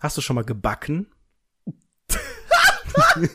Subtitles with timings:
[0.00, 1.06] Hast du schon mal gebacken?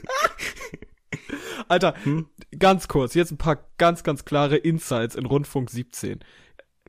[1.67, 2.28] Alter, hm?
[2.57, 6.19] ganz kurz, jetzt ein paar ganz, ganz klare Insights in Rundfunk 17.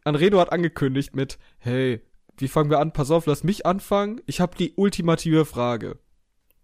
[0.05, 2.01] Anredo hat angekündigt mit, hey,
[2.39, 2.93] wie fangen wir an?
[2.93, 4.21] Pass auf, lass mich anfangen.
[4.27, 5.99] Ich habe die ultimative Frage.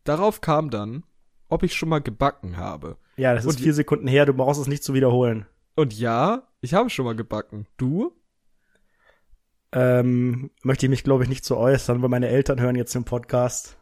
[0.05, 1.05] Darauf kam dann,
[1.49, 2.97] ob ich schon mal gebacken habe.
[3.17, 5.47] Ja, das ist vier Sekunden her, du brauchst es nicht zu wiederholen.
[5.77, 7.67] Und ja, ich habe schon mal gebacken.
[7.77, 8.13] Du?
[9.73, 13.05] Ähm, möchte ich mich, glaube ich, nicht zu äußern, weil meine Eltern hören jetzt den
[13.05, 13.79] Podcast.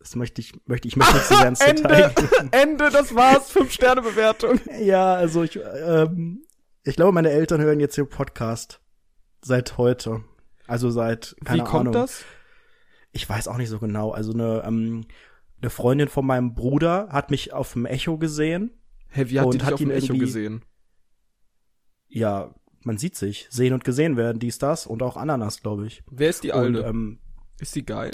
[0.00, 2.12] Das möchte ich, möchte ich möchte nicht so ins Ende,
[2.50, 3.50] Ende, das war's.
[3.50, 4.58] Fünf Sterne Bewertung.
[4.80, 6.42] Ja, also ich, ähm,
[6.82, 8.80] ich glaube, meine Eltern hören jetzt den Podcast
[9.42, 10.24] seit heute.
[10.66, 11.92] Also seit keine Wie kommt Ahnung.
[11.92, 12.24] das?
[13.12, 14.12] Ich weiß auch nicht so genau.
[14.12, 15.06] Also eine, ähm,
[15.60, 18.70] eine Freundin von meinem Bruder hat mich auf dem Echo gesehen.
[19.08, 20.64] Hä, wie hat Und die dich hat auf dem ihn Echo gesehen?
[22.08, 26.02] Ja, man sieht sich, sehen und gesehen werden, dies, das und auch Ananas, glaube ich.
[26.10, 26.80] Wer ist die Und Alte?
[26.80, 27.18] ähm,
[27.60, 28.12] ist die geil?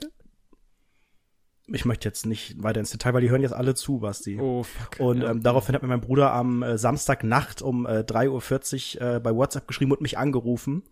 [1.69, 4.39] ich möchte jetzt nicht weiter ins Detail, weil die hören jetzt alle zu, Basti.
[4.41, 5.01] Oh, fuck.
[5.01, 5.31] Und ja.
[5.31, 9.35] ähm, daraufhin hat mir mein Bruder am äh, Samstagnacht um äh, 3.40 Uhr äh, bei
[9.35, 10.85] WhatsApp geschrieben und mich angerufen,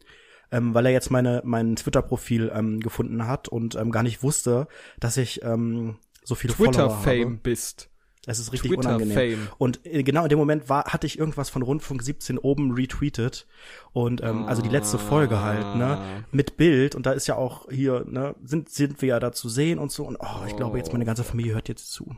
[0.51, 4.67] ähm, weil er jetzt meine mein Twitter-Profil ähm, gefunden hat und ähm, gar nicht wusste,
[4.99, 7.41] dass ich ähm, so viele Follower Twitter-Fame habe.
[7.43, 7.91] bist.
[8.27, 9.15] Es ist richtig unangenehm.
[9.15, 9.49] Twitter-Fame.
[9.59, 13.47] Und äh, genau in dem Moment war, hatte ich irgendwas von Rundfunk 17 oben retweetet.
[13.93, 16.25] Und ähm, also die letzte Folge halt, ne?
[16.33, 16.95] Mit Bild.
[16.95, 19.93] Und da ist ja auch hier, ne, sind, sind wir ja da zu sehen und
[19.93, 20.05] so.
[20.05, 22.17] Und oh, ich glaube, jetzt meine ganze Familie hört jetzt zu.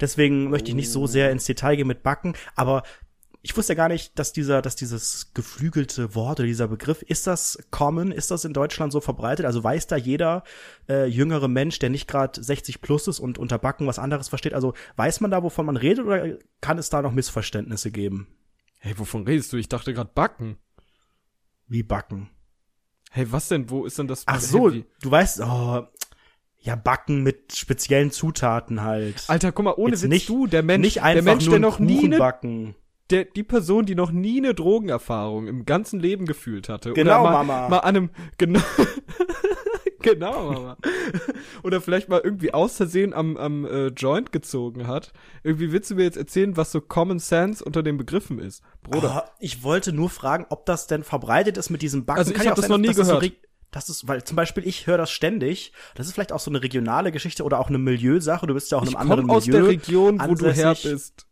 [0.00, 2.82] Deswegen möchte ich nicht so sehr ins Detail gehen mit Backen, aber
[3.44, 7.26] ich wusste ja gar nicht, dass dieser, dass dieses geflügelte Wort oder dieser Begriff, ist
[7.26, 8.10] das common?
[8.10, 9.44] Ist das in Deutschland so verbreitet?
[9.44, 10.44] Also weiß da jeder
[10.88, 14.54] äh, jüngere Mensch, der nicht gerade 60 plus ist und unter Backen was anderes versteht?
[14.54, 18.28] Also weiß man da, wovon man redet oder kann es da noch Missverständnisse geben?
[18.80, 19.58] Hey, wovon redest du?
[19.58, 20.56] Ich dachte gerade Backen.
[21.68, 22.30] Wie Backen?
[23.10, 23.68] Hey, was denn?
[23.68, 24.22] Wo ist denn das?
[24.26, 25.86] Ach so, Hey, du weißt, oh,
[26.60, 29.24] ja, Backen mit speziellen Zutaten halt.
[29.28, 31.58] Alter, guck mal, ohne Jetzt Witz, nicht- du, der Mensch, nicht einfach der Mensch, der
[31.58, 32.74] noch nie eine backen.
[33.14, 36.92] Der, die Person, die noch nie eine Drogenerfahrung im ganzen Leben gefühlt hatte.
[36.92, 37.68] Genau, oder mal, Mama.
[37.68, 38.60] Mal an einem, genau,
[40.02, 40.76] genau, Mama.
[41.62, 45.12] Oder vielleicht mal irgendwie aus Versehen am, am äh, Joint gezogen hat.
[45.42, 48.62] Irgendwie willst du mir jetzt erzählen, was so Common Sense unter den Begriffen ist?
[48.82, 49.24] Bruder.
[49.26, 52.18] Oh, ich wollte nur fragen, ob das denn verbreitet ist mit diesem Backen.
[52.18, 53.22] Also ich Kann ja hab auch das noch nie das so gehört.
[53.22, 55.72] reg- das ist, weil zum Beispiel ich höre das ständig.
[55.96, 58.46] Das ist vielleicht auch so eine regionale Geschichte oder auch eine Milieusache.
[58.46, 59.60] Du bist ja auch in ich einem anderen komme aus Milieu.
[59.62, 61.26] der Region, wo du her bist.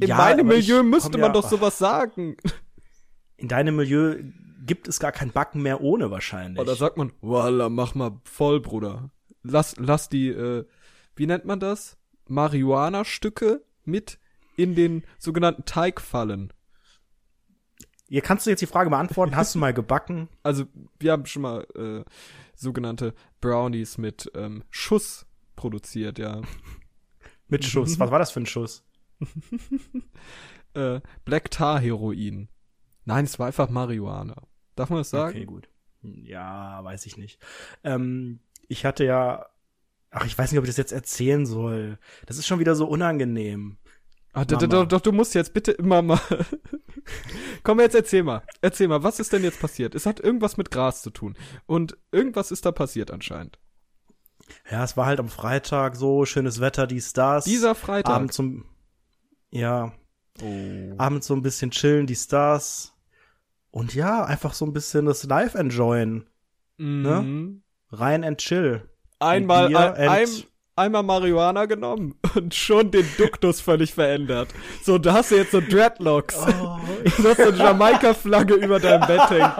[0.00, 2.36] In Ja, meinem Milieu müsste man ja- doch sowas sagen.
[3.36, 4.16] In deinem Milieu
[4.64, 6.60] gibt es gar kein Backen mehr ohne wahrscheinlich.
[6.60, 9.10] Oder sagt man, Walla, mach mal voll, Bruder.
[9.42, 10.64] Lass, lass die, äh,
[11.16, 11.96] wie nennt man das?
[12.28, 14.18] Marihuana-Stücke mit
[14.56, 16.52] in den sogenannten Teig fallen.
[18.08, 19.36] Hier kannst du jetzt die Frage beantworten.
[19.36, 20.28] Hast du mal gebacken?
[20.42, 20.64] Also,
[20.98, 22.04] wir haben schon mal äh,
[22.54, 25.26] sogenannte Brownies mit ähm, Schuss
[25.56, 26.40] produziert, ja.
[27.48, 27.98] Mit Schuss.
[27.98, 28.84] Was war das für ein Schuss?
[30.74, 32.50] Äh, Black Tar Heroin.
[33.06, 34.36] Nein, es war einfach Marihuana.
[34.76, 35.30] Darf man das sagen?
[35.30, 35.68] Okay, gut.
[36.02, 37.40] Ja, weiß ich nicht.
[37.82, 39.46] Ähm, ich hatte ja,
[40.10, 41.98] ach, ich weiß nicht, ob ich das jetzt erzählen soll.
[42.26, 43.78] Das ist schon wieder so unangenehm.
[44.34, 46.20] Ah, doch, doch, doch, du musst jetzt bitte immer mal.
[47.64, 48.42] Komm, jetzt erzähl mal.
[48.60, 49.94] Erzähl mal, was ist denn jetzt passiert?
[49.94, 51.36] Es hat irgendwas mit Gras zu tun.
[51.66, 53.58] Und irgendwas ist da passiert anscheinend.
[54.70, 57.44] Ja, es war halt am Freitag so, schönes Wetter, dies, das.
[57.44, 58.14] Dieser Freitag.
[58.14, 58.64] Abends zum,
[59.50, 59.92] ja,
[60.40, 60.94] Oh.
[60.98, 62.92] abends so ein bisschen chillen, dies, das.
[63.72, 66.28] Und ja, einfach so ein bisschen das Live enjoyen.
[66.76, 67.22] ne?
[67.22, 67.62] Mhm.
[67.90, 68.88] Rein and chill.
[69.18, 70.28] Einmal, ein, ein,
[70.76, 74.54] einmal Marihuana genommen und schon den Duktus völlig verändert.
[74.84, 76.36] So, da hast du jetzt so Dreadlocks.
[76.38, 76.78] Oh.
[77.16, 79.52] Du hast so eine Jamaika-Flagge über deinem Bett hängen.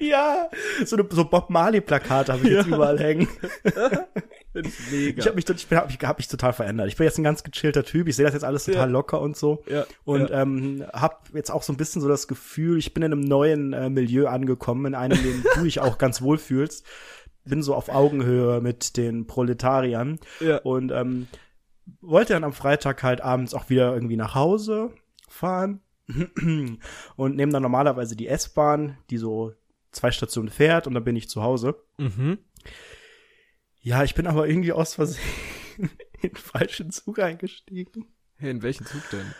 [0.00, 0.48] ja,
[0.84, 2.74] so, eine, so Bob Marley-Plakate habe ich jetzt Ja.
[2.76, 3.28] überall hängen.
[4.54, 5.18] Ich mega.
[5.20, 6.88] Ich habe mich, ich hab mich, hab mich total verändert.
[6.88, 8.06] Ich bin jetzt ein ganz gechillter Typ.
[8.08, 8.92] Ich sehe das jetzt alles total Ja.
[8.92, 9.62] locker und so.
[9.68, 10.42] Ja, Und ja.
[10.42, 13.72] ähm, habe jetzt auch so ein bisschen so das Gefühl, ich bin in einem neuen
[13.72, 16.84] äh, Milieu angekommen, in einem, in dem du dich auch ganz wohl fühlst.
[17.44, 20.58] Bin so auf Augenhöhe mit den Proletariern Ja.
[20.58, 21.26] und ähm,
[22.00, 24.92] wollte dann am Freitag halt abends auch wieder irgendwie nach Hause
[25.28, 25.80] fahren
[27.16, 29.52] und nehme dann normalerweise die S-Bahn, die so
[29.90, 31.76] zwei Stationen fährt und dann bin ich zu Hause.
[31.98, 32.38] Mhm.
[33.86, 35.20] Ja, ich bin aber irgendwie aus Versehen
[35.78, 35.90] in
[36.30, 38.06] den falschen Zug eingestiegen.
[38.36, 39.32] Hey, in welchen Zug denn?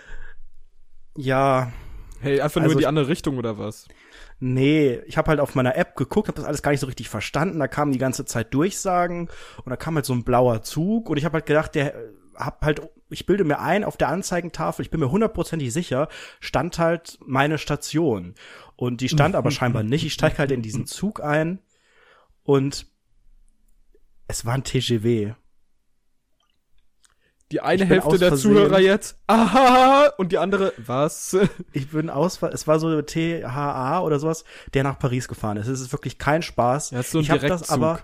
[1.16, 1.72] Ja,
[2.20, 3.86] Hey, einfach nur Also in die ich- andere Richtung oder was?
[4.40, 7.08] nee, ich habe halt auf meiner App geguckt, habe das alles gar nicht so richtig
[7.10, 7.58] verstanden.
[7.58, 9.28] Da kamen die ganze Zeit Durchsagen
[9.64, 11.98] und da kam halt so ein blauer Zug und ich habe halt gedacht, der äh,
[12.34, 12.80] hab halt,
[13.10, 16.08] ich bilde mir ein, auf der Anzeigentafel, ich bin mir hundertprozentig sicher,
[16.40, 18.34] stand halt meine Station.
[18.76, 20.04] Und die stand aber scheinbar nicht.
[20.06, 21.58] Ich steige halt in diesen Zug ein
[22.42, 22.86] und
[24.28, 25.34] Es war ein TGW.
[27.52, 31.36] Die eine Hälfte der Zuhörer jetzt, aha, und die andere, was?
[31.72, 35.68] Ich bin aus, es war so THA oder sowas, der nach Paris gefahren ist.
[35.68, 36.90] Es ist wirklich kein Spaß.
[36.90, 38.02] Ja, so ein ich hab das aber,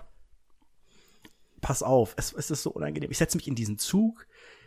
[1.59, 3.11] pass auf, es, es ist so unangenehm.
[3.11, 4.25] Ich setze mich in diesen Zug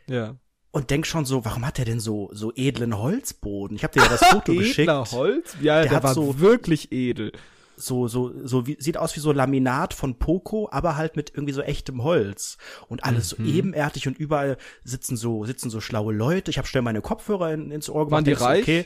[0.09, 0.37] Ja.
[0.73, 3.77] und denk schon so, warum hat der denn so, so edlen Holzboden?
[3.77, 4.81] Ich habe dir ja das Foto geschickt.
[4.81, 5.57] Edler Holz?
[5.63, 7.33] Ja, der, Der hat war so- wirklich edel.
[7.77, 11.53] So so so wie, sieht aus wie so Laminat von Poco, aber halt mit irgendwie
[11.53, 13.45] so echtem Holz und alles Mhm.
[13.45, 16.51] so ebenerdig und überall sitzen so sitzen so schlaue Leute.
[16.51, 18.13] Ich habe schnell meine Kopfhörer in, ins Ohr gemacht.
[18.19, 18.63] Waren die reich?
[18.63, 18.85] Okay,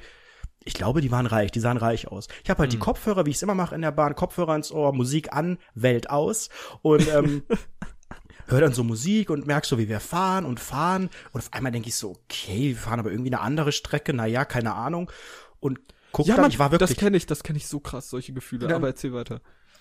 [0.65, 2.29] ich glaube, die waren reich, die sahen reich aus.
[2.45, 2.73] Ich habe halt Mhm.
[2.73, 5.59] die Kopfhörer, wie ich es immer mache in der Bahn, Kopfhörer ins Ohr, Musik an,
[5.75, 6.51] Welt aus
[6.83, 7.43] und ähm,
[8.49, 11.73] höre dann so Musik und merk so, wie wir fahren und fahren und auf einmal
[11.73, 15.11] denke ich so, okay, wir fahren aber irgendwie eine andere Strecke, naja, keine Ahnung
[15.61, 15.79] und
[16.13, 18.11] guck Ja, dann, Mann, ich war wirklich das kenne ich, das kenne ich so krass,
[18.11, 18.69] solche Gefühle.
[18.69, 18.77] Ja.
[18.77, 19.41] Aber erzähl weiter.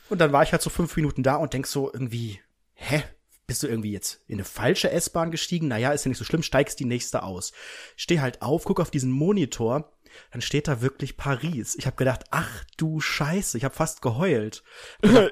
[0.10, 2.40] und dann war ich halt so fünf Minuten da und denk so irgendwie,
[2.74, 3.04] hä?
[3.46, 5.70] Bist du irgendwie jetzt in eine falsche S-Bahn gestiegen?
[5.70, 7.54] Naja, ist ja nicht so schlimm, steigst die nächste aus.
[7.96, 9.94] Steh halt auf, guck auf diesen Monitor,
[10.32, 11.76] dann steht da wirklich Paris.
[11.78, 14.64] Ich habe gedacht, ach du Scheiße, ich habe fast geheult.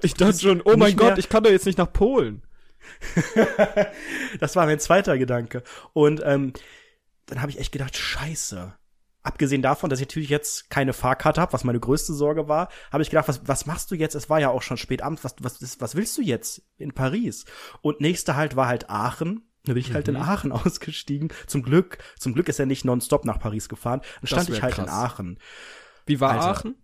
[0.02, 2.44] Ich dachte schon, oh mein Gott, ich kann doch jetzt nicht nach Polen.
[4.40, 5.64] Das war mein zweiter Gedanke.
[5.94, 6.54] Und ähm,
[7.26, 8.76] dann habe ich echt gedacht, scheiße.
[9.26, 13.02] Abgesehen davon, dass ich natürlich jetzt keine Fahrkarte habe, was meine größte Sorge war, habe
[13.02, 14.14] ich gedacht, was, was machst du jetzt?
[14.14, 15.24] Es war ja auch schon spät abends.
[15.24, 17.46] Was, was, was willst du jetzt in Paris?
[17.82, 19.42] Und nächster Halt war halt Aachen.
[19.64, 20.16] Da bin ich halt Mhm.
[20.18, 21.30] in Aachen ausgestiegen.
[21.48, 24.02] Zum Glück, zum Glück ist er nicht nonstop nach Paris gefahren.
[24.22, 24.94] Dann stand ich halt in krass.
[24.94, 25.40] Aachen.
[26.06, 26.46] Wie war Alter.
[26.52, 26.76] Aachen?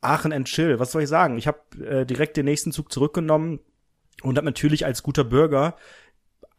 [0.00, 0.80] Aachen and chill.
[0.80, 1.38] Was soll ich sagen?
[1.38, 3.60] Ich habe äh, direkt den nächsten Zug zurückgenommen
[4.22, 5.76] und hab natürlich als guter Bürger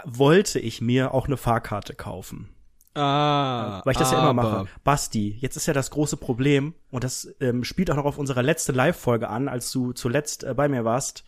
[0.06, 2.56] wollte ich mir auch eine Fahrkarte kaufen.
[2.94, 3.82] Ah.
[3.86, 4.68] Weil ich das ja immer mache.
[4.84, 8.42] Basti, jetzt ist ja das große Problem, und das ähm, spielt auch noch auf unsere
[8.42, 11.24] letzte Live-Folge an, als du zuletzt äh, bei mir warst.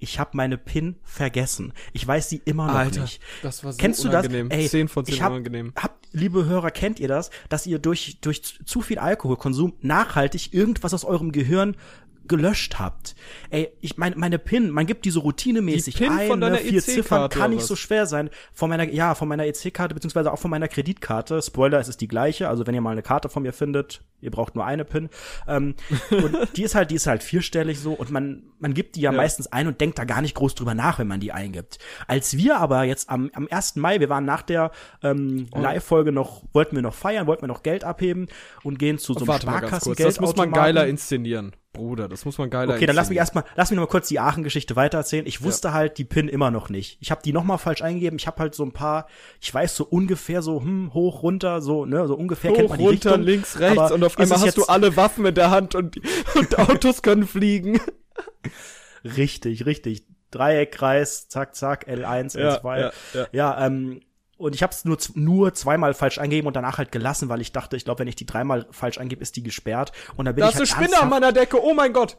[0.00, 1.72] Ich habe meine PIN vergessen.
[1.92, 3.20] Ich weiß sie immer noch Alter, nicht.
[3.42, 4.48] das war so Kennst du unangenehm.
[4.48, 4.58] das?
[4.58, 5.72] Ey, 10 von 10 ich hab, unangenehm.
[5.74, 10.94] Hab, liebe Hörer, kennt ihr das, dass ihr durch, durch zu viel Alkoholkonsum nachhaltig irgendwas
[10.94, 11.76] aus eurem Gehirn
[12.28, 13.14] gelöscht habt.
[13.50, 16.46] Ey, ich meine, meine PIN, man gibt die so routinemäßig Die PIN ein, von ne,
[16.46, 18.30] deiner vier Ziffern, EC-Karte kann nicht so schwer sein.
[18.52, 21.42] Von meiner, ja, von meiner EC-Karte, beziehungsweise auch von meiner Kreditkarte.
[21.42, 22.48] Spoiler, es ist die gleiche.
[22.48, 25.08] Also wenn ihr mal eine Karte von mir findet, ihr braucht nur eine PIN.
[25.46, 25.74] Ähm,
[26.10, 29.10] und die ist halt, die ist halt vierstellig so und man, man gibt die ja,
[29.12, 29.16] Ja.
[29.16, 31.78] meistens ein und denkt da gar nicht groß drüber nach, wenn man die eingibt.
[32.06, 33.76] Als wir aber jetzt am, am 1.
[33.76, 34.70] Mai, wir waren nach der
[35.02, 35.60] ähm, Oh.
[35.60, 38.28] Live-Folge noch, wollten wir noch feiern, wollten wir noch Geld abheben
[38.62, 40.08] und gehen zu so einem Warte mal ganz kurz, Sparkassengeld.
[40.08, 41.52] das muss man geiler inszenieren.
[41.78, 44.08] Bruder, das muss man geiler Okay, dann lass mich erstmal, lass mich noch mal kurz
[44.08, 45.26] die Aachen-Geschichte weitererzählen.
[45.26, 46.98] Ich wusste halt die PIN immer noch nicht.
[47.00, 48.18] Ich habe die noch mal falsch eingegeben.
[48.18, 49.06] Ich habe halt so ein paar,
[49.40, 52.78] ich weiß so ungefähr so hm, hoch runter, so ne, so ungefähr kennt Hoch, man
[52.78, 53.22] die runter, Richtung.
[53.24, 55.96] links, rechts Aber und auf einmal hast du alle Waffen in der Hand und,
[56.34, 57.80] und Autos können fliegen.
[59.04, 60.04] Richtig, richtig.
[60.30, 62.80] Dreieck, Kreis, zack, zack, L1, Ja, L2.
[62.80, 63.26] ja, ja.
[63.32, 64.00] ja ähm,
[64.38, 67.52] und ich habe es nur, nur zweimal falsch eingegeben und danach halt gelassen, weil ich
[67.52, 69.92] dachte, ich glaube, wenn ich die dreimal falsch eingebe, ist die gesperrt.
[70.16, 72.16] Und dann bin Da ich ist eine halt Spinne an meiner Decke, oh mein Gott.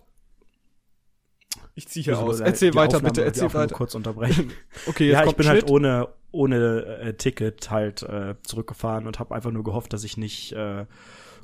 [1.76, 2.40] Ich zieh hier aus.
[2.42, 3.74] äh, Erzähl weiter, Aufnahme- bitte, erzähl weiter.
[3.76, 4.52] kurz unterbrechen.
[4.88, 5.72] Okay, jetzt ja, ich kommt bin ein halt Schnitt.
[5.72, 10.52] ohne ohne äh, Ticket halt äh, zurückgefahren und habe einfach nur gehofft, dass ich nicht
[10.52, 10.86] äh,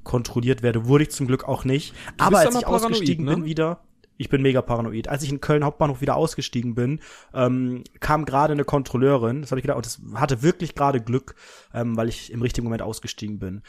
[0.03, 0.85] kontrolliert werde.
[0.87, 1.95] Wurde ich zum Glück auch nicht.
[2.19, 3.33] Aber ja als ich ausgestiegen ne?
[3.33, 3.79] bin wieder,
[4.17, 5.07] ich bin mega paranoid.
[5.07, 6.99] Als ich in Köln Hauptbahnhof wieder ausgestiegen bin,
[7.33, 9.41] ähm, kam gerade eine Kontrolleurin.
[9.41, 11.35] Das habe ich gedacht, und das hatte wirklich gerade Glück,
[11.73, 13.63] ähm, weil ich im richtigen Moment ausgestiegen bin.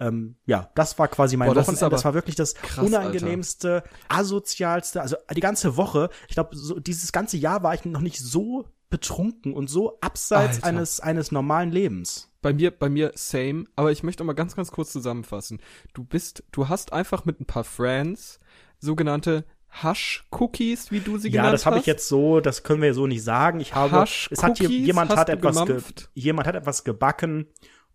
[0.00, 1.90] Ähm, ja, das war quasi mein Boah, das Wochenende.
[1.90, 5.00] Das war wirklich das krass, unangenehmste, asozialste.
[5.00, 6.10] Also die ganze Woche.
[6.28, 10.56] Ich glaube, so, dieses ganze Jahr war ich noch nicht so betrunken und so abseits
[10.56, 10.66] Alter.
[10.66, 12.30] eines eines normalen Lebens.
[12.42, 15.60] Bei mir, bei mir same, aber ich möchte mal ganz, ganz kurz zusammenfassen.
[15.94, 18.40] Du bist, du hast einfach mit ein paar Friends
[18.80, 21.82] sogenannte Hash-Cookies, wie du sie Ja, genannt das habe hast.
[21.82, 23.58] ich jetzt so, das können wir so nicht sagen.
[23.60, 25.80] Ich habe, es hat hier, jemand hast hat etwas, ge,
[26.14, 27.46] jemand hat etwas gebacken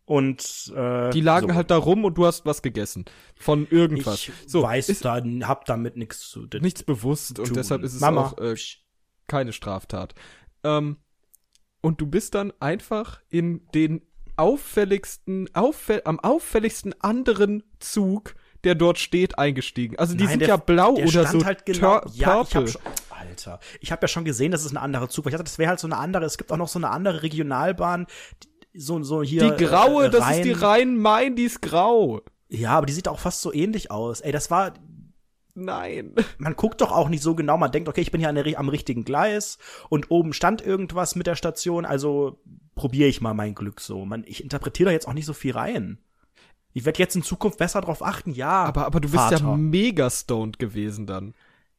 [0.05, 1.55] und äh, Die lagen so.
[1.55, 3.05] halt da rum und du hast was gegessen.
[3.35, 4.27] Von irgendwas.
[4.27, 6.61] Ich so, weiß ist da, hab damit nichts zu tun.
[6.61, 8.21] nichts bewusst und deshalb ist es Mama.
[8.27, 8.55] auch äh,
[9.27, 10.15] keine Straftat.
[10.63, 10.97] Ähm,
[11.81, 14.01] und du bist dann einfach in den
[14.35, 19.97] auffälligsten, auffäll am auffälligsten anderen Zug, der dort steht, eingestiegen.
[19.99, 22.55] Also die Nein, sind der- ja blau der oder stand so halt genau, ja, ich
[22.55, 25.25] hab schon, Alter, ich habe ja schon gesehen, das ist ein anderer Zug.
[25.25, 26.25] Ich dachte, das wäre halt so eine andere.
[26.25, 28.07] Es gibt auch noch so eine andere Regionalbahn,
[28.43, 29.51] die- so so hier.
[29.55, 32.21] Die graue, äh, das ist die Rhein-Main, die ist grau.
[32.49, 34.21] Ja, aber die sieht auch fast so ähnlich aus.
[34.21, 34.73] Ey, das war,
[35.55, 36.13] Nein.
[36.37, 37.57] man guckt doch auch nicht so genau.
[37.57, 39.57] Man denkt, okay, ich bin hier an der, am richtigen Gleis
[39.89, 42.39] und oben stand irgendwas mit der Station, also
[42.75, 44.05] probiere ich mal mein Glück so.
[44.05, 45.97] Man, ich interpretiere da jetzt auch nicht so viel rein.
[46.77, 48.65] Ich werde jetzt in Zukunft besser drauf achten, ja.
[48.65, 49.37] Aber, aber du bist Vater.
[49.39, 51.33] ja mega stoned gewesen dann.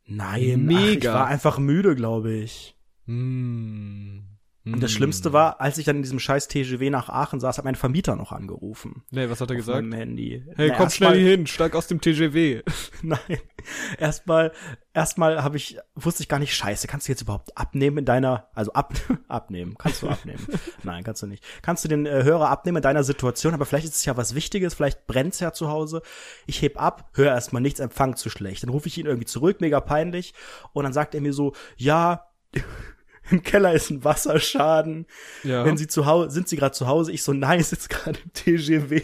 [0.06, 0.80] Nein, mega.
[0.80, 2.76] Ach, ich war einfach müde, glaube ich.
[3.06, 4.18] Mm.
[4.72, 7.64] Und das Schlimmste war, als ich dann in diesem scheiß TGW nach Aachen saß, hat
[7.64, 9.02] mein Vermieter noch angerufen.
[9.10, 9.82] Nee, was hat er Auf gesagt?
[9.82, 10.44] meinem Handy.
[10.56, 12.62] Hey, Na, komm schnell mal- hier hin, steig aus dem TGW.
[13.02, 13.18] Nein.
[13.98, 14.52] Erstmal,
[14.94, 18.48] erstmal habe ich, wusste ich gar nicht, scheiße, kannst du jetzt überhaupt abnehmen in deiner,
[18.54, 18.94] also ab,
[19.28, 20.46] abnehmen, kannst du abnehmen.
[20.82, 21.44] Nein, kannst du nicht.
[21.62, 24.34] Kannst du den äh, Hörer abnehmen in deiner Situation, aber vielleicht ist es ja was
[24.34, 26.02] Wichtiges, vielleicht brennt's ja zu Hause.
[26.46, 28.62] Ich heb ab, höre erstmal nichts, Empfang zu schlecht.
[28.62, 30.34] Dann rufe ich ihn irgendwie zurück, mega peinlich.
[30.72, 32.24] Und dann sagt er mir so, ja,
[33.30, 35.06] im Keller ist ein Wasserschaden.
[35.44, 35.64] Ja.
[35.64, 37.12] Wenn sie zu Hause, sind sie gerade zu Hause?
[37.12, 39.02] Ich so, nein, ich sitze gerade im TGW.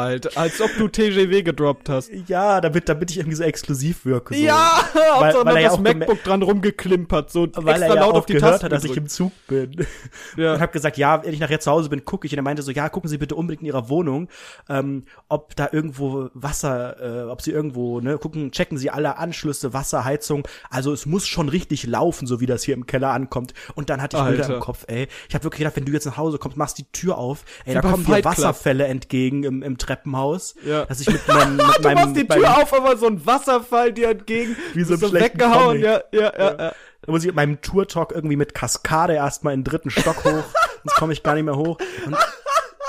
[0.00, 2.10] Alter, als ob du TGW gedroppt hast.
[2.28, 4.34] Ja, damit, damit ich irgendwie so exklusiv wirke.
[4.34, 4.40] So.
[4.40, 8.14] Ja, Weil- weil er ja das MacBook dran rumgeklimpert, so weil extra er ja laut
[8.14, 9.06] auf die gehört Tasten hat, dass ich im.
[9.08, 9.86] Zug bin.
[10.36, 10.54] Ja.
[10.54, 12.32] Und habe gesagt, ja, wenn ich nachher zu Hause bin, gucke ich.
[12.32, 14.28] Und er meinte so, ja, gucken Sie bitte unbedingt in Ihrer Wohnung,
[14.68, 19.72] ähm, ob da irgendwo Wasser, äh, ob Sie irgendwo, ne, gucken, checken Sie alle Anschlüsse,
[19.74, 20.46] Wasser, Heizung.
[20.70, 23.52] Also es muss schon richtig laufen, so wie das hier im Keller ankommt.
[23.74, 24.54] Und dann hatte ich Bilder Alter.
[24.54, 25.08] im Kopf, ey.
[25.28, 27.74] Ich habe wirklich gedacht, wenn du jetzt nach Hause kommst, machst die Tür auf, ey,
[27.74, 28.24] da kommen dir.
[28.24, 30.54] Wasserfälle entgegen im, im Treppenhaus.
[30.64, 30.84] Ja.
[30.86, 33.92] Dass ich mit meinem, mit Du meinem machst die Tür auf, aber so ein Wasserfall
[33.92, 34.56] dir entgegen.
[34.74, 35.80] Wie so schlechten weggehauen.
[35.80, 36.72] Ja, ja, ja, ja.
[37.02, 40.44] Da muss ich mit meinem Tour-Talk irgendwie mit Kaskade erstmal in den dritten Stock hoch,
[40.84, 41.78] sonst komme ich gar nicht mehr hoch.
[42.06, 42.16] Und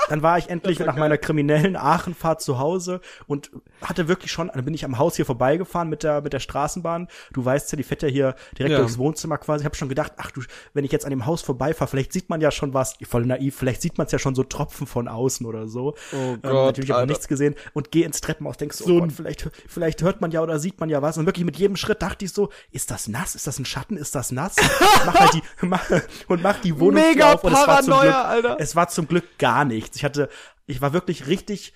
[0.08, 3.50] dann war ich endlich nach meiner kriminellen Aachenfahrt zu Hause und
[3.82, 7.08] hatte wirklich schon, dann bin ich am Haus hier vorbeigefahren mit der mit der Straßenbahn.
[7.32, 8.78] Du weißt ja, die fährt ja hier direkt Ja.
[8.78, 9.62] durchs Wohnzimmer quasi.
[9.62, 10.42] Ich habe schon gedacht, ach du,
[10.72, 13.56] wenn ich jetzt an dem Haus vorbeifahre, vielleicht sieht man ja schon was, voll naiv,
[13.56, 15.94] vielleicht sieht man es ja schon so Tropfen von außen oder so.
[16.12, 18.96] Oh ähm, Gott, natürlich habe ich nichts gesehen und gehe ins Treppenhaus, denkst so, So
[18.96, 21.56] oh Gott, vielleicht vielleicht hört man ja oder sieht man ja was und wirklich mit
[21.56, 23.34] jedem Schritt dachte ich so, ist das nass?
[23.34, 23.96] Ist das ein Schatten?
[23.96, 24.56] Ist das nass?
[25.06, 25.84] mach halt die mach,
[26.28, 28.56] und mach die Wohnung Mega auf und es war zum Paranoia, Glück, Alter.
[28.60, 29.93] es war zum Glück gar nichts.
[29.96, 30.28] Ich hatte
[30.66, 31.72] ich war wirklich richtig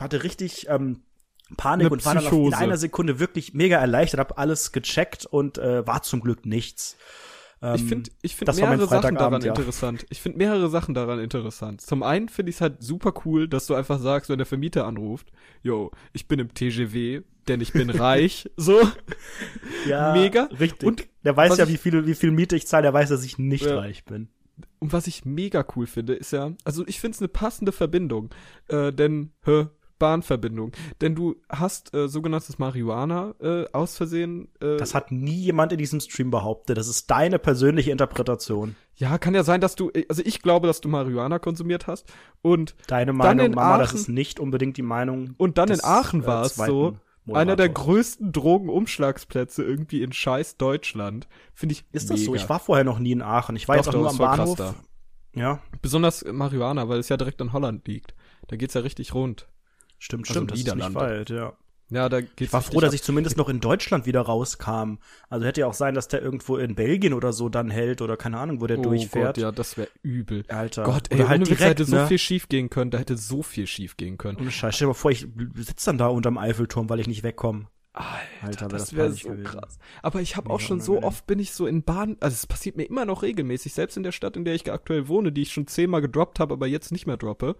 [0.00, 1.02] hatte richtig ähm,
[1.56, 5.58] Panik Eine und war dann in einer Sekunde wirklich mega erleichtert, hab alles gecheckt und
[5.58, 6.96] äh, war zum Glück nichts.
[7.76, 9.50] Ich finde ich find das war mein mehrere Sachen daran ja.
[9.50, 10.04] interessant.
[10.10, 11.80] Ich finde mehrere Sachen daran interessant.
[11.80, 14.84] Zum einen finde ich es halt super cool, dass du einfach sagst, wenn der Vermieter
[14.84, 15.30] anruft,
[15.62, 18.80] yo, ich bin im TGW, denn ich bin reich, so.
[19.86, 20.48] Ja, Mega.
[20.58, 20.88] Richtig.
[20.88, 23.38] Und der weiß ja, wie viel, wie viel Miete ich zahle, der weiß, dass ich
[23.38, 23.78] nicht Ja.
[23.78, 24.28] reich bin.
[24.82, 28.30] Und was ich mega cool finde, ist ja, also ich finde es eine passende Verbindung,
[28.68, 29.66] äh, denn, hä,
[29.98, 30.72] Bahnverbindung.
[31.00, 34.48] Denn du hast äh, sogenanntes Marihuana äh, aus Versehen.
[34.60, 36.76] Äh, Das hat nie jemand in diesem Stream behauptet.
[36.76, 38.74] Das ist deine persönliche Interpretation.
[38.96, 42.12] ja, kann ja sein, dass du, also ich glaube, dass du Marihuana konsumiert hast.
[42.42, 45.34] Und Deine Dann Meinung, in Mama, das Aachen- ist nicht unbedingt die Meinung.
[45.38, 46.72] Und dann des, in Aachen äh, war es zweiten
[47.26, 51.28] so, einer der größten Drogenumschlagsplätze irgendwie in scheiß Deutschland.
[51.54, 52.30] Finde ich Ist das mega.
[52.30, 52.34] so?
[52.34, 53.56] Ich war vorher noch nie in Aachen.
[53.56, 54.74] Ich war Doch, jetzt auch doch, nur am voll krass Bahnhof.
[55.34, 58.14] Ja, Besonders Marihuana, weil es ja direkt in Holland liegt.
[58.48, 59.48] Da geht's ja richtig rund.
[59.98, 60.50] stimmt, Also stimmt.
[60.50, 61.00] Das ist nicht Niederlande.
[61.00, 61.52] weit, ja.
[61.92, 64.96] Ja, da geht's Ich war froh, dass ich zumindest noch in Deutschland wieder rauskam.
[65.28, 68.16] Also hätte ja auch sein, dass der irgendwo in Belgien oder so dann hält oder
[68.16, 69.36] keine Ahnung, wo der oh durchfährt.
[69.36, 70.44] Gott, ja, das wäre übel.
[70.48, 70.84] Alter.
[70.84, 72.06] Gott, ey, Oder halt direkt, hätte so ne?
[72.06, 72.90] viel schief gehen können.
[72.90, 74.38] Da hätte so viel schief gehen können.
[74.40, 74.74] Ohne Scheiß.
[74.74, 77.66] Stell dir mal vor, ich sitze dann da unterm Eiffelturm, weil ich nicht wegkomme.
[77.92, 79.44] Alter, Alter, wär das wäre so gewesen.
[79.44, 79.78] krass.
[80.00, 82.76] Aber ich habe auch schon so oft bin ich so in Bahn, also es passiert
[82.78, 85.52] mir immer noch regelmäßig, selbst in der Stadt, in der ich aktuell wohne, die ich
[85.52, 87.54] schon zehnmal gedroppt habe, aber jetzt nicht mehr droppe.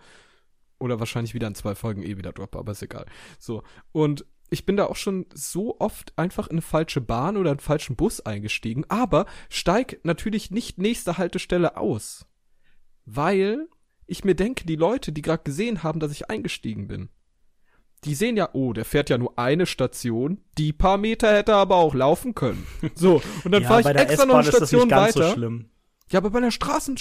[0.83, 3.07] Oder wahrscheinlich wieder in zwei Folgen eh wieder droppe, aber ist egal.
[3.39, 3.62] So.
[3.93, 7.61] Und ich bin da auch schon so oft einfach in eine falsche Bahn oder einen
[7.61, 12.27] falschen Bus eingestiegen, aber steig natürlich nicht nächste Haltestelle aus.
[13.05, 13.69] Weil
[14.09, 17.11] ich mir denke, die Leute, die gerade gesehen haben, dass ich eingestiegen bin,
[18.03, 21.59] die sehen ja, oh, der fährt ja nur eine Station, die paar Meter hätte er
[21.59, 22.67] aber auch laufen können.
[22.97, 25.29] So, und dann ja, fahre ich extra noch eine Station weiter.
[25.29, 25.71] so schlimm.
[26.11, 26.97] Ja, aber bei einer Straßen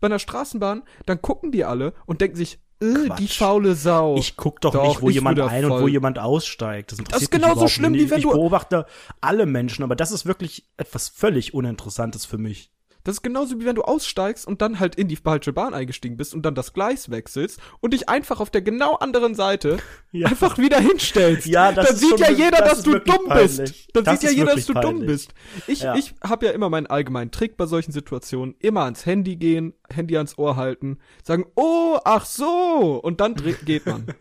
[0.00, 2.60] bei einer Straßenbahn, dann gucken die alle und denken sich,
[3.06, 3.18] Quatsch.
[3.18, 4.16] die faule Sau.
[4.16, 6.92] Ich guck doch, Doch, nicht, wo ich jemand ein und wo voll- jemand aussteigt.
[6.92, 8.06] Das, interessiert ist genauso schlimm, nicht.
[8.06, 8.86] wie wenn ich du- beobachte
[9.20, 12.70] alle Menschen, aber das ist wirklich etwas völlig Uninteressantes für mich.
[13.04, 16.16] Das ist genauso wie wenn du aussteigst und dann halt in die falsche Bahn eingestiegen
[16.16, 19.78] bist und dann das Gleis wechselst und dich einfach auf der genau anderen Seite
[20.12, 20.28] Ja.
[20.28, 21.46] einfach wieder hinstellst.
[21.46, 23.56] Ja, das dann sieht ja jeder, das dass du dumm peinlich.
[23.58, 23.88] bist.
[23.94, 25.06] Dann Das sieht ja jeder, dass du dumm peinlich.
[25.06, 25.34] bist.
[25.66, 25.94] Ich, Ja.
[25.94, 28.54] ich habe ja immer meinen allgemeinen Trick bei solchen Situationen.
[28.60, 33.86] Immer ans Handy gehen, Handy ans Ohr halten, sagen, oh, ach so, und dann geht
[33.86, 34.06] man.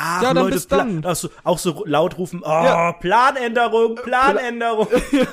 [0.00, 1.00] Ach, Ja, dann Leute, bis dann.
[1.00, 2.92] Pla- Auch, so, auch so laut rufen, oh, Ja.
[2.92, 4.86] Planänderung, Planänderung.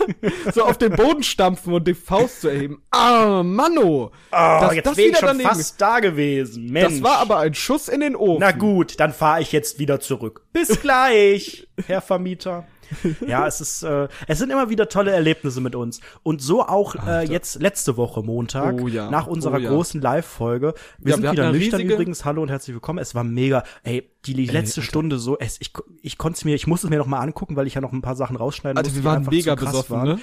[0.53, 2.81] so auf den Boden stampfen und die Faust zu erheben.
[2.89, 4.12] Ah, Manno.
[4.12, 5.50] Oh, Das- jetzt das wäre ich schon daneben.
[5.50, 6.72] fast da gewesen.
[6.72, 6.95] Mensch.
[6.95, 8.39] Das war aber ein Schuss in den Ofen.
[8.39, 10.41] Na gut, dann fahre ich jetzt wieder zurück.
[10.51, 12.65] Bis gleich, Herr Vermieter.
[13.27, 16.00] Ja, es ist, äh, es sind immer wieder tolle Erlebnisse mit uns.
[16.24, 19.70] Und so auch äh, jetzt letzte Woche Montag, Oh ja, nach unserer oh ja.
[19.70, 20.74] großen Live-Folge.
[21.00, 22.25] Wir Ja, sind wir wieder nüchtern riesige- übrigens.
[22.25, 23.00] Hallo und herzlich willkommen.
[23.00, 23.63] Es war mega.
[23.84, 26.98] Ey, die letzte Stunde so, es, ich, ich konnte es mir, ich musste es mir
[26.98, 29.15] noch mal angucken, weil ich ja noch ein paar Sachen rausschneiden Alter, musste, wir die
[29.15, 30.08] waren mega besoffen, waren.
[30.08, 30.20] ne?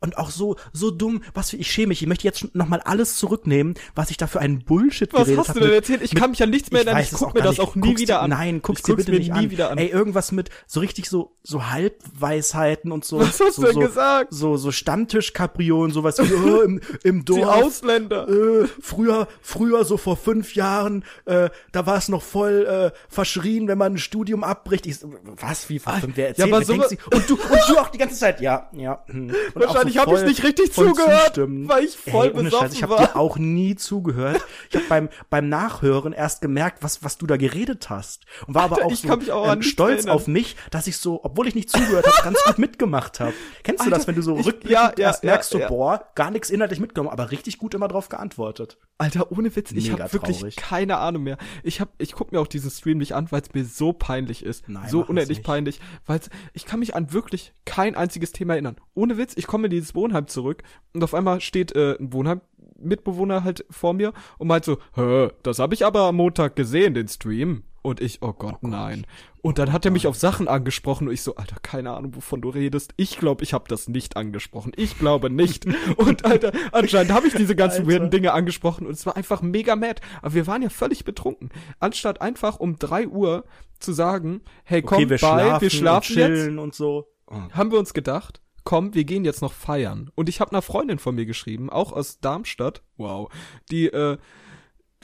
[0.00, 2.02] Und auch so so dumm, was für ich schäme mich.
[2.02, 5.38] Ich möchte jetzt noch mal alles zurücknehmen, was ich da für einen Bullshit Was geredet
[5.38, 6.02] hast habe du denn mit- erzählt?
[6.02, 7.02] Ich kann mich an nichts mehr erinnern.
[7.02, 8.30] Ich, es guck mir das auch nie Guck's wieder dir, an.
[8.30, 9.50] Nein, guck's ich dir bitte nicht nie an.
[9.50, 9.78] wieder an.
[9.78, 13.20] Ey, irgendwas mit so richtig so so Halbweisheiten und so.
[13.20, 14.32] Was hast so, du denn so, gesagt?
[14.32, 17.64] So so Stammtischkapriolen, sowas wie oh, im, im Die Dorf.
[17.64, 18.28] Ausländer.
[18.28, 23.68] Äh, früher, früher so vor fünf Jahren, äh, da war es noch voll äh, verschrien,
[23.68, 24.86] wenn man ein Studium abbricht.
[24.86, 26.16] Ich, was, wie vor fünf?
[26.16, 26.72] Wer erzählt, aber wer so?
[26.74, 29.02] Und du, und du auch die ganze Zeit, ja, ja.
[29.06, 29.26] hm.
[29.54, 29.62] Und
[29.94, 31.68] auch hab ich voll- nicht richtig zugehört, zustimmen.
[31.68, 33.06] weil ich voll Ey, ohne besoffen Scheiß, ich habe war.
[33.06, 34.42] dir auch nie zugehört.
[34.70, 38.64] Ich habe beim beim Nachhören erst gemerkt, was was du da geredet hast und war
[38.64, 40.14] aber Alter, auch ich so auch ähm, stolz erinnern.
[40.16, 43.32] auf mich, dass ich so, obwohl ich nicht zugehört habe, ganz gut mitgemacht habe.
[43.62, 45.66] Kennst du das, Alter, wenn du so ich- rückblickend ja, ja, erst merkst, ja, so
[45.74, 48.78] boah, gar nichts inhaltlich mitgenommen, aber richtig gut immer drauf geantwortet.
[48.98, 50.56] Alter, ohne Witz, ich habe wirklich traurig.
[50.56, 51.36] keine Ahnung mehr.
[51.62, 54.42] Ich hab, ich guck mir auch diesen Stream nicht an, weil es mir so peinlich
[54.42, 54.66] ist.
[54.68, 56.20] Nein, so unendlich peinlich, weil
[56.54, 58.76] ich kann mich an wirklich kein einziges Thema erinnern.
[58.94, 60.62] Ohne Witz, ich komme in dieses Wohnheim zurück
[60.94, 62.40] und auf einmal steht äh, ein Wohnheim
[62.78, 66.94] Mitbewohner halt vor mir und meint so, Hä, das habe ich aber am Montag gesehen,
[66.94, 67.64] den Stream.
[67.82, 69.06] Und ich, oh Gott, nein.
[69.46, 72.40] Und dann hat er mich auf Sachen angesprochen und ich so, Alter, keine Ahnung, wovon
[72.40, 72.94] du redest.
[72.96, 74.72] Ich glaube, ich habe das nicht angesprochen.
[74.74, 75.66] Ich glaube nicht.
[75.96, 77.92] und Alter, anscheinend habe ich diese ganzen Alter.
[77.92, 80.02] weirden Dinge angesprochen und es war einfach mega mad.
[80.20, 81.50] Aber wir waren ja völlig betrunken.
[81.78, 83.44] Anstatt einfach um drei Uhr
[83.78, 87.06] zu sagen, hey, komm, Okay, wir bye, schlafen, wir schlafen und jetzt, und so.
[87.52, 90.10] haben wir uns gedacht, komm, wir gehen jetzt noch feiern.
[90.16, 93.30] Und ich habe einer Freundin von mir geschrieben, auch aus Darmstadt, wow,
[93.70, 94.18] die äh,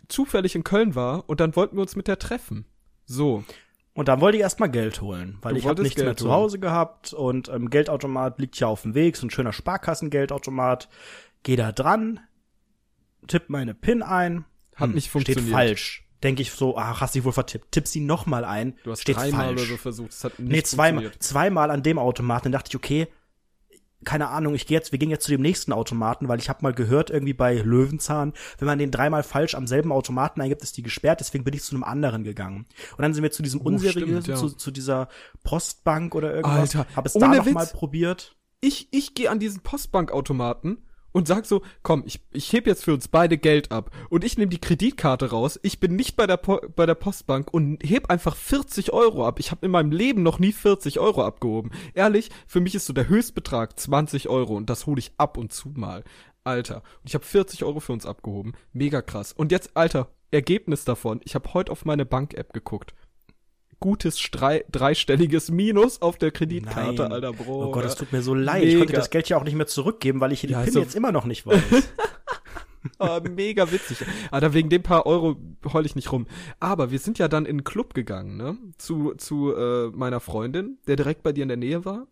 [0.09, 2.65] zufällig in Köln war und dann wollten wir uns mit der treffen.
[3.07, 3.45] So.
[3.95, 6.27] Und dann wollte ich erstmal Geld holen, weil Du ich habe nichts mehr Geld zu
[6.27, 6.35] holen.
[6.35, 10.89] Hause gehabt und ähm, Geldautomat liegt ja auf dem Weg, so ein schöner Sparkassengeldautomat.
[11.43, 12.21] Geh da dran,
[13.27, 14.45] tipp meine PIN ein,
[14.77, 15.53] Hat hm, nicht steht funktioniert.
[15.55, 16.07] falsch.
[16.23, 17.73] Denke ich so, ach, hast dich wohl vertippt.
[17.73, 19.61] Tipp sie noch mal ein, Du hast steht dreimal falsch.
[19.61, 20.13] oder so versucht.
[20.13, 22.45] Es hat nicht nee, zweimal, zweimal an dem Automaten.
[22.45, 23.09] Dann dachte ich, okay,
[24.05, 26.61] keine Ahnung, ich gehe jetzt, wir gehen jetzt zu dem nächsten Automaten, weil ich habe
[26.63, 30.77] mal gehört, irgendwie bei Löwenzahn, wenn man den dreimal falsch am selben Automaten eingibt, ist
[30.77, 32.67] die gesperrt, deswegen bin ich zu einem anderen gegangen.
[32.97, 34.37] Und dann sind wir zu diesem Oh, unseriösen, ja.
[34.37, 35.09] zu, zu dieser
[35.45, 36.77] Postbank oder irgendwas.
[36.77, 37.55] Alter, hab es da noch Witz.
[37.55, 38.37] mal probiert.
[38.61, 40.79] Ich, ich gehe an diesen Postbankautomaten
[41.13, 43.91] und sag so, komm, ich, ich heb jetzt für uns beide Geld ab.
[44.09, 45.61] Und ich nehme die Kreditkarte raus.
[45.63, 49.39] Ich bin nicht bei der, po bei der Postbank und heb einfach 40 Euro ab.
[49.39, 51.71] Ich habe in meinem Leben noch nie 40 Euro abgehoben.
[51.95, 55.53] Ehrlich, für mich ist so der Höchstbetrag 20 Euro und das hole ich ab und
[55.53, 56.05] zu mal.
[56.45, 56.77] Alter.
[56.77, 58.55] Und ich habe 40 Euro für uns abgehoben.
[58.73, 59.33] Mega krass.
[59.33, 61.21] Und jetzt, Alter, Ergebnis davon.
[61.25, 62.95] Ich habe heute auf meine Bank-App geguckt.
[63.83, 67.13] Gutes drei, dreistelliges Minus auf der Kreditkarte, Nein.
[67.13, 67.67] Alter, Bro.
[67.67, 68.63] Oh Gott, das tut mir so leid.
[68.63, 68.99] Ich konnte Mega.
[68.99, 71.13] das Geld ja auch nicht mehr zurückgeben, weil ich die Ja, PIN also- jetzt immer
[71.13, 71.61] noch nicht weiß.
[72.99, 73.99] Ah, mega witzig.
[74.33, 75.37] Aber wegen dem paar Euro
[75.73, 76.27] heul ich nicht rum.
[76.59, 78.59] Aber wir sind ja dann in einen Club gegangen, ne?
[78.77, 82.09] Zu, zu äh, meiner Freundin, der direkt bei dir in der Nähe war.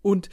[0.00, 0.30] Und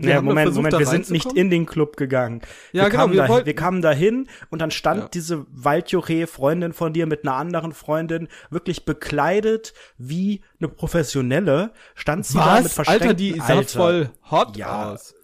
[0.00, 2.40] wir ja, Moment, versucht, Moment, wir sind nicht in den Club gegangen.
[2.72, 5.08] Ja, wir, genau, kamen wir da, wollten- wir kamen da hin und dann stand Ja.
[5.08, 12.26] diese Waldjuche, Freundin von dir mit einer anderen Freundin, wirklich bekleidet wie eine Professionelle, stand
[12.26, 12.72] sie da mit Was?
[12.74, 13.78] verschränkten Alter, die sah Alter.
[13.78, 15.14] voll hot Ja, aus.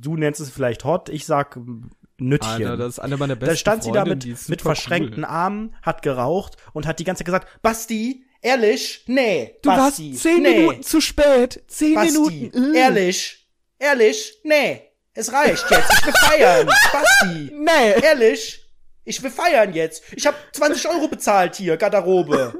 [0.00, 1.58] Du nennst es vielleicht hot, ich sag
[2.20, 2.50] Nüttchen.
[2.52, 5.30] Alter, das ist eine meiner besten da stand sie da mit, mit verschränkten cool.
[5.30, 10.22] Armen, hat geraucht und hat die ganze Zeit gesagt, Basti, ehrlich, nee, Du Basti, warst
[10.22, 10.58] zehn nee.
[10.60, 11.62] Minuten zu spät.
[11.68, 12.74] Zehn Basti, Minuten.
[12.74, 12.78] äh.
[12.78, 13.37] ehrlich,
[13.78, 14.82] ehrlich, nee,
[15.14, 18.00] es reicht jetzt, ich will feiern, Basti, Nee.
[18.02, 18.64] ehrlich,
[19.04, 22.54] ich will feiern jetzt, ich habe 20 Euro bezahlt hier, Garderobe,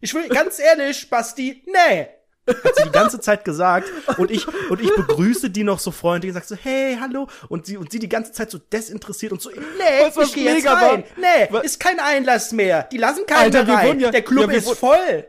[0.00, 2.06] ich will, ganz ehrlich, Basti, nee.
[2.46, 6.28] Hat sie die ganze Zeit gesagt und ich und ich begrüße die noch so freundlich
[6.28, 7.26] und sag so hey hallo.
[7.48, 9.56] Und sie und sie die ganze Zeit so desinteressiert und so nee
[10.10, 10.92] du, was ich gehe jetzt mega war?
[10.92, 12.82] rein nee Was- ist kein Einlass mehr.
[12.92, 13.86] Die lassen keinen Alter, rein.
[13.86, 15.26] wurden ja- der Club ja, ist voll.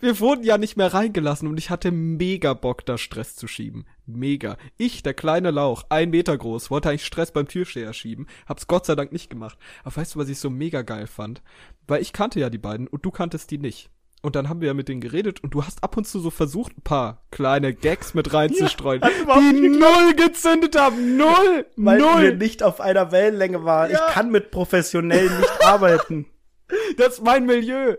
[0.00, 3.86] Wir wurden ja nicht mehr reingelassen und ich hatte mega Bock, da Stress zu schieben.
[4.08, 4.56] Mega.
[4.76, 8.86] Ich, der kleine Lauch, ein Meter groß, wollte eigentlich Stress beim Türsteher schieben, hab's Gott
[8.86, 9.58] sei Dank nicht gemacht.
[9.84, 11.42] Aber weißt du, was ich so mega geil fand?
[11.86, 13.90] Weil ich kannte ja die beiden und du kanntest die nicht.
[14.20, 16.30] Und dann haben wir ja mit denen geredet und du hast ab und zu so
[16.30, 21.16] versucht, ein paar kleine Gags mit reinzustreuen, überhaupt die null gezündet haben.
[21.16, 21.66] Null!
[21.76, 22.36] weil wir null!
[22.36, 24.06] nicht auf einer Wellenlänge waren Ja.
[24.08, 26.26] ich kann mit Professionellen nicht arbeiten
[26.96, 27.96] Das ist mein Milieu.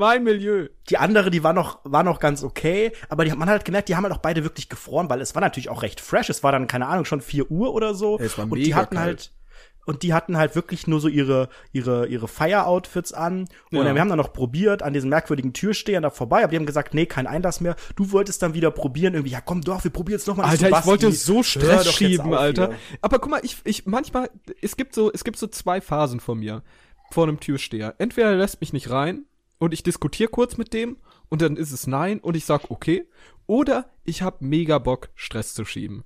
[0.00, 0.68] Mein Milieu.
[0.88, 3.64] Die andere, die war noch, war noch ganz okay, aber die hat man hat halt
[3.66, 6.30] gemerkt, die haben halt auch beide wirklich gefroren, weil es war natürlich auch recht fresh.
[6.30, 8.18] Es war dann, keine Ahnung, schon 4 Uhr oder so.
[8.18, 9.06] Es war und die mega hatten kalt.
[9.06, 9.32] halt,
[9.84, 13.40] und die hatten halt wirklich nur so ihre, ihre, ihre Fire-Outfits an.
[13.70, 13.94] Und Ja.
[13.94, 16.94] wir haben dann noch probiert, an diesen merkwürdigen Türstehern da vorbei, aber die haben gesagt,
[16.94, 17.76] nee, kein Einlass mehr.
[17.96, 20.46] Du wolltest dann wieder probieren, irgendwie, ja komm doch, wir probieren jetzt nochmal.
[20.46, 22.68] Alter, ich wollte so Stress schieben, Alter.
[22.68, 22.76] hier.
[23.02, 24.30] Aber guck mal, ich, ich, manchmal,
[24.62, 26.62] es gibt so, es gibt so zwei Phasen von mir,
[27.10, 27.94] vor einem Türsteher.
[27.98, 29.26] Entweder er lässt mich nicht rein
[29.60, 30.96] und ich diskutiere kurz mit dem
[31.28, 33.06] und dann ist es nein und ich sag okay.
[33.46, 36.02] Oder ich hab mega Bock, Stress zu schieben.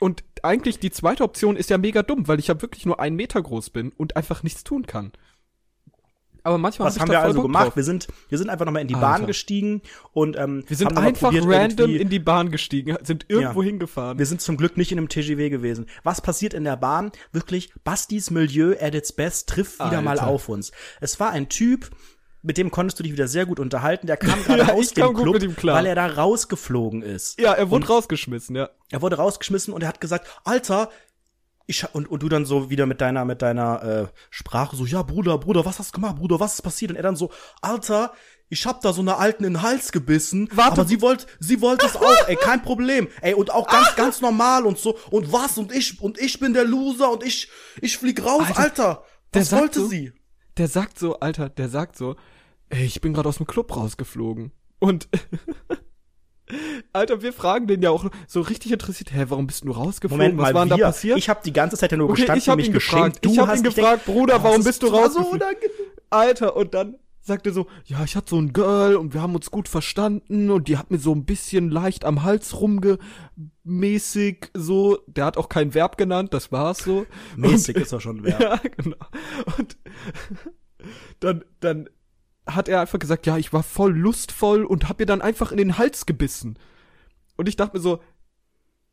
[0.00, 3.14] Und eigentlich die zweite Option ist ja mega dumm, weil ich ja wirklich nur einen
[3.16, 5.12] Meter groß bin und einfach nichts tun kann.
[6.46, 7.66] Aber manchmal Was hab haben wir also Bock gemacht?
[7.68, 7.76] drauf.
[7.76, 9.06] Wir sind, wir sind einfach nochmal in die Alter.
[9.06, 9.80] Bahn gestiegen
[10.12, 14.18] und ähm, Wir sind einfach probiert, random in die Bahn gestiegen, sind irgendwo hingefahren.
[14.18, 15.86] Wir sind zum Glück nicht in einem TGW gewesen.
[16.02, 17.12] Was passiert in der Bahn?
[17.32, 20.26] Wirklich, Bastis Milieu at its best trifft wieder mal Alter.
[20.26, 20.70] auf uns.
[21.00, 21.90] Es war ein Typ,
[22.44, 24.06] mit dem konntest du dich wieder sehr gut unterhalten.
[24.06, 25.42] Der kam gerade Ja, aus dem Club,
[25.74, 27.40] weil er da rausgeflogen ist.
[27.40, 28.68] ja, er wurde rausgeschmissen, ja.
[28.90, 30.90] Er wurde rausgeschmissen und er hat gesagt, Alter,
[31.66, 35.02] ich und, und du dann so wieder mit deiner mit deiner äh, Sprache so, ja
[35.02, 36.90] Bruder, Bruder, was hast du gemacht, Bruder, was ist passiert?
[36.90, 37.30] Und er dann so,
[37.62, 38.12] Alter,
[38.50, 40.72] ich hab da so einer alten in den Hals gebissen, Warte.
[40.72, 44.20] aber sie wollte, sie wollte es auch, ey, kein Problem, ey, und auch ganz, ganz
[44.20, 47.48] normal und so, und was, und ich, und ich bin der Loser und ich,
[47.80, 50.12] ich flieg raus, Alter, Alter, der was wollte so- sie?
[50.58, 52.14] Der sagt so, Alter, der sagt so,
[52.70, 54.52] ey, ich bin gerade aus dem Club rausgeflogen.
[54.78, 55.08] Und
[56.92, 60.34] Alter, wir fragen den ja auch so richtig interessiert, hä, warum bist du rausgeflogen?
[60.36, 61.16] Moment Was war denn da passiert?
[61.18, 63.26] ich habe die ganze Zeit ja nur okay, gestanden, ich habe mich ihn geschämt, gefragt.
[63.26, 65.40] ich habe ihn gefragt, denk- Bruder, warum bist du so rausgeflogen?
[65.40, 65.70] unangenehm.
[66.10, 69.34] Alter, und dann sagt er so, ja, ich hatte so ein Girl und wir haben
[69.34, 74.98] uns gut verstanden und die hat mir so ein bisschen leicht am Hals rumgemäßig so,
[75.06, 77.06] der hat auch kein Verb genannt, das war's so.
[77.36, 78.40] Mäßig ist er schon wert.
[78.42, 78.96] Ja, genau.
[79.56, 79.78] Und
[81.20, 81.88] dann, dann
[82.46, 85.58] hat er einfach gesagt, ja, ich war voll lustvoll und hab mir dann einfach in
[85.58, 86.58] den Hals gebissen.
[87.36, 88.00] Und ich dachte mir so,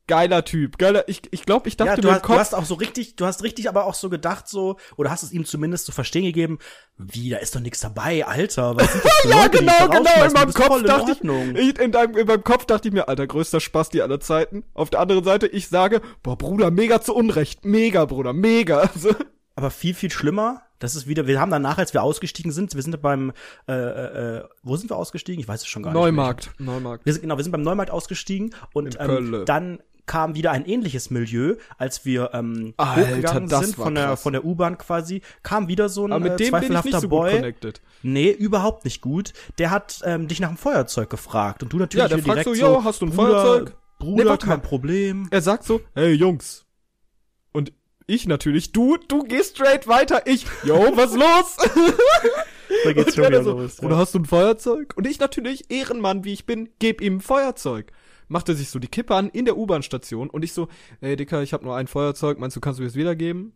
[0.07, 2.55] geiler Typ, geiler, ich, ich glaube, ich dachte Ja, mir du hast, du Kopf, hast
[2.55, 5.45] auch so richtig, du hast richtig aber auch so gedacht so, oder hast es ihm
[5.45, 6.59] zumindest zu verstehen gegeben,
[6.97, 9.87] wie, da ist doch nichts dabei, Alter, was sind das für ja, Leute, die genau,
[9.87, 10.27] genau, in?
[10.27, 13.07] Du meinem Kopf voll in dachte ich, in, deinem, in meinem Kopf dachte ich mir,
[13.07, 14.63] alter, größter Spasti aller Zeiten.
[14.73, 18.89] Auf der anderen Seite, ich sage, boah, Bruder, mega zu Unrecht, mega, Bruder, mega.
[19.01, 19.15] So.
[19.61, 22.81] Aber viel, viel schlimmer, das ist wieder, wir haben danach, als wir ausgestiegen sind, wir
[22.81, 23.31] sind beim,
[23.67, 25.39] äh, äh, äh, wo sind wir ausgestiegen?
[25.39, 26.01] Ich weiß es schon gar nicht.
[26.01, 27.05] Neumarkt, Neumarkt.
[27.05, 31.11] Wir sind, genau, wir sind beim Neumarkt ausgestiegen und ähm, dann kam wieder ein ähnliches
[31.11, 34.23] Milieu, als wir ähm, Alter, hochgegangen das sind von der krass.
[34.23, 36.89] von der U-Bahn quasi, kam wieder so ein Aber mit äh, dem bin ich zweifelhafter
[36.89, 37.29] nicht so Boy.
[37.29, 37.81] gut connected.
[38.01, 39.33] Nee, überhaupt nicht gut.
[39.59, 42.59] Der hat ähm, dich nach dem Feuerzeug gefragt und du natürlich Ja, der fragt direkt
[42.59, 44.57] so, "Jo, hast du ein Bruder, Feuerzeug?" Bruder, Nee, kein mal.
[44.57, 45.27] Problem.
[45.29, 46.65] Er sagt so, hey Jungs.
[48.11, 50.23] Ich natürlich, du, du gehst straight weiter.
[50.27, 51.55] Ich, yo, was los?
[52.83, 53.81] Da geht's schon er wieder so, los.
[53.81, 54.93] Oder hast du ein Feuerzeug?
[54.97, 57.91] Und ich natürlich, Ehrenmann, wie ich bin, geb ihm Feuerzeug.
[58.27, 60.67] Macht er sich so die Kippe an in der U-Bahn-Station und ich so,
[60.99, 63.53] ey Dicker, ich hab nur ein Feuerzeug, meinst du, kannst du mir das wiedergeben?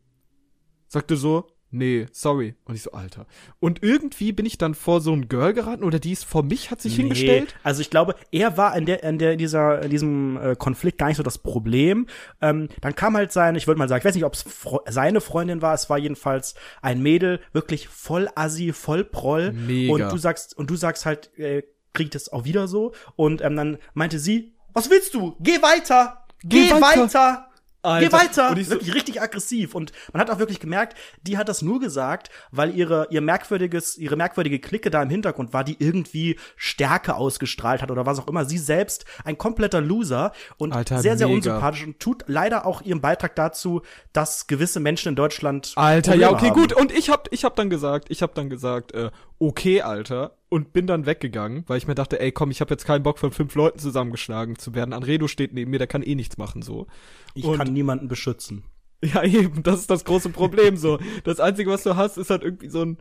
[0.88, 2.56] Sagte so, nee, sorry.
[2.66, 3.26] Und ich so, Alter.
[3.60, 6.72] Und irgendwie bin ich dann vor so ein Girl geraten oder die ist vor mich,
[6.72, 7.50] hat sich hingestellt.
[7.50, 10.56] Nee, also ich glaube, er war in der, in der, in dieser, in diesem äh,
[10.56, 12.08] Konflikt gar nicht so das Problem.
[12.42, 14.46] Ähm, dann kam halt sein, ich würde mal sagen, ich weiß nicht, ob es
[14.88, 19.52] seine Freundin war, es war jedenfalls ein Mädel, wirklich voll assi, voll proll.
[19.52, 19.94] Mega.
[19.94, 22.94] Und du sagst, und du sagst halt, äh, kriegt es auch wieder so.
[23.16, 25.36] Und ähm, dann meinte sie, was willst du?
[25.40, 26.26] Geh weiter!
[26.44, 27.02] Geh, Geh weiter.
[27.04, 27.50] weiter!
[27.86, 28.12] Geh Alter.
[28.17, 28.50] weiter!
[28.52, 29.76] Und ich so- wirklich richtig aggressiv.
[29.76, 33.98] Und man hat auch wirklich gemerkt, die hat das nur gesagt, weil ihre, ihr merkwürdiges,
[33.98, 38.28] ihre merkwürdige Clique da im Hintergrund war, die irgendwie Stärke ausgestrahlt hat oder was auch
[38.28, 38.45] immer.
[38.45, 41.38] Sie selbst ein kompletter Loser und Alter, sehr, sehr mega.
[41.38, 43.82] unsympathisch und tut leider auch ihren Beitrag dazu,
[44.13, 45.74] dass gewisse Menschen in Deutschland.
[45.76, 46.76] Alter, ja, okay, Probleme gut.
[46.76, 46.82] haben.
[46.88, 50.38] Und ich hab, ich hab dann gesagt, ich hab dann gesagt, äh, okay, Alter.
[50.56, 53.20] Und bin dann weggegangen, weil ich mir dachte, ey, komm, ich hab jetzt keinen Bock
[53.20, 54.94] von fünf Leuten zusammengeschlagen zu werden.
[54.94, 56.88] Anredo steht neben mir, der kann eh nichts machen, so.
[57.34, 58.63] Ich und- kann niemanden beschützen.
[59.04, 60.98] Ja, eben, das ist das große Problem, so.
[61.26, 63.00] Das Einzige, was du hast, ist halt irgendwie so ein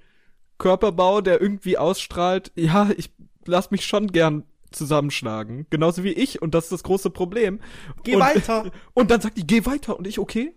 [0.59, 3.13] Körperbau, der irgendwie ausstrahlt, ja, ich
[3.47, 5.69] lass mich schon gern zusammenschlagen.
[5.71, 7.61] Genauso wie ich, und das ist das große Problem.
[8.03, 8.73] Geh und, weiter!
[8.95, 9.97] Und dann sagt die, geh weiter.
[9.97, 10.57] Und ich, okay.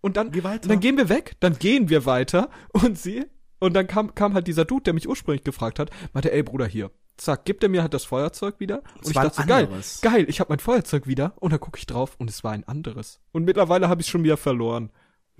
[0.00, 2.48] Und dann, Geh dann gehen wir weg, dann gehen wir weiter.
[2.72, 3.26] Und sie,
[3.60, 6.66] und dann kam, kam halt dieser Dude, der mich ursprünglich gefragt hat, meinte, ey Bruder,
[6.66, 6.90] hier.
[7.16, 8.78] Zack, gibt er mir halt das Feuerzeug wieder.
[8.94, 9.68] Und Es ich dachte so, geil,
[10.00, 11.34] geil, ich habe mein Feuerzeug wieder.
[11.36, 13.20] Und dann gucke ich drauf und es war ein anderes.
[13.32, 14.90] Und mittlerweile habe ich schon wieder verloren.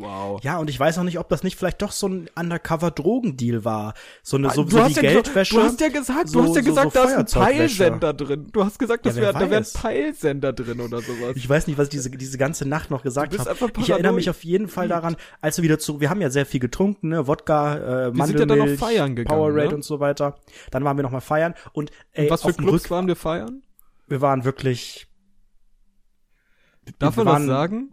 [0.01, 0.41] Wow.
[0.43, 3.93] Ja, und ich weiß auch nicht, ob das nicht vielleicht doch so ein Undercover-Drogendeal war.
[4.23, 5.55] So eine, so, du, so hast wie ja Geldwäsche.
[5.57, 7.43] gesagt, du hast ja gesagt, so- du hast ja so- gesagt, so da ist ein.
[7.43, 8.49] Peilsender drin.
[8.53, 9.67] Du hast gesagt, das Ja, wär, da wäre ein.
[9.73, 11.33] Peilsender drin oder sowas.
[11.37, 13.55] Ich weiß nicht, was ich diese, diese ganze Nacht noch gesagt habe.
[13.79, 16.47] Ich erinnere mich auf jeden Fall daran, als wir wieder zu, wir haben ja sehr
[16.47, 17.77] viel getrunken, ne, Wodka,
[18.09, 19.75] äh, Wir sind ja dann noch Mandelmilch, feiern gegangen, Powerade ne?
[19.75, 20.37] und so weiter.
[20.71, 23.63] Dann waren wir noch mal feiern und ey, Und was für Clubs waren wir feiern?
[24.09, 25.07] wir waren wirklich,
[26.99, 27.91] Darf wir man das waren- sagen?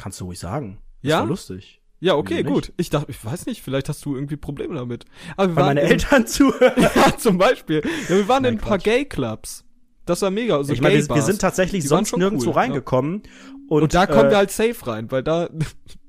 [0.00, 0.80] Kannst du ruhig sagen.
[1.02, 1.16] Ja?
[1.16, 1.80] Das war lustig.
[2.02, 2.72] Ja, okay, gut.
[2.78, 5.04] Ich dachte, ich weiß nicht, vielleicht hast du irgendwie Probleme damit.
[5.36, 6.82] Aber wir Weil waren meine in, Eltern zuhören.
[6.94, 7.82] Ja, zum Beispiel.
[8.08, 8.78] Ja, wir waren Nein, in ein paar.
[8.78, 9.64] Gay-Clubs.
[10.06, 10.56] Das war mega.
[10.56, 12.60] Also ich meine, wir, sind tatsächlich Die sonst nirgendwo cool, ja.
[12.62, 13.22] reingekommen
[13.68, 15.48] Und, und da kommen äh, wir halt safe rein, weil da.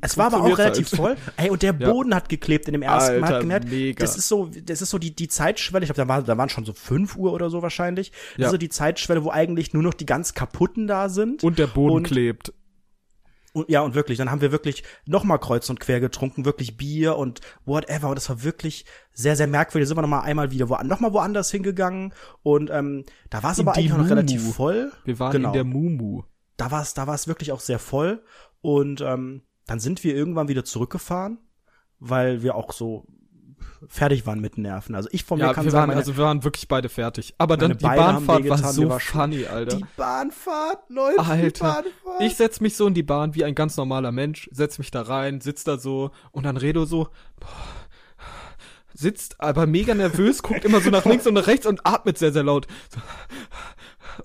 [0.03, 0.99] Es war aber auch relativ halt.
[0.99, 1.15] voll.
[1.37, 2.15] Ey, und der Boden ja.
[2.15, 4.03] hat geklebt in dem ersten Alter, hat gemerkt, mega.
[4.03, 5.85] das ist so, das ist so die, die Zeitschwelle.
[5.85, 8.11] Ich glaube, da, war, da waren schon so fünf Uhr oder so wahrscheinlich.
[8.35, 8.47] Ja.
[8.47, 11.43] Also die Zeitschwelle, wo eigentlich nur noch die ganz kaputten da sind.
[11.43, 12.51] Und der Boden und, klebt.
[13.53, 17.17] Und, ja, und wirklich, dann haben wir wirklich nochmal kreuz und quer getrunken, wirklich Bier
[17.17, 18.09] und whatever.
[18.09, 19.85] Und das war wirklich sehr, sehr merkwürdig.
[19.85, 22.13] Da sind wir nochmal einmal wieder wo, noch mal woanders hingegangen.
[22.43, 24.91] Und ähm, da war es aber eigentlich noch relativ voll.
[25.03, 25.49] Wir waren genau.
[25.49, 26.23] in der Mumu.
[26.57, 28.23] Da war es da war's wirklich auch sehr voll.
[28.61, 31.39] Und ähm, dann sind wir irgendwann wieder zurückgefahren,
[31.99, 33.05] weil wir auch so
[33.87, 34.95] fertig waren mit Nerven.
[34.95, 36.89] Also ich von ja, mir kann wir sagen, waren, meine, also wir waren wirklich beide
[36.89, 37.33] fertig.
[37.37, 39.77] Aber dann die Bahnfahrt war so war funny, Alter.
[39.77, 41.65] Die Bahnfahrt, Leute, Alter.
[41.65, 42.21] Bahnfahrt.
[42.21, 45.01] Ich setz mich so in die Bahn wie ein ganz normaler Mensch, setz mich da
[45.01, 47.47] rein, sitz da so und dann Redo so, boah,
[48.93, 52.31] sitzt aber mega nervös, guckt immer so nach links und nach rechts und atmet sehr,
[52.31, 52.67] sehr laut.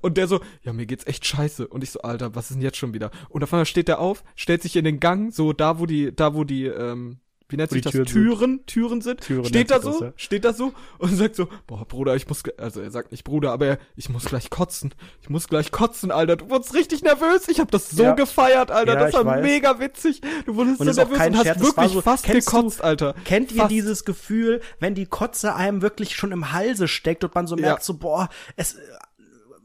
[0.00, 1.68] Und der so, ja, mir geht's echt scheiße.
[1.68, 3.10] Und ich so, Alter, was ist denn jetzt schon wieder?
[3.28, 6.14] Und auf einmal steht der auf, stellt sich in den Gang, so da, wo die,
[6.14, 7.92] da, wo die, ähm, wie nennt sich das?
[7.92, 8.66] Türen, Türen, sind.
[8.66, 9.20] Türen sind.
[9.20, 10.12] Türen steht da so, das, ja.
[10.16, 13.52] steht da so und sagt so, boah, Bruder, ich muss, also er sagt nicht Bruder,
[13.52, 14.92] aber er, ich muss gleich kotzen.
[15.22, 16.36] Ich muss gleich kotzen, Alter.
[16.36, 17.48] Du wurdest richtig nervös.
[17.48, 18.14] Ich hab das so ja.
[18.14, 18.94] gefeiert, Alter.
[18.94, 19.42] Ja, das war weiß.
[19.44, 20.22] mega witzig.
[20.44, 23.14] Du wurdest und so nervös und hast wirklich so, fast gekotzt, du, Alter.
[23.24, 23.60] Kennt fast.
[23.60, 27.54] ihr dieses Gefühl, wenn die Kotze einem wirklich schon im Halse steckt und man so
[27.54, 28.78] merkt so, boah, es, äh,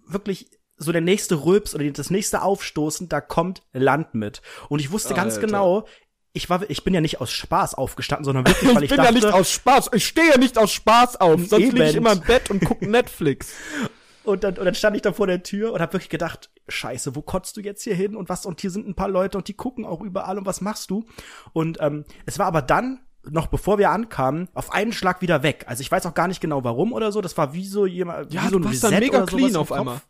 [0.06, 4.42] wirklich, so der nächste Rülps oder das nächste Aufstoßen, da kommt Land mit.
[4.70, 5.22] Und ich wusste Alter.
[5.22, 5.86] ganz genau,
[6.34, 9.04] ich war, ich bin ja nicht aus Spaß aufgestanden, sondern wirklich, weil ich, ich bin
[9.06, 11.96] dachte, ja nicht aus Spaß, ich stehe ja nicht aus Spaß auf, sonst liege ich
[11.96, 13.54] immer im Bett und gucke Netflix.
[14.24, 17.16] und dann, und dann stand ich da vor der Tür und habe wirklich gedacht, Scheiße,
[17.16, 18.46] wo kotzt du jetzt hier hin und was?
[18.46, 21.06] Und hier sind ein paar Leute und die gucken auch überall und was machst du?
[21.52, 25.66] Und ähm, es war aber dann noch bevor wir ankamen, auf einen Schlag wieder weg.
[25.68, 27.22] Also ich weiß auch gar nicht genau warum oder so.
[27.22, 30.02] Das war wie so jemand, ja, wie so ein Reset dann mega clean auf einmal.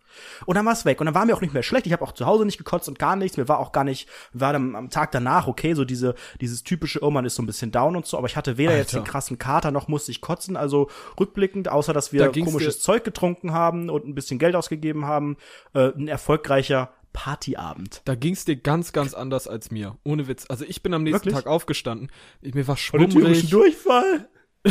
[0.46, 1.00] Und dann war es weg.
[1.00, 1.88] Und dann war mir auch nicht mehr schlecht.
[1.88, 3.38] Ich habe auch zu Hause nicht gekotzt und gar nichts.
[3.38, 7.04] Mir war auch gar nicht, war dann am Tag danach okay, so diese, dieses typische,
[7.04, 8.18] oh man ist so ein bisschen down und so.
[8.18, 8.82] Aber ich hatte weder Alter.
[8.82, 10.56] jetzt den krassen Kater noch musste ich kotzen.
[10.56, 15.06] Also rückblickend, außer dass wir da komisches Zeug getrunken haben und ein bisschen Geld ausgegeben
[15.06, 15.38] haben,
[15.74, 18.02] äh, ein erfolgreicher Partyabend.
[18.06, 19.98] Da ging's dir ganz, ganz anders als mir.
[20.04, 20.46] Ohne Witz.
[20.50, 21.44] Also ich bin am nächsten Wirklich?
[21.44, 22.12] Tag aufgestanden.
[22.42, 23.50] Mir war schwummrig.
[23.50, 24.30] Durchfall.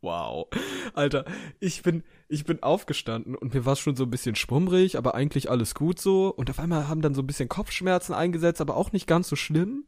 [0.00, 0.48] wow.
[0.92, 1.24] Alter,
[1.60, 5.50] ich bin, ich bin aufgestanden und mir war schon so ein bisschen schwummrig, aber eigentlich
[5.50, 6.28] alles gut so.
[6.28, 9.36] Und auf einmal haben dann so ein bisschen Kopfschmerzen eingesetzt, aber auch nicht ganz so
[9.36, 9.86] schlimm.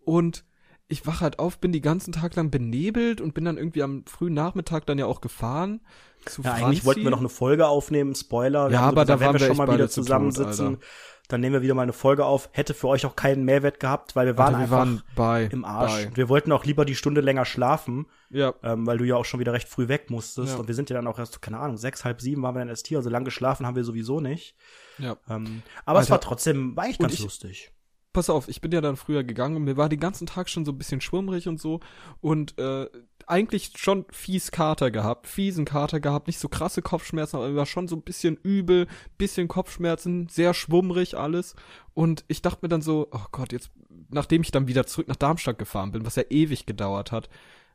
[0.00, 0.44] Und
[0.88, 4.04] ich wache halt auf, bin die ganzen Tag lang benebelt und bin dann irgendwie am
[4.06, 5.80] frühen Nachmittag dann ja auch gefahren.
[6.26, 8.70] Zu ja, eigentlich wollten wir noch eine Folge aufnehmen, Spoiler.
[8.70, 10.74] Ja, aber da waren wir schon mal wieder zusammensitzen.
[10.74, 10.84] Tot,
[11.28, 12.48] dann nehmen wir wieder mal eine Folge auf.
[12.52, 15.64] Hätte für euch auch keinen Mehrwert gehabt, weil wir waren Alter, wir einfach waren im
[15.64, 16.06] Arsch.
[16.06, 16.16] Bei.
[16.16, 18.54] Wir wollten auch lieber die Stunde länger schlafen, ja.
[18.62, 20.54] ähm, weil du ja auch schon wieder recht früh weg musstest.
[20.54, 20.60] Ja.
[20.60, 22.68] Und wir sind ja dann auch erst, keine Ahnung, sechs, halb sieben waren wir dann
[22.68, 22.98] erst hier.
[22.98, 24.54] Also lange geschlafen haben wir sowieso nicht.
[24.98, 25.16] Ja.
[25.28, 26.02] Ähm, aber Alter.
[26.02, 27.72] es war trotzdem, war eigentlich ganz ich, lustig
[28.16, 30.64] pass auf, ich bin ja dann früher gegangen und mir war den ganzen Tag schon
[30.64, 31.80] so ein bisschen schwummrig und so.
[32.22, 32.88] Und äh,
[33.26, 37.88] eigentlich schon fies Kater gehabt, fiesen Kater gehabt, nicht so krasse Kopfschmerzen, aber war schon
[37.88, 38.86] so ein bisschen übel,
[39.18, 41.56] bisschen Kopfschmerzen, sehr schwummrig alles.
[41.92, 43.70] Und ich dachte mir dann so, oh Gott, jetzt,
[44.08, 47.28] nachdem ich dann wieder zurück nach Darmstadt gefahren bin, was ja ewig gedauert hat,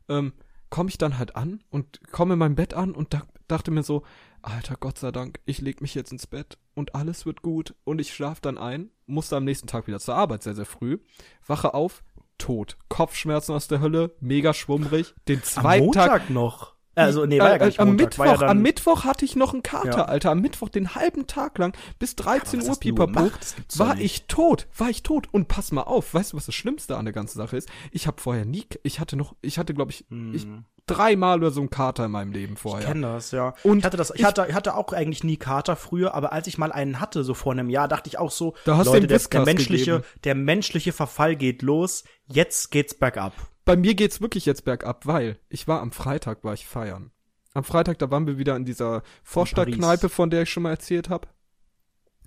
[0.08, 0.32] ähm,
[0.70, 3.84] komme ich dann halt an und komme in mein Bett an und da, dachte mir
[3.84, 4.02] so,
[4.42, 7.76] Alter, Gott sei Dank, ich leg mich jetzt ins Bett und alles wird gut.
[7.84, 10.98] Und ich schlaf dann ein, musste am nächsten Tag wieder zur Arbeit sehr, sehr früh,
[11.46, 12.02] wache auf,
[12.38, 16.72] tot, Kopfschmerzen aus der Hölle, mega schwummrig, den zweiten am Montag Tag noch.
[16.94, 19.54] Also, nee, war ja gar nicht äh, am Mittwoch, ja am Mittwoch hatte ich noch
[19.54, 20.04] einen Kater, ja.
[20.04, 20.30] Alter.
[20.30, 23.30] Am Mittwoch den halben Tag lang bis 13 Uhr pipapo
[23.76, 26.96] war ich tot, war ich tot und pass mal auf, weißt du, was das schlimmste
[26.98, 27.70] an der ganzen Sache ist?
[27.92, 30.34] Ich habe vorher nie ich hatte noch ich hatte glaube ich, hm.
[30.34, 30.46] ich
[30.86, 32.80] dreimal oder so einen Kater in meinem Leben vorher.
[32.80, 33.54] Ich kenne das, ja.
[33.62, 36.46] Und ich hatte das, ich, hatte, ich hatte auch eigentlich nie Kater früher, aber als
[36.46, 39.06] ich mal einen hatte, so vor einem Jahr, dachte ich auch so, da hast Leute,
[39.06, 40.20] der, der menschliche, gegeben.
[40.24, 43.32] der menschliche Verfall geht los, jetzt geht's bergab.
[43.64, 47.12] Bei mir geht's wirklich jetzt bergab, weil ich war am Freitag, war ich feiern.
[47.54, 51.10] Am Freitag, da waren wir wieder in dieser Vorstadtkneipe, von der ich schon mal erzählt
[51.10, 51.28] habe.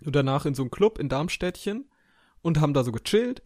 [0.05, 1.89] Und danach in so einem Club in Darmstädtchen
[2.41, 3.41] und haben da so gechillt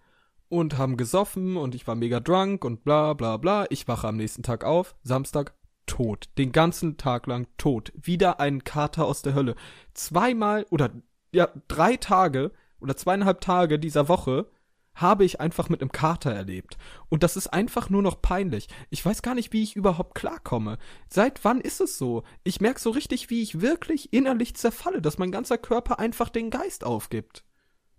[0.49, 3.65] und haben gesoffen und ich war mega drunk und bla bla bla.
[3.69, 5.53] Ich wache am nächsten Tag auf, Samstag,
[5.85, 6.29] tot.
[6.37, 7.91] Den ganzen Tag lang tot.
[7.95, 9.55] Wieder ein Kater aus der Hölle.
[9.93, 10.91] Zweimal oder
[11.33, 14.49] ja, drei Tage oder zweieinhalb Tage dieser Woche
[14.95, 16.77] habe ich einfach mit einem Kater erlebt.
[17.07, 18.67] Und das ist einfach nur noch peinlich.
[18.89, 20.77] Ich weiß gar nicht, wie ich überhaupt klarkomme.
[21.07, 22.23] Seit wann ist es so?
[22.43, 26.49] Ich merke so richtig, wie ich wirklich innerlich zerfalle, dass mein ganzer Körper einfach den
[26.49, 27.45] Geist aufgibt.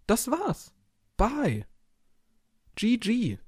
[0.07, 0.75] Das war's.
[1.17, 1.65] Bye.
[2.81, 3.39] GG.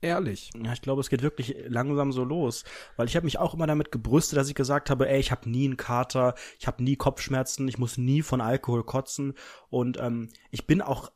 [0.00, 0.50] Ehrlich.
[0.62, 2.62] Ja, ich glaube, es geht wirklich langsam so los,
[2.96, 5.50] weil ich habe mich auch immer damit gebrüstet, dass ich gesagt habe, ey, ich habe
[5.50, 9.34] nie einen Kater, ich habe nie Kopfschmerzen, ich muss nie von Alkohol kotzen
[9.68, 11.10] und ähm, ich bin auch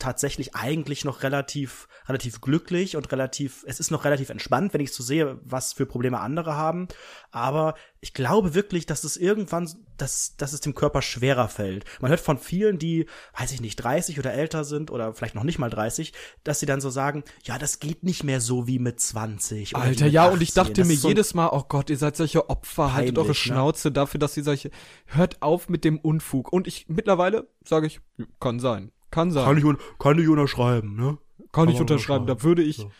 [0.00, 4.92] tatsächlich eigentlich noch relativ, relativ glücklich und relativ, es ist noch relativ entspannt, wenn ich
[4.92, 6.88] so sehe, was für Probleme andere haben.
[7.30, 11.84] Aber ich glaube wirklich, dass es irgendwann, dass, dass es dem Körper schwerer fällt.
[12.00, 13.06] Man hört von vielen, die,
[13.38, 16.66] weiß ich nicht, 30 oder älter sind oder vielleicht noch nicht mal 30, dass sie
[16.66, 19.76] dann so sagen, ja, das geht nicht mehr so wie mit 20.
[19.76, 20.34] Alter, mit ja, 18.
[20.34, 22.96] und ich dachte das mir so jedes Mal, oh Gott, ihr seid solche Opfer, peinlich,
[22.96, 23.34] haltet eure ne?
[23.34, 23.92] Schnauze ne?
[23.92, 24.70] dafür, dass ihr solche,
[25.04, 26.52] hört auf mit dem Unfug.
[26.52, 28.00] Und ich, mittlerweile sage ich,
[28.40, 28.92] kann sein.
[29.10, 29.44] Kann sein.
[29.44, 31.18] Kann ich, kann ich unterschreiben, ne?
[31.52, 32.26] Kann, kann ich unterschreiben.
[32.26, 32.90] Da würde ich, so.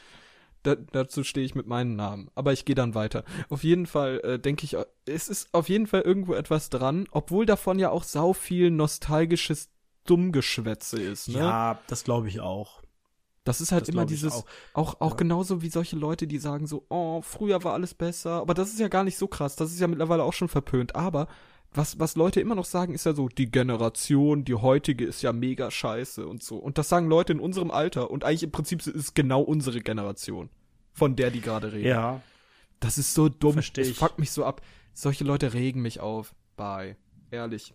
[0.62, 2.30] da, dazu stehe ich mit meinem Namen.
[2.34, 3.24] Aber ich gehe dann weiter.
[3.48, 7.46] Auf jeden Fall äh, denke ich, es ist auf jeden Fall irgendwo etwas dran, obwohl
[7.46, 9.68] davon ja auch sau viel nostalgisches
[10.06, 11.38] Dummgeschwätze ist, ne?
[11.38, 12.80] Ja, das glaube ich auch.
[13.44, 14.44] Das ist halt das immer dieses, auch,
[14.74, 15.16] auch, auch ja.
[15.16, 18.32] genauso wie solche Leute, die sagen so, oh, früher war alles besser.
[18.32, 19.56] Aber das ist ja gar nicht so krass.
[19.56, 20.94] Das ist ja mittlerweile auch schon verpönt.
[20.94, 21.26] Aber
[21.72, 25.32] was, was Leute immer noch sagen, ist ja so, die Generation, die heutige ist ja
[25.32, 26.56] mega scheiße und so.
[26.56, 28.10] Und das sagen Leute in unserem Alter.
[28.10, 30.50] Und eigentlich im Prinzip ist es genau unsere Generation,
[30.92, 31.88] von der die gerade reden.
[31.88, 32.20] Ja.
[32.80, 33.54] Das ist so dumm.
[33.54, 33.90] Versteh ich.
[33.90, 34.62] Das fuckt mich so ab.
[34.92, 36.34] Solche Leute regen mich auf.
[36.56, 36.96] Bye.
[37.30, 37.74] Ehrlich.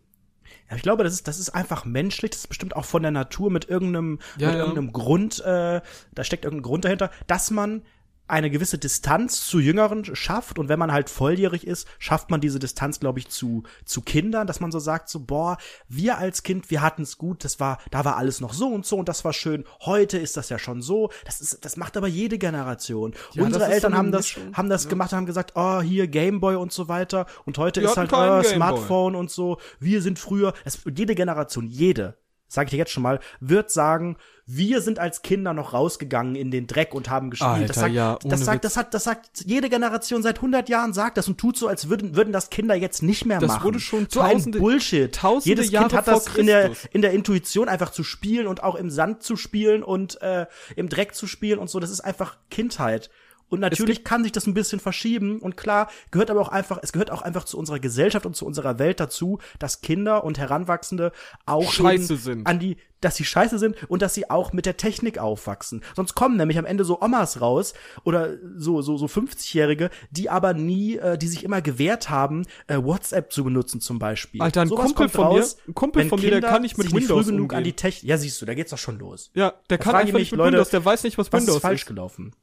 [0.69, 3.11] Ja, ich glaube, das ist, das ist einfach menschlich, das ist bestimmt auch von der
[3.11, 4.61] Natur mit irgendeinem, ja, mit ja.
[4.61, 5.81] irgendeinem Grund, äh,
[6.13, 7.83] da steckt irgendein Grund dahinter, dass man
[8.27, 12.59] eine gewisse Distanz zu Jüngeren schafft und wenn man halt volljährig ist, schafft man diese
[12.59, 15.57] Distanz, glaube ich, zu zu Kindern, dass man so sagt, so boah,
[15.87, 18.85] wir als Kind, wir hatten es gut, das war, da war alles noch so und
[18.85, 19.65] so und das war schön.
[19.81, 21.09] Heute ist das ja schon so.
[21.25, 23.13] Das ist, das macht aber jede Generation.
[23.33, 24.89] Ja, Unsere Eltern so haben das, haben das ja.
[24.89, 28.43] gemacht, haben gesagt, oh hier Gameboy und so weiter und heute wir ist halt oh,
[28.43, 29.57] Smartphone und so.
[29.79, 32.17] Wir sind früher, das, jede Generation, jede
[32.55, 36.51] sage ich dir jetzt schon mal, wird sagen, wir sind als Kinder noch rausgegangen in
[36.51, 37.51] den Dreck und haben gespielt.
[37.51, 40.93] Alter, das sagt, ja, das sagt, das hat, das sagt jede Generation seit 100 Jahren
[40.93, 43.57] sagt das und tut so, als würden, würden das Kinder jetzt nicht mehr das machen.
[43.57, 45.13] Das wurde schon so tausende, ein Bullshit.
[45.15, 48.61] Tausende Jedes Jahre Kind hat das in der, in der Intuition einfach zu spielen und
[48.61, 51.79] auch im Sand zu spielen und äh, im Dreck zu spielen und so.
[51.79, 53.09] Das ist einfach Kindheit.
[53.49, 55.39] Und natürlich kann sich das ein bisschen verschieben.
[55.39, 58.45] Und klar, gehört aber auch einfach, es gehört auch einfach zu unserer Gesellschaft und zu
[58.45, 61.11] unserer Welt dazu, dass Kinder und Heranwachsende
[61.45, 62.47] auch scheiße sind.
[62.47, 65.83] An die, dass sie scheiße sind und dass sie auch mit der Technik aufwachsen.
[65.95, 70.53] Sonst kommen nämlich am Ende so Omas raus oder so, so, so 50-Jährige, die aber
[70.53, 74.41] nie, äh, die sich immer gewehrt haben, äh, WhatsApp zu benutzen zum Beispiel.
[74.41, 76.91] Alter, ein Sowas Kumpel von raus, mir, ein Kumpel von mir, der kann nicht mit
[76.91, 77.57] Windows früh genug umgehen.
[77.57, 78.09] an die Technik.
[78.09, 79.29] Ja, siehst du, da geht's doch schon los.
[79.33, 81.57] Ja, der da kann einfach nicht mit Leute, Windows, der weiß nicht, was, was Windows
[81.57, 81.61] ist.
[81.61, 81.87] falsch ist.
[81.87, 82.33] gelaufen.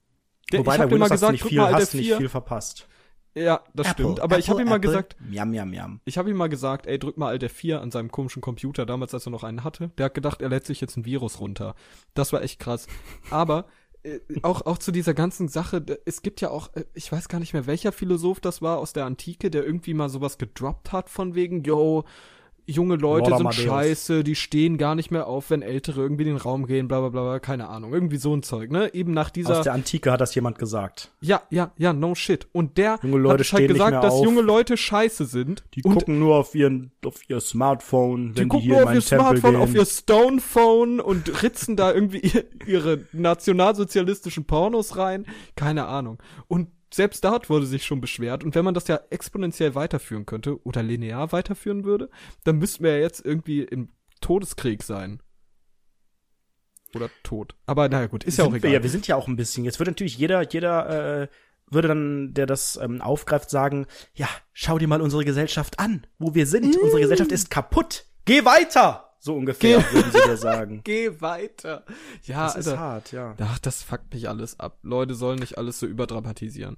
[0.51, 2.89] Der, Wobei, ich habe immer gesagt, nicht viel, mal, hast nicht viel verpasst.
[3.35, 4.21] Ja, das Apple, stimmt.
[4.21, 6.01] Aber Apple, ich habe ihm mal gesagt, miam, miam, miam.
[6.05, 9.15] Ich habe ihm mal gesagt, ey, drück mal Alt F4 an seinem komischen Computer, damals
[9.15, 9.91] als er noch einen hatte.
[9.97, 11.75] Der hat gedacht, er lädt sich jetzt ein Virus runter.
[12.15, 12.87] Das war echt krass.
[13.31, 13.67] Aber
[14.03, 17.39] äh, auch auch zu dieser ganzen Sache, es gibt ja auch, äh, ich weiß gar
[17.39, 21.09] nicht mehr, welcher Philosoph das war aus der Antike, der irgendwie mal sowas gedroppt hat
[21.09, 22.05] von wegen, yo,
[22.67, 23.65] junge Leute Lord sind Amadeus.
[23.65, 27.01] scheiße, die stehen gar nicht mehr auf, wenn Ältere irgendwie in den Raum gehen, bla
[27.01, 27.93] bla bla, keine Ahnung.
[27.93, 28.95] Irgendwie so ein Zeug, ne?
[28.95, 29.59] Eben nach dieser.
[29.59, 31.11] Aus der Antike hat das jemand gesagt.
[31.21, 32.47] Ja, ja, ja, no shit.
[32.53, 34.25] Und der junge Leute hat halt gesagt, dass auf.
[34.25, 35.65] junge Leute scheiße sind.
[35.75, 39.27] Die gucken nur auf ihren, auf ihr Smartphone, die gucken die nur auf ihr Tempel
[39.27, 39.63] Smartphone, gehen.
[39.63, 42.23] auf ihr Stonephone und ritzen da irgendwie
[42.67, 45.27] ihre nationalsozialistischen Pornos rein.
[45.57, 46.19] Keine Ahnung.
[46.49, 48.45] Und selbst dort wurde sich schon beschwert.
[48.45, 52.11] Und wenn man das ja exponentiell weiterführen könnte oder linear weiterführen würde,
[52.45, 55.21] dann müssten wir ja jetzt irgendwie im Todeskrieg sein.
[56.95, 57.55] Oder tot.
[57.67, 58.71] Aber naja, gut, ist sind ja auch egal.
[58.71, 59.65] Wir, ja, wir sind ja auch ein bisschen.
[59.65, 61.29] Jetzt würde natürlich jeder, jeder, äh,
[61.71, 66.35] würde dann, der das ähm, aufgreift, sagen, ja, schau dir mal unsere Gesellschaft an, wo
[66.35, 66.77] wir sind.
[66.77, 66.81] Mm.
[66.83, 68.07] Unsere Gesellschaft ist kaputt.
[68.27, 69.12] Geh weiter!
[69.25, 70.81] So ungefähr, Geh würden sie dir sagen.
[70.83, 71.85] Geh weiter.
[72.25, 72.73] Ja, das Alter.
[72.73, 73.37] ist hart, ja.
[73.39, 74.79] Ach, das fuckt mich alles ab.
[74.83, 76.77] Leute sollen nicht alles so überdramatisieren.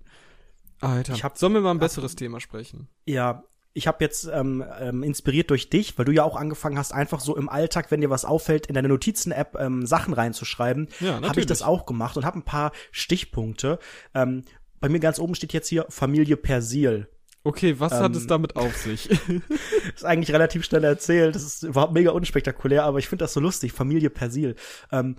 [0.78, 2.88] Alter, ich hab, sollen wir mal ein besseres ach, Thema sprechen?
[3.07, 6.92] Ja, ich habe jetzt ähm, ähm, inspiriert durch dich, weil du ja auch angefangen hast,
[6.92, 10.88] einfach so im Alltag, wenn dir was auffällt, in deine Notizen-App ähm, Sachen reinzuschreiben.
[11.00, 13.78] Ja, habe ich das auch gemacht und habe ein paar Stichpunkte.
[14.14, 14.42] Ähm,
[14.80, 17.09] bei mir ganz oben steht jetzt hier Familie Persil.
[17.44, 19.11] Okay, was ähm, hat es ähm, damit auf sich?
[19.94, 21.35] ist eigentlich relativ schnell erzählt.
[21.35, 23.72] Das ist überhaupt mega unspektakulär, aber ich finde das so lustig.
[23.72, 24.57] Familie Persil.
[24.90, 25.16] Ähm,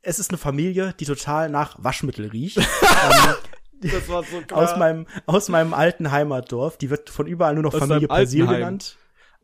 [0.00, 2.56] es ist eine Familie, die total nach Waschmittel riecht.
[2.56, 2.64] ähm,
[3.80, 4.62] das war so klar.
[4.62, 6.78] Aus meinem, aus meinem alten Heimatdorf.
[6.78, 8.96] Die wird von überall nur noch aus Familie Persil genannt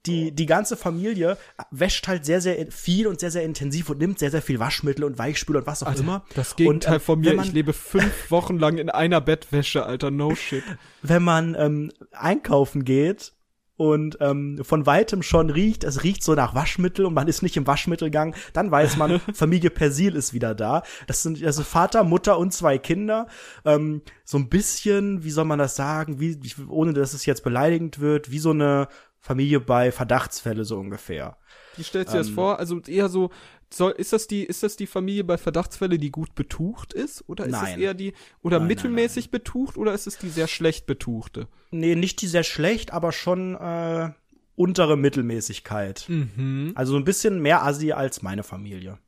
[0.07, 1.39] die, die ganze Familie
[1.71, 5.05] wäscht halt sehr, sehr viel und sehr, sehr intensiv und nimmt sehr, sehr viel Waschmittel
[5.05, 6.25] und Weichspüler und was auch Alter, immer.
[6.35, 9.87] Das Gegenteil und, äh, von mir, man, ich lebe fünf Wochen lang in einer Bettwäsche,
[9.87, 10.65] Alter, no shit.
[11.03, 13.33] Wenn man ähm, einkaufen geht,
[13.77, 17.57] und ähm, von weitem schon riecht, es riecht so nach Waschmittel und man ist nicht
[17.57, 20.85] im Waschmittelgang, dann weiß man, Familie Persil ist wieder da.
[21.07, 23.27] Das sind also Vater, Mutter und zwei Kinder.
[23.65, 26.39] Ähm, so ein bisschen, wie soll man das sagen, wie,
[26.69, 28.87] ohne dass es jetzt beleidigend wird, wie so eine
[29.25, 31.39] Familie bei Verdachtsfälle so ungefähr.
[31.79, 32.59] Wie stellst du dir das Ähm, vor?
[32.59, 33.31] Also eher so,
[33.73, 37.25] soll, ist das die, ist das die Familie bei Verdachtsfälle, die gut betucht ist?
[37.27, 37.73] Oder ist Nein.
[37.73, 38.13] es eher die,
[38.43, 41.49] oder Nein, nein, mittelmäßig betucht, oder ist es die sehr schlecht betuchte?
[41.71, 44.11] Nee, nicht die sehr schlecht, aber schon äh,
[44.57, 46.05] untere Mittelmäßigkeit.
[46.09, 46.73] Mhm.
[46.75, 48.99] Also so ein bisschen mehr Assi als meine Familie.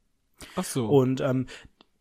[0.54, 0.86] Ach so.
[0.86, 1.44] Und ähm,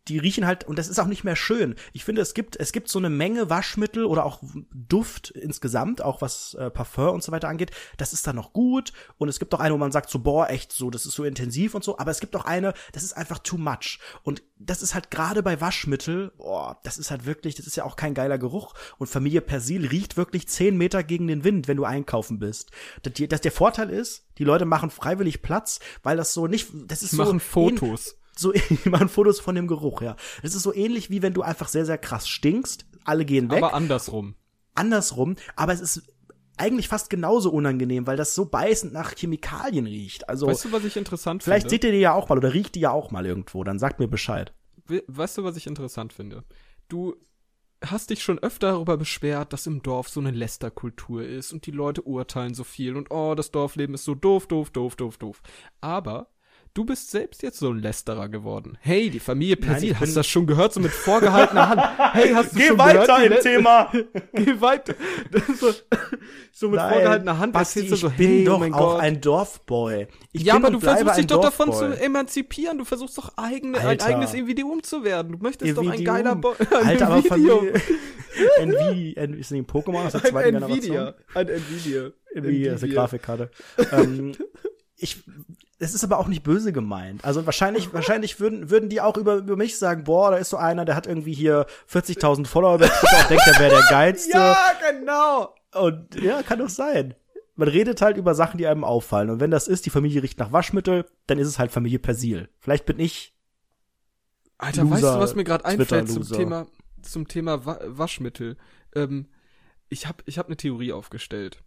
[0.08, 1.74] die riechen halt, und das ist auch nicht mehr schön.
[1.92, 4.42] Ich finde, es gibt, es gibt so eine Menge Waschmittel oder auch
[4.72, 7.70] Duft insgesamt, auch was äh, Parfum und so weiter angeht.
[7.96, 8.92] Das ist dann noch gut.
[9.18, 11.24] Und es gibt auch eine, wo man sagt so, boah, echt so, das ist so
[11.24, 11.98] intensiv und so.
[11.98, 13.98] Aber es gibt auch eine, das ist einfach too much.
[14.22, 17.84] Und das ist halt gerade bei Waschmittel, boah, das ist halt wirklich, das ist ja
[17.84, 18.74] auch kein geiler Geruch.
[18.98, 22.70] Und Familie Persil riecht wirklich zehn Meter gegen den Wind, wenn du einkaufen bist.
[23.02, 26.68] Das, die- das der Vorteil ist, die Leute machen freiwillig Platz, weil das so nicht,
[26.86, 28.16] das ist Die so machen Fotos.
[28.38, 28.52] So
[28.84, 30.16] die machen Fotos von dem Geruch, ja.
[30.42, 33.62] Das ist so ähnlich wie wenn du einfach sehr sehr krass stinkst, alle gehen weg,
[33.62, 34.34] Aber andersrum.
[34.74, 36.02] andersrum, aber es ist
[36.58, 40.28] eigentlich fast genauso unangenehm, weil das so beißend nach Chemikalien riecht.
[40.28, 41.74] Also Weißt du, was ich interessant vielleicht finde?
[41.74, 43.98] seht ihr die ja auch mal oder riecht die ja auch mal irgendwo, dann sagt
[44.00, 44.54] mir Bescheid.
[44.86, 46.44] We- Weißt du, was ich interessant finde?
[46.88, 47.14] Du
[47.84, 51.72] hast dich schon öfter darüber beschwert, dass im Dorf so eine Lästerkultur ist und die
[51.72, 55.42] Leute urteilen so viel und oh, das Dorfleben ist so doof, doof, doof, doof, doof.
[55.82, 56.30] Aber
[56.76, 58.76] du bist selbst jetzt so ein Lästerer geworden.
[58.80, 61.82] Hey, die Familie Persil, ich hast bin- du das schon gehört, so mit vorgehaltener Hand?
[62.14, 63.20] Hey, hast du Geh schon weiter gehört?
[63.20, 63.92] die im Lä- Thema.
[64.34, 64.94] Geh weiter.
[65.58, 65.72] So,
[66.52, 68.74] so mit Nein, vorgehaltener Hand Basti, erzählst du ich so, bin hey, doch oh mein
[68.74, 69.00] auch Gott.
[69.00, 70.06] ein Dorfboy.
[70.32, 72.04] Ich ja, bin aber du versuchst dich doch davon zu Dorfboy.
[72.06, 72.78] emanzipieren.
[72.78, 75.32] Du versuchst doch eigene, ein eigenes Individuum zu werden.
[75.32, 77.22] Du möchtest doch ein geiler Bo ein Alter, aber.
[77.22, 77.72] Familie.
[78.58, 80.96] Nvidia, ist nicht ein Pokémon aus der zweiten Ein Generation?
[80.96, 81.14] Nvidia.
[81.34, 82.10] Ein Nvidia.
[82.34, 83.50] Nvidia ist eine Grafikkarte.
[83.92, 84.32] ähm,
[84.96, 85.22] ich,
[85.78, 87.24] es ist aber auch nicht böse gemeint.
[87.24, 90.56] Also wahrscheinlich, wahrscheinlich würden, würden die auch über, über mich sagen, boah, da ist so
[90.56, 94.36] einer, der hat irgendwie hier 40.000 Follower bei Twitter und denkt, der wäre der geilste.
[94.38, 95.54] Ja, genau.
[95.74, 97.14] Und ja, kann doch sein.
[97.56, 99.30] Man redet halt über Sachen, die einem auffallen.
[99.30, 102.48] Und wenn das ist, die Familie riecht nach Waschmittel, dann ist es halt Familie Persil.
[102.58, 103.34] Vielleicht bin ich
[104.58, 106.22] Alter, Loser, weißt du, was mir gerade einfällt zum.
[106.22, 106.66] Thema,
[107.02, 108.56] zum Thema Wa Waschmittel?
[108.94, 109.28] Ähm,
[109.88, 111.62] ich habe ich hab eine Theorie aufgestellt.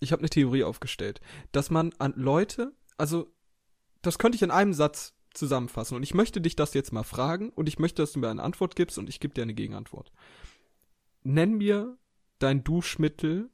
[0.00, 1.20] Ich habe eine Theorie aufgestellt,
[1.52, 3.32] dass man an Leute, also
[4.02, 7.50] das könnte ich in einem Satz zusammenfassen und ich möchte dich das jetzt mal fragen
[7.50, 10.12] und ich möchte, dass du mir eine Antwort gibst und ich gebe dir eine Gegenantwort.
[11.22, 11.96] Nenn mir
[12.38, 13.50] dein Duschmittel,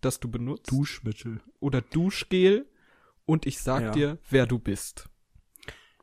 [0.00, 1.40] das du benutzt Duschmittel.
[1.60, 2.68] oder Duschgel
[3.24, 3.90] und ich sag Ja.
[3.92, 5.08] dir, wer du bist.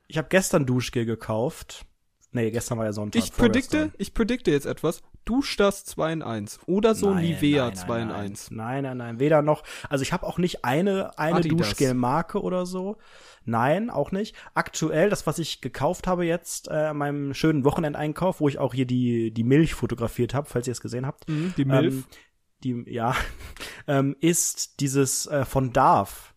[0.07, 1.85] Ich habe gestern Duschgel gekauft.
[2.31, 3.23] Nee, gestern war ja Sonntag.
[3.23, 5.01] Ich predikte, ich predikte jetzt etwas.
[5.25, 8.51] Dusch das 2 in 1 oder so Nein, Nivea nein, 2 in nein, 1.
[8.51, 9.63] Nein, nein, nein, weder noch.
[9.89, 11.41] Also ich habe auch nicht eine eine.
[11.41, 12.97] Duschgelmarke oder so.
[13.45, 14.35] Nein, auch nicht.
[14.53, 18.73] Aktuell das, was ich gekauft habe jetzt äh, an meinem schönen Wochenendeinkauf, wo ich auch
[18.73, 21.27] hier die die Milch fotografiert habe, falls ihr es gesehen habt.
[21.29, 21.93] Mhm, die Milf.
[21.93, 22.05] Ähm,
[22.63, 23.15] die ja
[23.87, 26.33] ähm, ist dieses äh, von Darf.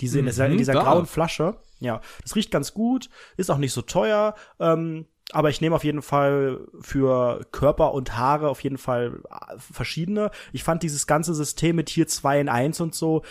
[0.00, 1.56] Diese in dieser, in Mhm, dieser grauen Flasche.
[1.80, 4.34] Ja, das riecht ganz gut, ist auch nicht so teuer.
[4.58, 9.56] Ähm, aber ich nehme auf jeden Fall für Körper und Haare auf jeden Fall äh,
[9.58, 10.30] verschiedene.
[10.52, 13.22] Ich fand dieses ganze System mit hier 2 in 1 und so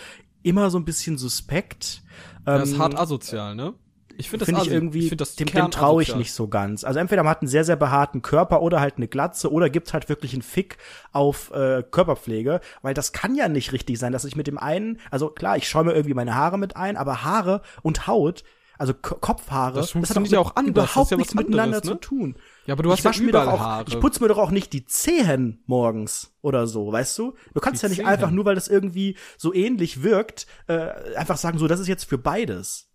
[0.42, 2.02] immer so ein bisschen suspekt.
[2.44, 3.74] das ist Ähm, hart asozial, ne?
[4.16, 6.84] Ich finde das finde ich irgendwie, find das dem, dem traue ich nicht so ganz.
[6.84, 9.92] Also entweder man hat einen sehr, sehr behaarten Körper oder halt eine Glatze oder gibt
[9.92, 10.78] halt wirklich einen Fick
[11.12, 15.00] auf äh, Körperpflege, weil das kann ja nicht richtig sein, dass ich mit dem einen,
[15.10, 18.44] also klar, ich schäume irgendwie meine Haare mit ein, aber Haare und Haut,
[18.78, 21.62] also Ko Kopfhaare, Das hat funktioniert mit- ja auch anders, das überhaupt ja nichts miteinander
[21.78, 21.90] anderes, ne?
[21.92, 22.36] zu tun.
[22.66, 23.84] Ja, aber du hast ich ja wasch mir doch überall auch, Haare.
[23.88, 27.34] ich putze mir doch auch nicht die Zehen morgens oder so, weißt du?
[27.54, 28.06] Du kannst Die ja nicht Zehen?
[28.06, 32.04] einfach nur, weil das irgendwie so ähnlich wirkt, äh, einfach sagen, so, das ist jetzt
[32.04, 32.90] für beides.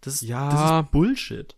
[0.00, 0.48] Das ist, Ja.
[0.50, 1.56] das ist Bullshit.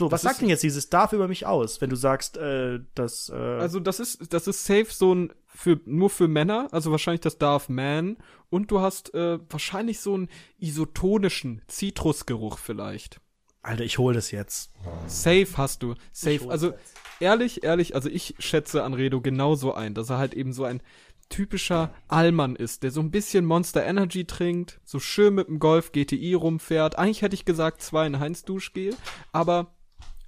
[0.00, 2.36] So, was Das sagt ist- denn jetzt dieses darf über mich aus, wenn du sagst,
[2.36, 6.68] äh, dass äh, Also das ist das ist safe so ein für nur für Männer,
[6.72, 8.16] also wahrscheinlich das Darf Man
[8.50, 10.28] und du hast äh, wahrscheinlich so einen
[10.58, 13.20] isotonischen Zitrusgeruch vielleicht.
[13.62, 14.70] Alter, ich hol das jetzt.
[15.06, 15.94] Safe hast du.
[16.12, 16.40] Safe.
[16.48, 16.94] Also jetzt.
[17.20, 20.82] ehrlich, ehrlich, also ich schätze Anredo genauso ein, dass er halt eben so ein
[21.28, 25.92] typischer Allmann ist, der so ein bisschen Monster Energy trinkt, so schön mit dem Golf
[25.92, 26.96] GTI rumfährt.
[26.98, 28.96] Eigentlich hätte ich gesagt zwei in Heinz Duschgel,
[29.32, 29.74] aber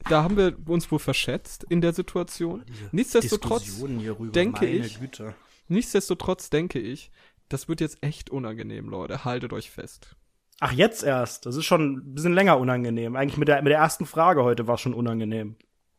[0.09, 2.65] da haben wir uns wohl verschätzt in der Situation.
[2.93, 5.35] Nichtsdestotrotz, hierüber, denke ich- Güte.
[5.69, 7.11] nichtsdestotrotz denke ich,
[7.49, 9.25] das wird jetzt echt unangenehm, Leute.
[9.25, 10.17] Haltet euch fest.
[10.61, 11.45] Ach, jetzt erst.
[11.47, 13.17] Das ist schon ein bisschen länger unangenehm.
[13.17, 15.57] Eigentlich mit der, mit der ersten Frage heute war es schon unangenehm.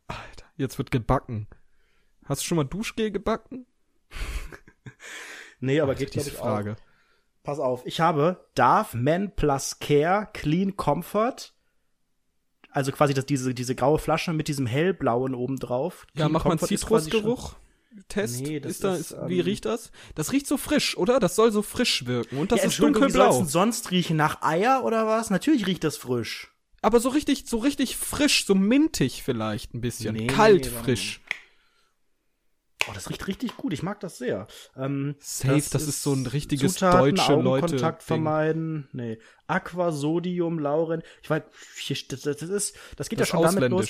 [0.08, 1.48] Alter, jetzt wird gebacken.
[2.26, 3.66] Hast du schon mal Duschgel gebacken?
[5.60, 6.76] Nee, aber geht, glaube Diese ich, Frage.
[7.44, 11.54] Pass auf, ich habe Dove Men Plus Care Clean Comfort.
[12.74, 16.08] Also quasi das, diese, diese graue Flasche mit diesem hellblauen oben drauf.
[16.16, 17.56] Ja, mach mal einen Zitrusgeruch.
[18.08, 18.42] Test.
[18.42, 19.92] Nee, das ist da, ist, ist, wie ähm, riecht das?
[20.16, 21.20] Das riecht so frisch, oder?
[21.20, 22.38] Das soll so frisch wirken.
[22.40, 23.38] Und das ja, ist wie dunkelblau.
[23.38, 24.18] denn sonst riechen?
[24.18, 25.30] Nach Eier oder was?
[25.30, 26.52] Natürlich riecht das frisch.
[26.82, 30.16] Aber so richtig, so richtig frisch, so mintig vielleicht ein bisschen.
[30.16, 30.86] Nee, Kalt warum?
[30.86, 31.22] frisch.
[32.90, 33.74] Oh, das riecht richtig gut.
[33.74, 34.48] Ich mag das sehr.
[34.76, 37.94] Ähm, Safe, das ist so ein richtiges Zutaten, deutsche Leute- Ding.
[38.00, 38.88] vermeiden.
[38.92, 39.20] Nee.
[39.48, 41.02] Aquasodium, Lauren.
[41.22, 41.44] Ich weiß,
[42.10, 43.90] das, das ist, das geht Das ja schon damit los.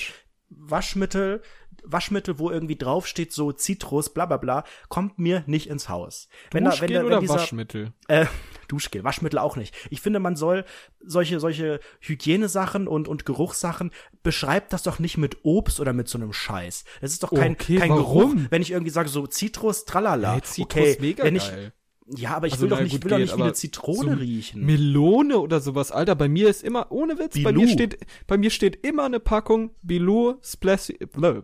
[0.50, 1.42] Waschmittel,
[1.82, 6.28] Waschmittel, wo irgendwie draufsteht, so Zitrus, bla bla bla, kommt mir nicht ins Haus.
[6.50, 7.92] Wenn da, wenn, da, wenn oder dieser, Waschmittel?
[8.08, 8.26] Äh,
[8.66, 9.74] Duschgel, Waschmittel auch nicht.
[9.90, 10.64] Ich finde, man soll
[11.00, 13.90] solche, solche Hygienesachen und, und Geruchssachen,
[14.22, 16.84] beschreibt das doch nicht mit Obst oder mit so einem Scheiß.
[17.00, 18.36] Das ist doch kein, Okay, kein warum?
[18.36, 20.32] Geruch, wenn ich irgendwie sage, so Zitrus, tralala.
[20.34, 21.72] Hey, Zitrus, okay, mega wenn ich, geil.
[22.06, 24.16] ja, aber ich Also, will doch nicht, will doch geht, nicht wie eine Zitrone so
[24.18, 24.64] riechen.
[24.64, 26.14] Melone oder sowas, Alter.
[26.14, 27.62] Bei mir ist immer, ohne Witz, bei Bilou.
[27.62, 30.98] mir steht, bei mir steht immer eine Packung Bilou Splashy,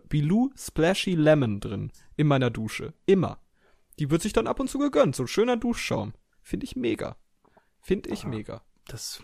[0.09, 1.93] Bilou Splashy Lemon drin.
[2.17, 2.93] In meiner Dusche.
[3.07, 3.39] Immer.
[3.99, 5.15] Die wird sich dann ab und zu gegönnt.
[5.17, 6.13] So ein schöner Duschschaum.
[6.43, 7.17] Finde ich mega.
[7.81, 8.63] Finde ich mega.
[8.87, 9.23] Das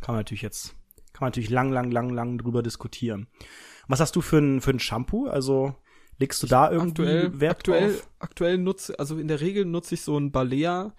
[0.00, 0.74] kann man natürlich jetzt,
[1.12, 3.26] kann man natürlich lang, lang, lang, lang drüber diskutieren.
[3.88, 5.26] Was hast du für ein, für ein Shampoo?
[5.26, 5.74] Also,
[6.18, 8.08] legst du da irgendwie aktuell, Wert aktuell, drauf?
[8.18, 10.94] aktuell nutze, also in der Regel nutze ich so ein Balea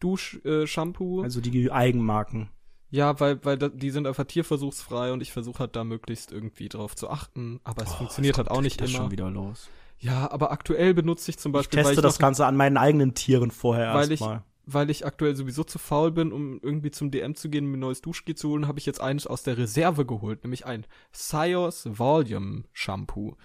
[0.00, 1.22] Dusch äh, Shampoo.
[1.22, 2.50] Also die Eigenmarken.
[2.90, 6.94] ja, weil weil die sind einfach tierversuchsfrei und ich versuche halt da möglichst irgendwie drauf
[6.94, 8.98] zu achten, aber es Oh, funktioniert halt auch nicht das immer.
[8.98, 9.70] schon wieder los.
[9.98, 12.76] Ja, aber aktuell benutze ich zum Ich Beispiel, weil teste ich das Ganze an meinen
[12.76, 14.42] eigenen Tieren vorher ich erstmal.
[14.66, 17.80] Weil ich aktuell sowieso zu faul bin, um irgendwie zum DM zu gehen, mir ein
[17.80, 21.86] neues Duschgel zu holen, habe ich jetzt eines aus der Reserve geholt, nämlich ein Sios
[21.86, 23.30] Volume Shampoo.
[23.30, 23.36] Hm.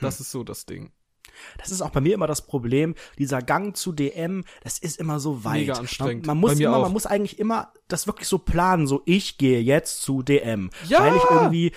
[0.00, 0.92] Das ist so das Ding.
[1.58, 2.94] Das ist auch bei mir immer das Problem.
[3.18, 5.60] Dieser Gang zu DM, das ist immer so weit.
[5.60, 6.26] Mega anstrengend.
[6.26, 6.82] Man, man muss immer, auch.
[6.82, 8.86] man muss eigentlich immer das wirklich so planen.
[8.86, 11.00] So, ich gehe jetzt zu DM, Ja!
[11.00, 11.72] weil ich irgendwie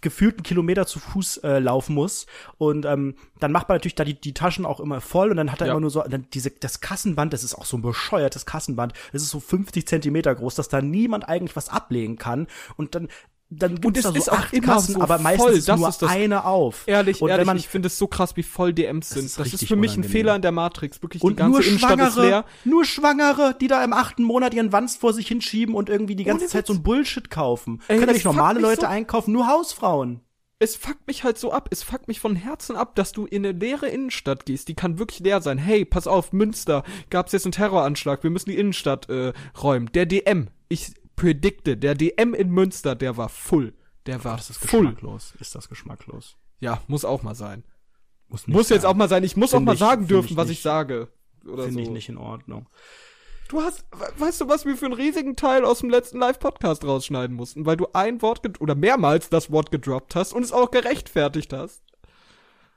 [0.00, 2.26] gefühlt einen Kilometer zu Fuß äh, laufen muss.
[2.58, 5.52] Und ähm, dann macht man natürlich da die, die Taschen auch immer voll und dann
[5.52, 5.72] hat er Ja.
[5.72, 7.32] immer nur so dann diese das Kassenband.
[7.32, 8.92] Das ist auch so ein bescheuertes Kassenband.
[9.12, 12.46] Das ist so 50 Zentimeter groß, dass da niemand eigentlich was ablegen kann.
[12.76, 13.08] Und dann
[13.52, 15.68] dann gibt's es da so ist auch acht immer Kassen, so aber meistens voll, ist
[15.68, 16.84] das nur das- eine auf.
[16.86, 19.24] Ehrlich, und ehrlich, man ich finde es so krass, wie voll DMs sind.
[19.26, 20.04] ist Das ist, für mich ein.
[20.04, 21.02] Fehler in der Matrix.
[21.02, 22.44] Wirklich, die Und ganze nur Innenstadt ist Schwangere, leer.
[22.64, 26.24] nur Schwangere, die da im achten Monat ihren Wanst vor sich hinschieben und irgendwie die
[26.24, 26.66] ganze Ohne Zeit Witz.
[26.68, 27.80] so ein Bullshit kaufen.
[27.88, 30.20] Ey, Können ja das nicht normale Leute so- einkaufen, nur Hausfrauen.
[30.62, 31.68] Es fuckt mich halt so ab.
[31.72, 34.68] Es fuckt mich von Herzen ab, dass du in eine leere Innenstadt gehst.
[34.68, 35.56] Die kann wirklich leer sein.
[35.56, 38.22] Hey, pass auf, Münster, gab's jetzt einen Terroranschlag.
[38.22, 39.32] Wir müssen die Innenstadt äh,
[39.62, 39.90] räumen.
[39.94, 43.74] Der DM, ich predikte, der DM in Münster, der war full.
[44.06, 44.80] Der war full.
[44.86, 45.34] geschmacklos.
[45.38, 46.36] Ist das geschmacklos?
[46.60, 47.64] Ja, muss auch mal sein.
[48.28, 49.24] Muss, Muss jetzt auch mal sein.
[49.24, 50.58] Ich muss Find auch mal ich- sagen dürfen, ich was nicht.
[50.58, 51.08] ich sage.
[51.42, 51.78] Finde so.
[51.80, 52.68] ich nicht in Ordnung.
[53.48, 56.84] Du hast, we- weißt du, was wir für einen riesigen Teil aus dem letzten Live-Podcast
[56.84, 60.70] rausschneiden mussten, weil du ein Wort oder mehrmals das Wort gedroppt hast und es auch
[60.70, 61.82] gerechtfertigt hast.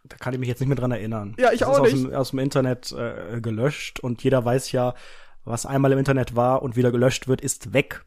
[0.05, 1.35] Da kann ich mich jetzt nicht mehr dran erinnern.
[1.39, 2.05] Ja, ich das auch ist nicht.
[2.05, 4.95] Aus dem, aus dem Internet äh, gelöscht und jeder weiß ja,
[5.45, 8.03] was einmal im Internet war und wieder gelöscht wird, ist weg.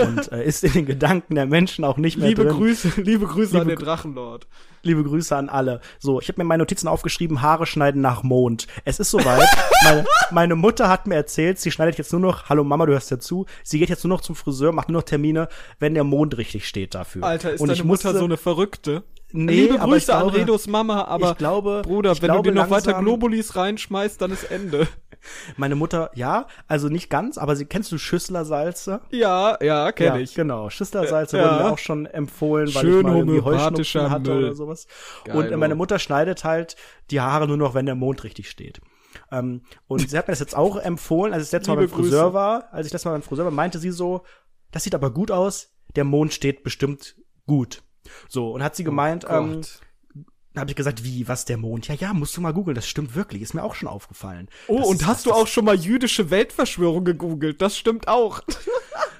[0.00, 2.56] Und äh, ist in den Gedanken der Menschen auch nicht mehr Liebe drin.
[2.56, 4.46] Grüße, liebe Grüße an Liebe den Drachenlord.
[4.82, 5.80] Liebe Grüße an alle.
[5.98, 8.68] So, ich habe mir meine Notizen aufgeschrieben, Haare schneiden nach Mond.
[8.84, 9.48] Es ist soweit.
[9.84, 13.10] meine, meine Mutter hat mir erzählt, sie schneidet jetzt nur noch, hallo Mama, du hörst
[13.10, 15.48] ja zu, sie geht jetzt nur noch zum Friseur, macht nur noch Termine,
[15.80, 17.24] wenn der Mond richtig steht dafür.
[17.24, 19.02] Alter, ist Und deine ich Mutter musste- so eine Verrückte?
[19.36, 22.30] Nee, liebe aber ich Grüße an glaube- Redos Mama, aber ich glaube, Bruder, ich wenn
[22.30, 24.88] glaube du dir noch weiter Globulis reinschmeißt, dann ist Ende.
[25.56, 29.00] Meine Mutter, ja, also nicht ganz, aber sie kennst du Schüsslersalze?
[29.10, 30.34] ja, ja, kenn ja, ich.
[30.34, 31.44] Genau, Schüsslersalze Ja.
[31.44, 34.44] wurden mir auch schon empfohlen, weil Schön ich mal irgendwie Heuschnupfen hatte Müll.
[34.44, 34.86] oder sowas.
[35.24, 35.74] Geil, und meine.
[35.74, 36.76] Mutter schneidet halt
[37.10, 38.80] die Haare nur noch, wenn der Mond richtig steht.
[39.32, 41.88] Ähm, und sie hat mir das jetzt auch empfohlen, als ich das letzte Mal beim
[41.88, 42.34] Friseur Grüße.
[42.34, 44.22] war, als ich das Mal beim Friseur war, meinte sie so,
[44.70, 47.16] das sieht aber gut aus, der Mond steht bestimmt
[47.46, 47.82] gut.
[48.28, 49.66] So, und hat sie gemeint, ähm, Oh
[50.54, 51.86] dann habe ich gesagt, wie, was der Mond?
[51.88, 54.48] Ja, ja, musst du mal googeln, das stimmt wirklich, ist mir auch schon aufgefallen.
[54.68, 57.60] Oh, Das und ist- hast du auch schon mal jüdische Weltverschwörung gegoogelt?
[57.60, 58.40] Das stimmt auch.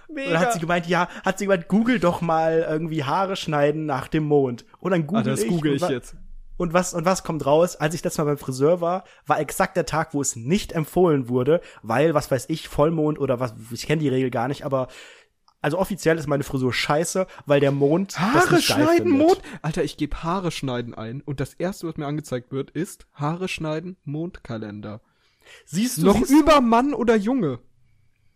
[0.08, 3.84] Und dann hat sie gemeint, ja, hat sie gemeint, google doch mal irgendwie Haare schneiden
[3.84, 4.64] nach dem Mond.
[4.80, 5.48] Und dann google Ah, das ich.
[5.48, 6.16] google und ich jetzt.
[6.56, 7.76] Und was, und was kommt raus?
[7.76, 11.28] Als ich letztes Mal beim Friseur war, war exakt der Tag, wo es nicht empfohlen
[11.28, 14.88] wurde, weil, was weiß ich, Vollmond oder was, ich kenne die Regel gar nicht, aber
[15.60, 19.10] also offiziell ist meine Frisur scheiße, weil der Mond Haare schneiden.
[19.10, 19.40] Mond.
[19.62, 23.48] Alter, ich gebe Haare schneiden ein und das erste, was mir angezeigt wird, ist Haare
[23.48, 25.00] schneiden, Mondkalender.
[25.64, 26.40] Siehst du, Noch siehst du?
[26.40, 27.60] über Mann oder Junge.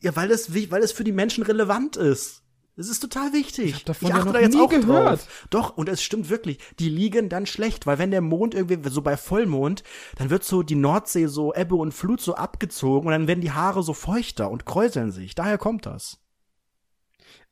[0.01, 2.43] Ja, weil es, weil es für die Menschen relevant ist.
[2.77, 3.67] Das ist total wichtig.
[3.67, 5.21] Ich, hab davon ich achte ja da jetzt auch gehört.
[5.21, 5.47] drauf.
[5.51, 6.59] Doch, und es stimmt wirklich.
[6.79, 9.83] Die liegen dann schlecht, weil wenn der Mond irgendwie, so bei Vollmond,
[10.17, 13.53] dann wird so die Nordsee so Ebbe und Flut so abgezogen und dann werden die
[13.53, 15.35] Haare so feuchter und kräuseln sich.
[15.35, 16.21] Daher kommt das.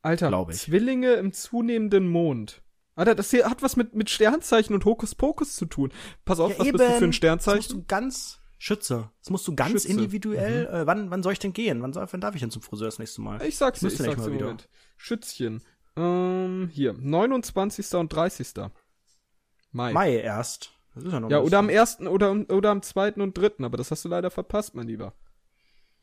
[0.03, 2.63] Alter, Zwillinge im zunehmenden Mond.
[2.95, 5.93] Alter, das hier hat was mit, mit Sternzeichen und Hokuspokus zu tun.
[6.25, 6.79] Pass auf, ja, was eben.
[6.79, 7.59] bist du für ein Sternzeichen?
[7.59, 9.11] Das musst du ganz Schütze.
[9.21, 9.89] Das musst du ganz Schütze.
[9.89, 10.69] individuell.
[10.69, 10.75] Mhm.
[10.75, 11.81] Äh, wann, wann soll ich denn gehen?
[11.81, 13.41] Wann, soll, wann darf ich denn zum Friseur das nächste Mal?
[13.43, 14.47] Ich sag's dir, ich sag's mal wieder.
[14.47, 14.69] Moment.
[14.97, 15.63] Schützchen.
[15.97, 17.95] Ähm, hier, 29.
[17.95, 18.49] und 30.
[19.71, 19.93] Mai.
[19.93, 20.73] Mai erst.
[20.95, 22.01] Das ist ja noch Ja, oder am 1.
[22.01, 23.15] Oder, oder am 2.
[23.15, 23.65] und 3.
[23.65, 25.15] Aber das hast du leider verpasst, mein Lieber.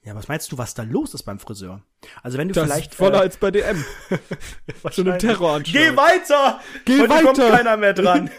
[0.06, 1.82] Ja, was meinst du, was da los ist beim Friseur?
[2.22, 3.84] Also wenn du das vielleicht ist voller äh, als bei DM.
[4.92, 5.84] so eine Terroranschlag.
[5.84, 6.60] Geh weiter!
[6.86, 7.24] Geh heute weiter!
[7.24, 8.30] kommt keiner mehr dran.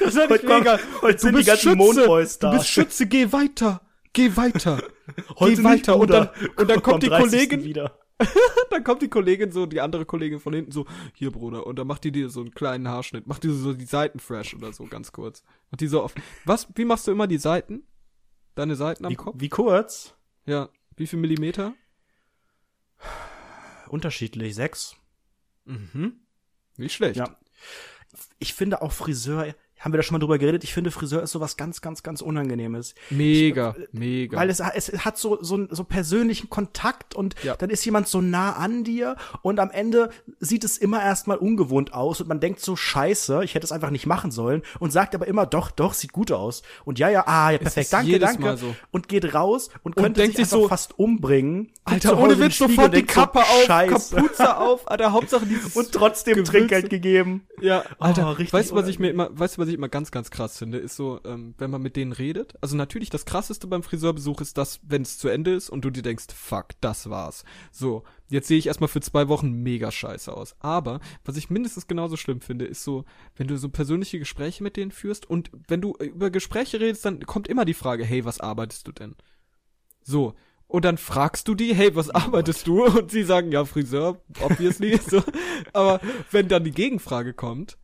[0.00, 0.78] das ist heute mega.
[0.78, 2.50] Kommt, heute sind die ganzen Mondboys da.
[2.50, 3.82] Du bist Schütze, geh weiter.
[4.14, 4.82] Geh weiter.
[5.38, 7.98] heute geh weiter und dann und dann kommt die Kollegin wieder.
[8.70, 11.86] dann kommt die Kollegin so, die andere Kollegin von hinten so, hier Bruder, und dann
[11.86, 14.84] macht die dir so einen kleinen Haarschnitt, macht die so die Seiten fresh oder so,
[14.84, 15.42] ganz kurz.
[15.70, 16.16] Macht die so oft.
[16.46, 17.82] Was, wie machst du immer die Seiten?
[18.54, 19.34] Deine Seiten am wie, Kopf?
[19.38, 20.14] Wie kurz?
[20.46, 20.68] Ja.
[20.96, 21.74] Wie viel Millimeter?
[23.88, 24.96] Unterschiedlich, sechs.
[25.64, 26.20] Mhm.
[26.76, 27.16] Nicht schlecht.
[27.16, 27.38] Ja.
[28.38, 30.62] Ich finde auch Friseur haben wir da schon mal drüber geredet.
[30.62, 32.94] Ich finde, Friseur ist sowas ganz, ganz, ganz Unangenehmes.
[33.10, 34.38] Mega, ich, mega.
[34.38, 37.56] Weil es, es hat so, so, so persönlichen Kontakt und ja.
[37.56, 41.94] dann ist jemand so nah an dir und am Ende sieht es immer erstmal ungewohnt
[41.94, 45.16] aus und man denkt so, scheiße, ich hätte es einfach nicht machen sollen und sagt
[45.16, 46.62] aber immer, doch, doch, sieht gut aus.
[46.84, 48.56] Und ja, ja, ah, ja, perfekt, danke, danke.
[48.56, 48.76] So.
[48.92, 51.72] Und geht raus und, und könnte denkt sich, sich so, fast umbringen.
[51.84, 54.16] Alter, ohne Witz, sofort die Kappe so, auf, scheiße.
[54.16, 56.52] Kapuze auf, Alter, Hauptsache dieses Und trotzdem Gewürze.
[56.52, 57.46] Trinkgeld gegeben.
[57.60, 60.10] Ja, Alter, oh, weißt du, was ich mir immer, weißt du, was ich immer ganz,
[60.10, 62.54] ganz krass finde, ist so, ähm, wenn man mit denen redet.
[62.60, 65.90] Also natürlich, das krasseste beim Friseurbesuch ist das, wenn es zu Ende ist und du
[65.90, 67.44] dir denkst, fuck, das war's.
[67.70, 70.56] So, jetzt sehe ich erstmal für zwei Wochen mega scheiße aus.
[70.60, 73.04] Aber, was ich mindestens genauso schlimm finde, ist so,
[73.36, 77.20] wenn du so persönliche Gespräche mit denen führst und wenn du über Gespräche redest, dann
[77.26, 79.16] kommt immer die Frage, hey, was arbeitest du denn?
[80.02, 80.34] So,
[80.72, 82.84] und dann fragst du die, hey, was oh arbeitest du?
[82.86, 84.96] Und sie sagen, ja, Friseur, obviously.
[84.96, 85.22] so.
[85.74, 86.00] Aber
[86.30, 87.76] wenn dann die Gegenfrage kommt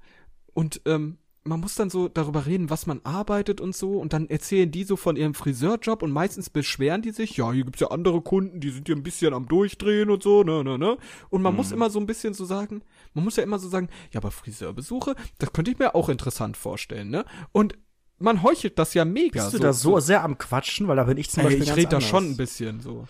[0.55, 1.18] und ähm,
[1.49, 4.84] man muss dann so darüber reden, was man arbeitet und so, und dann erzählen die
[4.84, 8.61] so von ihrem Friseurjob und meistens beschweren die sich, ja, hier gibt's ja andere Kunden,
[8.61, 10.99] die sind hier ein bisschen am Durchdrehen und so, ne, ne, ne.
[11.30, 11.57] Und man hm.
[11.57, 12.82] muss immer so ein bisschen so sagen,
[13.14, 16.57] man muss ja immer so sagen, ja, aber Friseurbesuche, das könnte ich mir auch interessant
[16.57, 17.24] vorstellen, ne?
[17.53, 17.78] Und
[18.18, 19.42] man heuchelt das ja mega.
[19.42, 21.62] Bist du so, da so sehr am Quatschen, weil da bin ich zum Ey, Beispiel
[21.62, 23.07] Ich rede da schon ein bisschen so.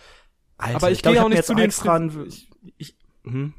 [0.57, 2.25] Alter, aber ich, ich gehe ja auch nicht zu den dran.
[2.27, 3.53] Ich, ich, hm?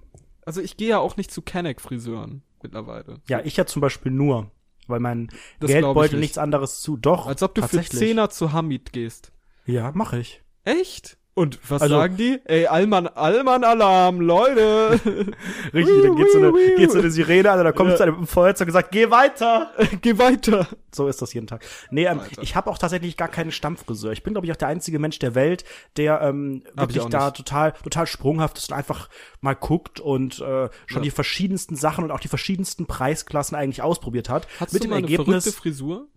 [0.45, 3.21] Also ich gehe ja auch nicht zu Kenneck-Friseuren mittlerweile.
[3.29, 4.51] Ja, ich ja zum Beispiel nur
[4.91, 5.29] weil mein
[5.61, 6.21] das Geldbeutel nicht.
[6.21, 6.97] nichts anderes zu.
[6.97, 7.27] Doch.
[7.27, 9.33] Als ob du für Zehner zu Hamid gehst.
[9.67, 10.43] Ja, mach ich.
[10.65, 11.17] Echt?
[11.35, 12.41] Und was also, sagen die?
[12.45, 15.01] Ey, Allmann, Allmann Alarm, Leute.
[15.73, 18.07] Richtig, dann geht so eine, geht so eine Sirene an, da kommt ja.
[18.07, 19.71] mit dem Feuerzeug und sagt, geh weiter.
[20.03, 20.67] geh weiter.
[20.93, 21.65] So ist das jeden Tag.
[21.91, 24.11] Nee, ähm, ich habe auch tatsächlich gar keinen Stammfriseur.
[24.11, 25.65] Ich bin, glaube ich, auch der einzige Mensch der Welt,
[25.97, 29.09] der ähm, wirklich da total, total sprunghaft ist und einfach
[29.41, 31.01] mal guckt und äh, schon ja.
[31.03, 34.49] die verschiedensten Sachen und auch die verschiedensten Preisklassen eigentlich ausprobiert hat.
[34.59, 36.09] Hast mit du dem mal Ergebnis, eine verrückte Frisur?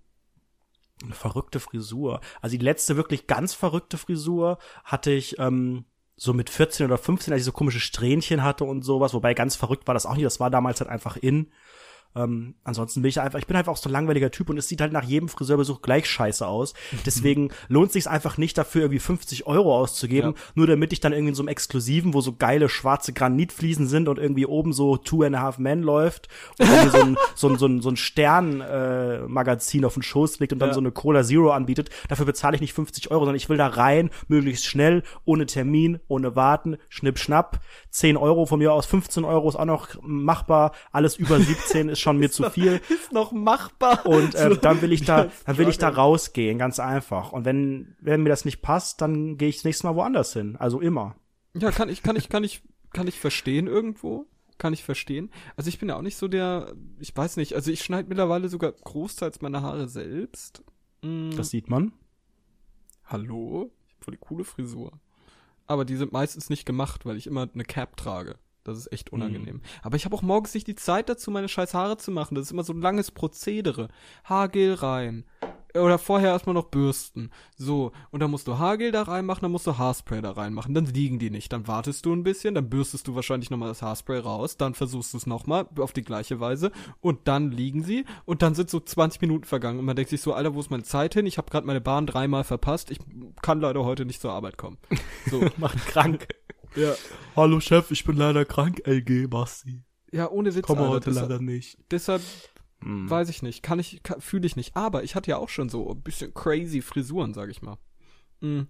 [1.04, 2.22] Eine verrückte Frisur.
[2.42, 5.86] Also die letzte wirklich ganz verrückte Frisur hatte ich ähm,
[6.16, 9.56] so mit 14 oder 15, als ich so komische Strähnchen hatte und sowas, wobei ganz
[9.56, 11.52] verrückt war das auch nicht, das war damals halt einfach in.
[12.16, 14.68] Ähm, ansonsten bin ich einfach, ich bin einfach auch so ein langweiliger Typ und es
[14.68, 16.74] sieht halt nach jedem Friseurbesuch gleich scheiße aus.
[17.06, 20.42] Deswegen lohnt sich einfach nicht dafür, irgendwie 50 Euro auszugeben, ja.
[20.56, 24.08] nur damit ich dann irgendwie in so einem Exklusiven, wo so geile schwarze Granitfliesen sind
[24.08, 26.28] und irgendwie oben so Two and a Half Men läuft
[26.60, 30.54] und so ein, so ein, so ein, so ein Stern-Magazin äh, auf den Schoß legt
[30.54, 30.74] und dann ja.
[30.74, 31.90] so eine Cola Zero anbietet.
[32.10, 36.00] Dafür bezahle ich nicht 50 Euro, sondern ich will da rein, möglichst schnell, ohne Termin,
[36.08, 37.60] ohne Warten, schnipp, schnapp.
[37.90, 42.00] 10 Euro von mir aus, 15 Euro ist auch noch machbar, alles über 17 ist
[42.04, 42.82] schon mir zu viel.
[42.90, 44.06] ist noch machbar.
[44.06, 47.32] Und äh, dann will ich da, dann will ich da rausgehen, ganz einfach.
[47.32, 50.56] Und wenn, wenn mir das nicht passt, dann gehe ich das nächste Mal woanders hin.
[50.58, 51.16] Also immer.
[51.56, 54.28] Ja, kann ich, kann ich, kann ich, kann ich verstehen irgendwo.
[54.60, 55.32] Kann ich verstehen.
[55.56, 58.50] Also ich bin ja auch nicht so der, ich weiß nicht, also ich schneide mittlerweile
[58.50, 60.64] sogar großteils meine Haare selbst.
[61.02, 61.32] Mm.
[61.32, 61.94] Das sieht man.
[63.06, 63.72] Hallo?
[63.88, 65.00] Ich habe voll die coole Frisur.
[65.66, 68.38] Aber die sind meistens nicht gemacht, weil ich immer eine Cap trage.
[68.64, 69.58] Das ist echt unangenehm.
[69.58, 69.62] Mhm.
[69.82, 72.36] Aber ich habe auch morgens nicht die Zeit dazu, meine scheiß Haare zu machen.
[72.36, 73.90] Das ist immer so ein langes Prozedere.
[74.24, 75.26] Haargel rein.
[75.76, 77.32] Oder vorher erstmal noch bürsten.
[77.58, 77.94] So.
[78.12, 80.76] Und dann musst du Haargel da reinmachen, dann musst du Haarspray da reinmachen.
[80.76, 81.52] Dann liegen die nicht.
[81.52, 84.56] Dann wartest du ein bisschen, dann bürstest du wahrscheinlich nochmal das Haarspray raus.
[84.56, 86.72] Dann versuchst du es nochmal auf die gleiche Weise.
[87.02, 88.06] Und dann liegen sie.
[88.26, 89.80] Und dann sind so 20 Minuten vergangen.
[89.80, 91.26] Und man denkt sich so, Alter, wo ist meine Zeit hin?
[91.26, 92.92] Ich habe gerade meine Bahn dreimal verpasst.
[92.92, 93.00] Ich
[93.42, 94.78] kann leider heute nicht zur Arbeit kommen.
[95.30, 95.42] So.
[95.58, 96.28] Macht krank.
[96.76, 96.96] Ja.
[97.36, 99.84] Hallo Chef, ich bin leider krank, LG, Basti.
[100.12, 100.92] Ja, ohne Witz, Komme Alter.
[100.94, 101.78] heute deshalb, leider nicht.
[101.92, 102.22] deshalb
[102.84, 103.10] Hm.
[103.10, 104.76] weiß ich nicht, kann ich, fühle ich nicht.
[104.76, 107.78] Aber ich hatte ja auch schon so ein bisschen crazy Frisuren, sag ich mal.
[108.42, 108.64] Mm.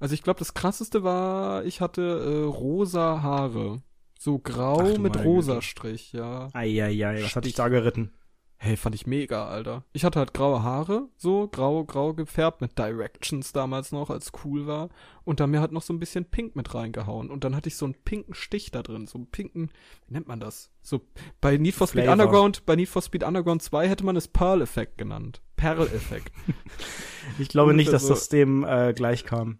[0.00, 3.82] Also ich glaube, das krasseste war, ich hatte äh, rosa Haare.
[4.18, 5.62] So grau Ach mit rosa.
[5.62, 6.48] Strich, ja.
[6.52, 7.56] Eieiei, was hat dich Stich.
[7.64, 8.12] da geritten?
[8.60, 9.84] Hey, fand ich mega, Alter.
[9.92, 14.66] Ich hatte halt graue Haare, so grau, grau gefärbt mit Directions damals noch, als cool
[14.66, 14.88] war.
[15.22, 17.30] Und dann mir halt noch so ein bisschen Pink mit reingehauen.
[17.30, 19.70] Und dann hatte ich so einen pinken Stich da drin, so einen pinken,
[20.08, 20.70] wie nennt man das?
[20.82, 21.02] So,
[21.40, 22.12] bei Need for Speed Flavor.
[22.24, 25.40] Underground, bei Need for Speed Underground 2 hätte man es Pearl-Effekt genannt.
[25.56, 26.32] Perl-Effekt.
[27.38, 29.58] Ich glaube nicht, dass Also- das dem äh, gleich kam.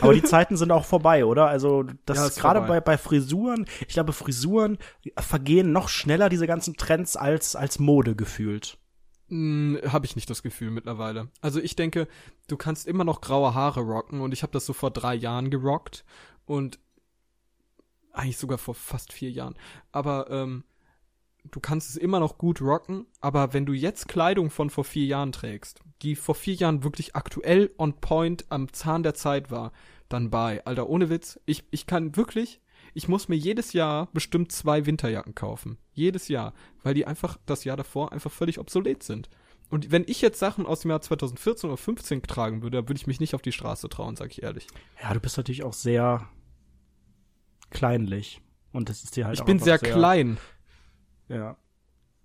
[0.00, 1.46] Aber die Zeiten sind auch vorbei, oder?
[1.46, 4.78] Also das Ja, ist gerade bei, bei Frisuren, ich glaube, Frisuren
[5.18, 8.78] vergehen noch schneller diese ganzen Trends als, als Mode gefühlt.
[9.28, 11.28] Hm, habe ich nicht das Gefühl mittlerweile.
[11.40, 12.08] Also ich denke,
[12.46, 15.50] du kannst immer noch graue Haare rocken und ich habe das so vor drei Jahren
[15.50, 16.04] gerockt
[16.46, 16.78] und
[18.12, 19.54] eigentlich sogar vor fast vier Jahren.
[19.92, 20.64] Aber ähm,
[21.50, 25.06] du kannst es immer noch gut rocken, aber wenn du jetzt Kleidung von vor vier
[25.06, 29.72] Jahren trägst, die vor vier Jahren wirklich aktuell on point am Zahn der Zeit war,
[30.08, 30.64] dann bei.
[30.64, 32.60] Alter, ohne Witz, ich, ich kann wirklich,
[32.92, 35.78] ich muss mir jedes Jahr bestimmt zwei Winterjacken kaufen.
[35.92, 36.54] Jedes Jahr.
[36.82, 39.28] Weil die einfach das Jahr davor einfach völlig obsolet sind.
[39.70, 42.98] Und wenn ich jetzt Sachen aus dem Jahr 2014 oder 15 tragen würde, dann würde
[42.98, 44.66] ich mich nicht auf die Straße trauen, sag ich ehrlich.
[45.02, 46.28] Ja, du bist natürlich auch sehr
[47.70, 48.40] kleinlich.
[48.72, 50.38] Und das ist dir halt ich auch bin einfach sehr klein.
[51.28, 51.56] Ja.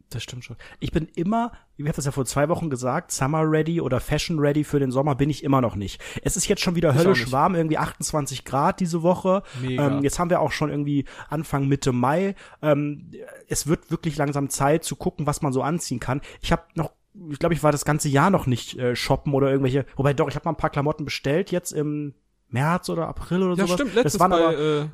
[0.10, 0.56] Das stimmt schon.
[0.80, 4.40] Ich bin immer, ich habe das ja vor zwei Wochen gesagt, Summer Ready oder Fashion
[4.40, 6.02] Ready für den Sommer bin ich immer noch nicht.
[6.24, 9.44] Es ist jetzt schon wieder Ich höllisch warm, irgendwie 28 Grad diese Woche.
[9.64, 12.36] Ähm, jetzt haben wir auch schon irgendwie Anfang Mitte Mai.
[12.64, 13.12] Ähm,
[13.48, 16.22] es wird wirklich langsam Zeit zu gucken, was man so anziehen kann.
[16.42, 16.92] Ich habe noch
[17.32, 19.86] ich glaube, ich war das ganze Jahr noch nicht äh, shoppen oder irgendwelche.
[19.96, 22.14] Wobei doch, ich habe mal ein paar Klamotten bestellt jetzt im
[22.50, 23.74] März oder April oder Ja, sowas.
[23.74, 24.88] stimmt, letztens das waren bei, aber, äh,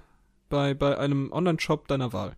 [0.50, 2.36] bei, bei einem Online-Shop deiner Wahl.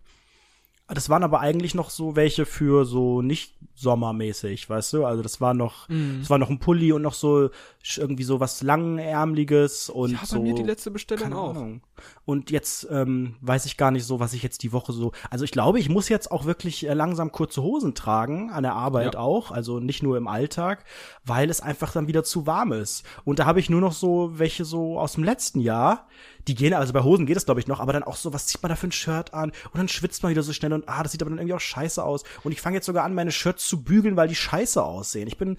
[0.88, 5.04] Das waren aber eigentlich noch so welche für so nicht sommermäßig, weißt du?
[5.04, 6.18] Also das war noch, Mhm.
[6.20, 7.50] das war noch ein Pulli und noch so
[7.96, 10.42] irgendwie so was langärmliches und Ja, bei so.
[10.42, 11.50] mir die letzte Bestellung auch.
[11.50, 11.80] Ahnung.
[12.24, 15.12] Und jetzt ähm, weiß ich gar nicht so, was ich jetzt die Woche so.
[15.30, 18.74] Also ich glaube, ich muss jetzt auch wirklich äh, langsam kurze Hosen tragen an der
[18.74, 19.20] Arbeit Ja.
[19.20, 20.84] auch, also nicht nur im Alltag,
[21.24, 23.04] weil es einfach dann wieder zu warm ist.
[23.24, 26.06] Und da habe ich nur noch so welche so aus dem letzten Jahr.
[26.46, 28.46] Die gehen, also bei Hosen geht es glaube ich noch, aber dann auch so, was
[28.46, 29.50] zieht man da für ein Shirt an?
[29.72, 31.60] Und dann schwitzt man wieder so schnell und ah, das sieht aber dann irgendwie auch
[31.60, 32.24] scheiße aus.
[32.42, 35.28] Und ich fange jetzt sogar an, meine Shirts zu bügeln, weil die scheiße aussehen.
[35.28, 35.56] Ich bin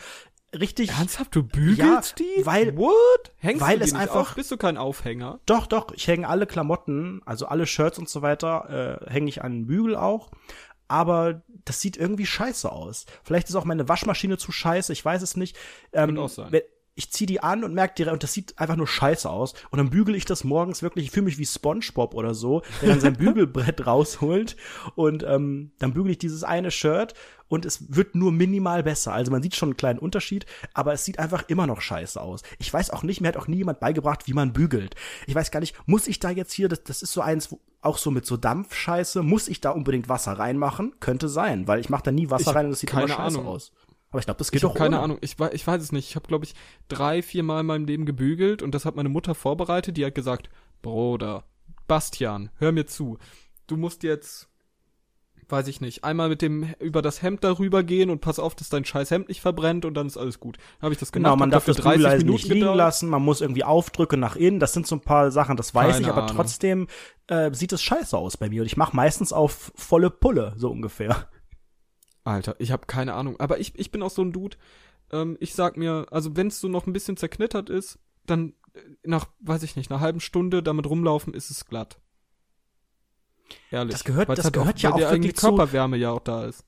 [0.58, 0.90] richtig.
[0.90, 2.46] Ernsthaft, du bügelst Ja, die?
[2.46, 3.32] weil- What?
[3.38, 4.36] Hängst weil du die es nicht einfach- auf?
[4.36, 5.40] Bist du kein Aufhänger?
[5.46, 9.44] Doch, doch, ich hänge alle Klamotten, also alle Shirts und so weiter, äh, hänge ich
[9.44, 10.32] an den Bügel auch.
[10.88, 13.06] Aber das sieht irgendwie scheiße aus.
[13.24, 15.56] Vielleicht ist auch meine Waschmaschine zu scheiße, ich weiß es nicht.
[15.94, 16.48] Ähm, Könnte auch sein.
[16.52, 16.64] wenn-
[17.00, 19.54] Ich ziehe die an und merke direkt, und das sieht einfach nur scheiße aus.
[19.70, 22.90] Und dann bügele ich das morgens wirklich, ich fühle mich wie SpongeBob oder so, der
[22.90, 24.58] dann sein Bügelbrett rausholt.
[24.96, 27.14] Und ähm, dann bügele ich dieses eine Shirt
[27.48, 29.14] und es wird nur minimal besser.
[29.14, 32.44] Also man sieht schon einen kleinen Unterschied, aber es sieht einfach immer noch scheiße aus.
[32.58, 34.96] Ich weiß auch nicht, mir hat auch nie jemand beigebracht, wie man bügelt.
[35.26, 37.62] Ich weiß gar nicht, muss ich da jetzt hier, das, das ist so eins, wo,
[37.82, 40.96] auch so mit so Dampfscheiße, muss ich da unbedingt Wasser reinmachen?
[41.00, 43.40] Könnte sein, weil ich mache da nie Wasser Ich rein und es sieht immer scheiße
[43.40, 43.48] Ahnung.
[43.48, 43.72] aus.
[44.12, 45.04] Aber ich glaube, das geht Ich doch keine ohne.
[45.04, 45.18] Ahnung.
[45.22, 46.10] Ich, ich weiß es nicht.
[46.10, 46.56] Ich habe, glaube ich,
[46.88, 49.98] drei, vier Mal in meinem Leben gebügelt und das hat meine Mutter vorbereitet.
[49.98, 50.50] Die hat gesagt,
[50.82, 51.44] Bruder,
[51.88, 53.18] Bastian, hör mir zu.
[53.68, 54.48] Du musst jetzt,
[55.48, 58.70] weiß ich nicht, einmal mit dem über das Hemd darüber gehen und pass auf, dass
[58.70, 60.58] dein scheiß Hemd nicht verbrennt und dann ist alles gut.
[60.82, 61.28] Habe ich das gemacht.
[61.32, 62.78] Genau, man darf das Bügeleisen nicht liegen gedauert.
[62.78, 65.94] lassen, man muss irgendwie aufdrücken nach innen, das sind so ein paar Sachen, das weiß
[65.94, 66.36] Keine ich, aber Ahnung.
[66.36, 66.88] trotzdem
[67.28, 70.70] äh, sieht es scheiße aus bei mir und ich mache meistens auf volle Pulle, so
[70.72, 71.28] ungefähr.
[72.30, 73.40] Alter, ich habe keine Ahnung.
[73.40, 74.58] Aber ich, ich bin auch so ein Dude.
[75.12, 78.80] Ähm, ich sag mir, also wenn es so noch ein bisschen zerknittert ist, dann äh,
[79.04, 82.00] nach, weiß ich nicht, einer halben Stunde damit rumlaufen, ist es glatt.
[83.72, 83.94] Ehrlich.
[83.94, 86.66] Das gehört- das halt gehört auch, ja auch wirklich zu- Körperwärme ja auch da ist.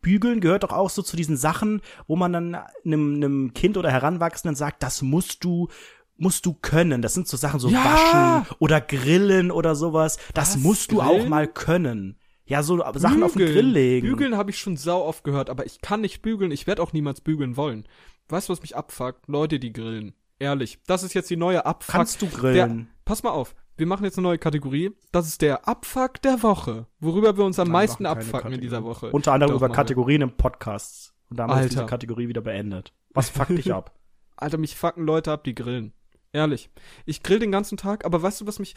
[0.00, 2.54] Bügeln gehört doch auch so zu diesen Sachen, wo man dann
[2.84, 5.68] einem, einem Kind oder Heranwachsenden sagt, das musst du
[6.16, 7.02] musst du können.
[7.02, 7.84] Das sind so Sachen so Ja!
[7.84, 10.18] waschen oder grillen oder sowas.
[10.34, 10.62] Das Was?
[10.62, 11.28] musst du auch Grillen?
[11.28, 12.16] mal können.
[12.52, 13.54] Ja, so Sachen auf den Bügeln.
[13.54, 14.08] Grill legen.
[14.08, 16.50] Bügeln habe ich schon sau oft gehört, aber ich kann nicht bügeln.
[16.50, 17.88] Ich werde auch niemals bügeln wollen.
[18.28, 19.26] Weißt du, was mich abfuckt?
[19.26, 20.12] Leute, die grillen.
[20.38, 20.78] Ehrlich.
[20.86, 21.92] Das ist jetzt die neue Abfuck.
[21.92, 22.88] Kannst du Der, grillen?
[23.06, 23.54] pass mal auf.
[23.78, 24.90] Wir machen jetzt eine neue Kategorie.
[25.12, 26.86] Das ist der Abfuck der Woche.
[27.00, 28.84] Worüber wir uns am Nein, meisten abfucken in dieser.
[28.84, 29.10] Woche.
[29.10, 29.70] Unter anderem Doch, über.
[29.70, 31.14] Kategorien im Podcast.
[31.30, 31.88] Und damit ist diese Alter.
[31.90, 32.92] Kategorie wieder beendet.
[33.14, 33.98] Was fuckt dich ab?
[34.36, 35.94] Alter, mich fucken Leute ab, die grillen.
[36.32, 36.68] Ehrlich.
[37.06, 38.74] Ich grill den ganzen Tag, aber weißt du, was mich.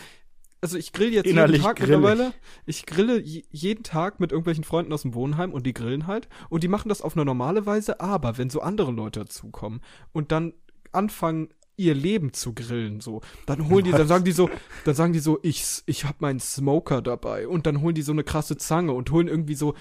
[0.61, 1.97] Also ich grill jetzt Innerlich jeden Tag grillig.
[1.97, 2.33] mittlerweile.
[2.65, 6.27] Ich grille je, jeden Tag mit irgendwelchen Freunden aus dem Wohnheim und die grillen halt.
[6.49, 9.81] Und die machen das auf eine normale Weise, aber wenn so andere Leute dazukommen
[10.11, 10.53] und dann
[10.91, 13.21] anfangen, ihr Leben zu grillen so.
[13.45, 14.49] Dann holen die, dann sagen die so,
[14.85, 18.11] dann sagen die so, ich ich hab meinen Smoker dabei und dann holen die so
[18.11, 19.75] eine krasse Zange und holen irgendwie so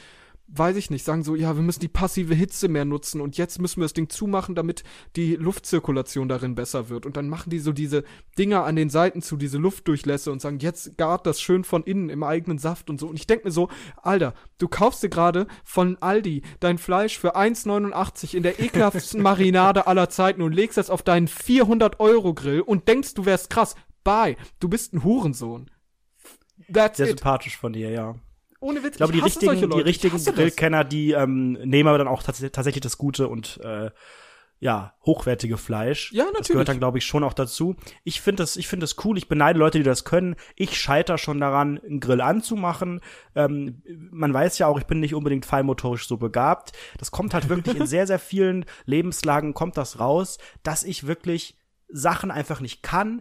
[0.47, 3.61] weiß ich nicht, sagen so, ja, wir müssen die passive Hitze mehr nutzen und jetzt
[3.61, 4.84] müssen wir das Ding zumachen, damit
[5.16, 7.07] die Luftzirkulation darin besser wird.
[7.07, 8.05] Und dann machen die so diese
[8.38, 12.11] Dinger an den Seiten zu, diese Luftdurchlässe und sagen, jetzt gart das schön von innen
[12.11, 13.09] im eigenen Saft und so.
[13.09, 17.36] Und ich denke mir so, Alter, du kaufst dir gerade von Aldi dein Fleisch für
[17.36, 22.61] 1,89 in der ekelhaftesten Marinade aller Zeiten und legst das auf deinen 400 Euro Grill
[22.61, 23.74] und denkst, du wärst krass.
[24.05, 25.70] Bye, du bist ein Hurensohn.
[26.72, 27.18] That's Sehr it.
[27.18, 28.14] sympathisch von dir, ja.
[28.65, 32.23] Ohne Witz, ich glaube, die richtigen, die richtigen Grillkenner, die ähm, nehmen aber dann auch
[32.23, 33.91] tats tatsächlich das gute und äh,
[34.59, 36.12] ja, hochwertige Fleisch.
[36.12, 36.39] Ja, natürlich.
[36.39, 37.77] Das gehört dann, glaube ich, schon auch dazu.
[38.05, 39.19] Ich finde das, ich finde das cool.
[39.19, 40.35] Ich beneide Leute, die das können.
[40.57, 43.03] Ich scheiter schon daran, einen Grill anzumachen.
[43.35, 46.73] Ähm, man weiß ja auch, ich bin nicht unbedingt feinmotorisch so begabt.
[46.97, 51.59] Das kommt halt wirklich in sehr, sehr vielen Lebenslagen kommt das raus, dass ich wirklich
[51.89, 53.21] Sachen einfach nicht kann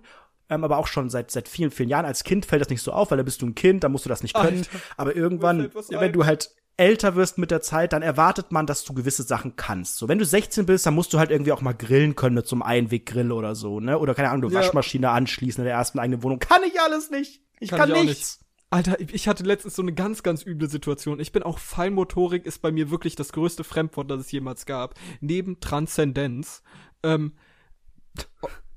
[0.49, 2.05] ähm, aber auch schon seit seit vielen vielen Jahren.
[2.05, 4.05] Als Kind fällt das nicht so auf, weil da bist du ein Kind, da musst
[4.05, 4.57] du das nicht können.
[4.57, 8.83] Alter, aber irgendwann, wenn du halt älter wirst mit der Zeit, dann erwartet man, dass
[8.83, 9.97] du gewisse Sachen kannst.
[9.97, 12.47] So, wenn du 16 bist, dann musst du halt irgendwie auch mal grillen können mit
[12.47, 13.99] so einem Einweggrill oder so, ne?
[13.99, 14.59] Oder keine Ahnung, du ja.
[14.59, 16.39] Waschmaschine anschließen in der ersten eigenen Wohnung.
[16.39, 17.41] Kann ich alles nicht.
[17.59, 18.39] Ich kann, kann ich nichts.
[18.39, 18.43] Nicht.
[18.71, 21.19] Alter, ich hatte letztens so eine ganz, ganz üble Situation.
[21.19, 24.95] Ich bin auch Feinmotorik, ist bei mir wirklich das größte Fremdwort, das es jemals gab.
[25.21, 26.63] Neben Transzendenz.
[27.03, 27.33] Ähm,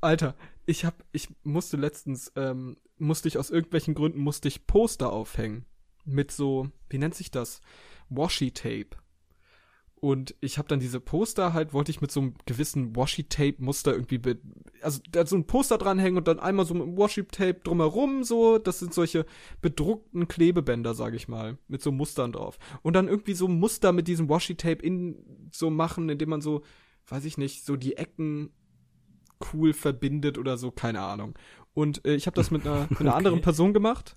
[0.02, 0.34] Alter,
[0.66, 5.64] ich hab, ich musste letztens, ähm, musste ich aus irgendwelchen Gründen, musste ich Poster aufhängen.
[6.04, 7.60] Mit so, wie nennt sich das?
[8.10, 8.96] Washi-Tape.
[9.98, 14.20] Und ich habe dann diese Poster halt, wollte ich mit so einem gewissen Washi-Tape-Muster irgendwie,
[14.82, 18.78] also da so ein Poster dranhängen und dann einmal so mit Washi-Tape drumherum, so, das
[18.78, 19.24] sind solche
[19.62, 22.58] bedruckten Klebebänder, sag ich mal, mit so Mustern drauf.
[22.82, 26.62] Und dann irgendwie so Muster mit diesem Washi-Tape in so machen, indem man so,
[27.08, 28.50] weiß ich nicht, so die Ecken
[29.52, 31.34] cool verbindet oder so, keine Ahnung.
[31.74, 33.18] Und äh, ich habe das mit einer, mit einer okay.
[33.18, 34.16] anderen Person gemacht.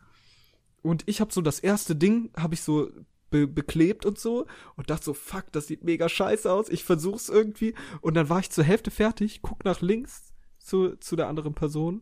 [0.81, 2.89] Und ich habe so das erste Ding, habe ich so
[3.29, 6.69] be beklebt und so und dachte so, fuck, das sieht mega scheiße aus.
[6.69, 7.75] Ich versuch's irgendwie.
[8.01, 12.01] Und dann war ich zur Hälfte fertig, guck nach links zu, zu der anderen Person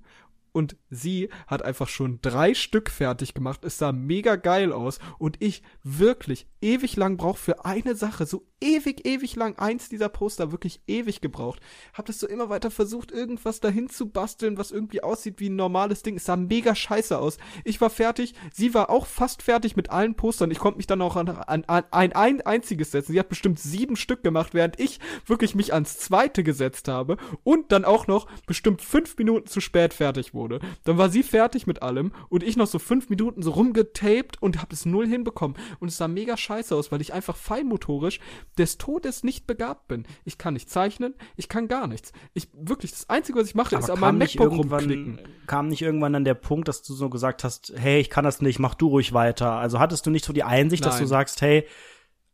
[0.52, 3.64] und sie hat einfach schon drei Stück fertig gemacht.
[3.64, 8.45] Es sah mega geil aus und ich wirklich ewig lang brauche für eine Sache, so
[8.60, 11.60] ewig, ewig lang, eins dieser Poster wirklich ewig gebraucht.
[11.93, 15.56] Hab das so immer weiter versucht, irgendwas dahin zu basteln, was irgendwie aussieht wie ein
[15.56, 16.18] normales Ding.
[16.18, 17.38] Es sah mega scheiße aus.
[17.64, 20.52] Ich war fertig, sie war auch fast fertig mit allen Postern.
[20.52, 23.12] Ich konnte mich dann auch an, an, an ein, ein einziges setzen.
[23.12, 27.72] Sie hat bestimmt sieben Stück gemacht, während ich wirklich mich ans zweite gesetzt habe und
[27.72, 30.47] dann auch noch bestimmt fünf Minuten zu spät fertig wurde.
[30.84, 34.62] Dann war sie fertig mit allem und ich noch so fünf Minuten so rumgetaped und
[34.62, 35.58] hab es null hinbekommen.
[35.80, 38.20] Und es sah mega scheiße aus, weil ich einfach feinmotorisch
[38.58, 40.06] des Todes nicht begabt bin.
[40.26, 42.12] Ich kann nicht zeichnen, ich kann gar nichts.
[42.34, 45.20] Ich wirklich, das Einzige, was ich mache, Aber ist an meinem MacBook rumklicken.
[45.45, 48.41] Kam nicht irgendwann dann der Punkt, dass du so gesagt hast, hey, ich kann das
[48.41, 49.54] nicht, mach du ruhig weiter.
[49.54, 50.91] Also hattest du nicht so die Einsicht, Nein.
[50.91, 51.66] dass du sagst, hey,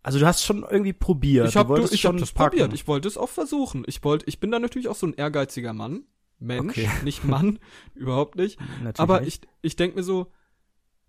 [0.04, 1.48] also du hast schon irgendwie probiert.
[1.48, 2.58] Ich habe ich hab das packen.
[2.58, 2.74] probiert.
[2.74, 3.84] Ich wollte es auch versuchen.
[3.88, 6.04] Ich wollte, ich bin da natürlich auch so ein ehrgeiziger Mann.
[6.44, 6.90] Mensch, okay.
[7.04, 7.60] nicht Mann,
[7.96, 8.60] überhaupt nicht.
[8.82, 10.32] Natürlich Aber ich, ich denke mir so,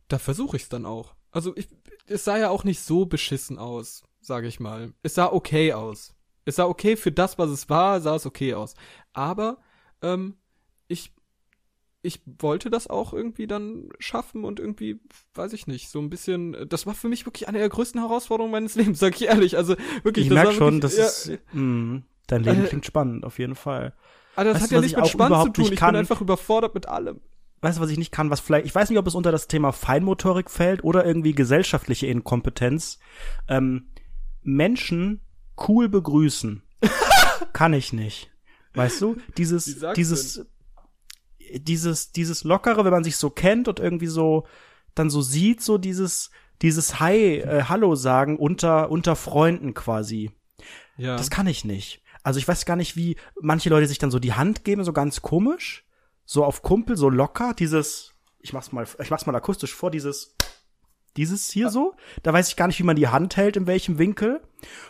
[0.09, 1.14] da versuche ich es dann auch.
[1.30, 1.68] Also ich,
[2.07, 4.93] es sah ja auch nicht so beschissen aus sage ich mal.
[5.03, 6.14] Es sah okay aus.
[6.45, 8.74] Es sah okay für das, was es war, sah es okay aus.
[9.12, 9.59] Aber
[10.03, 10.37] ähm,
[10.89, 11.12] ich
[12.03, 15.01] ich wollte das auch irgendwie dann schaffen und irgendwie,
[15.32, 18.53] weiß ich nicht, so ein bisschen, das war für mich wirklich eine der größten Herausforderungen
[18.53, 19.57] meines Lebens, sag ich ehrlich.
[19.57, 23.24] Also wirklich, ich merke schon, das ja, ist, mh, mm, dein Leben äh, klingt spannend,
[23.24, 23.95] auf jeden Fall.
[24.37, 26.74] Aber das weißt hat ja nicht mit spannend zu tun, ich kann, bin einfach überfordert
[26.74, 27.20] mit allem.
[27.61, 29.49] Weißt du, was ich nicht kann, was vielleicht, ich weiß nicht, ob es unter das
[29.49, 32.99] Thema Feinmotorik fällt oder irgendwie gesellschaftliche Inkompetenz.
[33.49, 33.89] Ähm,
[34.43, 35.22] Menschen
[35.66, 36.62] cool begrüßen.
[37.53, 38.30] Kann ich nicht.
[38.74, 39.16] Weißt du?
[39.39, 41.64] Dieses, dieses, denn?
[41.64, 44.47] dieses, dieses Lockere, wenn man sich so kennt und irgendwie so,
[44.95, 46.30] dann so sieht, so dieses,
[46.61, 50.32] dieses Hi, äh, Hallo sagen unter, unter Freunden quasi.
[50.97, 51.16] Ja.
[51.16, 52.03] Das kann ich nicht.
[52.25, 54.93] Also ich weiß gar nicht, wie manche Leute sich dann so die Hand geben, so
[54.93, 55.85] ganz komisch.
[56.25, 60.35] So auf Kumpel, so locker, dieses, ich mach's mal, ich mach's mal akustisch vor, dieses,
[61.18, 61.95] dieses hier so.
[62.22, 64.41] Da weiß ich gar nicht, wie man die Hand hält, in welchem Winkel.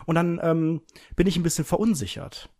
[0.06, 0.82] Und dann ähm,
[1.16, 2.50] bin ich ein bisschen verunsichert.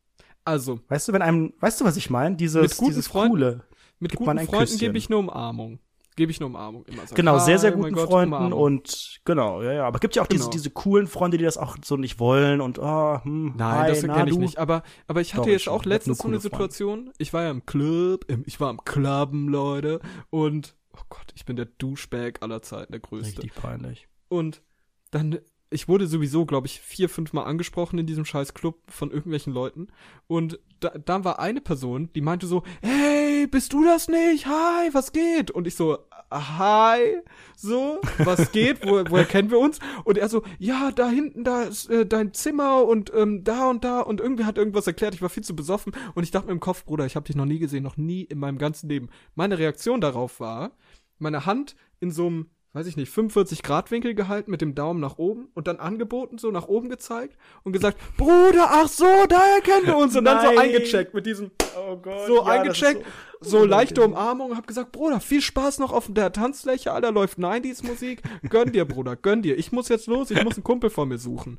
[0.45, 0.81] Also.
[0.89, 2.35] Weißt du, wenn einem, weißt du, was ich meine?
[2.35, 3.65] Dieses, mit guten dieses Freunden, coole.
[4.01, 5.79] Mit guten Freunden gebe ich eine Umarmung.
[6.17, 7.07] Gebe ich eine Umarmung immer.
[7.07, 8.61] So, genau, sehr, sehr guten Gott, Freunden Umarmung.
[8.61, 9.87] und genau, ja, ja.
[9.87, 10.45] Aber gibt ja auch genau.
[10.45, 13.89] diese, diese coolen Freunde, die das auch so nicht wollen und oh, hm, Nein, hi,
[13.89, 14.59] das kenne ich nicht.
[14.59, 17.05] Aber, aber ich hatte Doch, jetzt auch letztens so eine Situation.
[17.05, 17.17] Freund.
[17.19, 20.01] Ich war ja im Club, im, ich war am Clubben, Leute,
[20.31, 23.43] und oh Gott, ich bin der Duschbag aller Zeiten, der größte.
[23.43, 24.07] Richtig peinlich.
[24.29, 24.63] Und
[25.11, 25.39] dann
[25.71, 29.53] ich wurde sowieso, glaube ich, vier, fünf Mal angesprochen in diesem scheiß Club von irgendwelchen
[29.53, 29.89] Leuten.
[30.27, 34.47] Und da, da war eine Person, die meinte so, hey, bist du das nicht?
[34.47, 35.51] Hi, was geht?
[35.51, 35.99] Und ich so,
[36.31, 37.17] hi,
[37.57, 38.87] so, was geht?
[38.87, 39.79] Wo, woher kennen wir uns?
[40.05, 43.85] Und er so, ja, da hinten, da ist äh, dein Zimmer und ähm, da und
[43.85, 44.01] da.
[44.01, 45.15] Und irgendwie hat irgendwas erklärt.
[45.15, 45.93] Ich war viel zu besoffen.
[46.15, 48.23] Und ich dachte mir im Kopf, Bruder, ich habe dich noch nie gesehen, noch nie
[48.23, 49.09] in meinem ganzen Leben.
[49.35, 50.73] Meine Reaktion darauf war,
[51.19, 54.99] meine Hand in so einem weiß ich nicht, 45 Grad Winkel gehalten mit dem Daumen
[55.01, 59.61] nach oben und dann angeboten, so nach oben gezeigt und gesagt, Bruder, ach so, daher
[59.63, 62.27] kennen wir uns und dann so eingecheckt mit diesem, Oh Gott.
[62.27, 63.07] so eingecheckt,
[63.41, 67.13] so, so leichte Umarmung und hab gesagt, Bruder, viel Spaß noch auf der Tanzfläche, Alter,
[67.13, 70.65] läuft 90s Musik, gönn dir, Bruder, gönn dir, ich muss jetzt los, ich muss einen
[70.65, 71.59] Kumpel von mir suchen.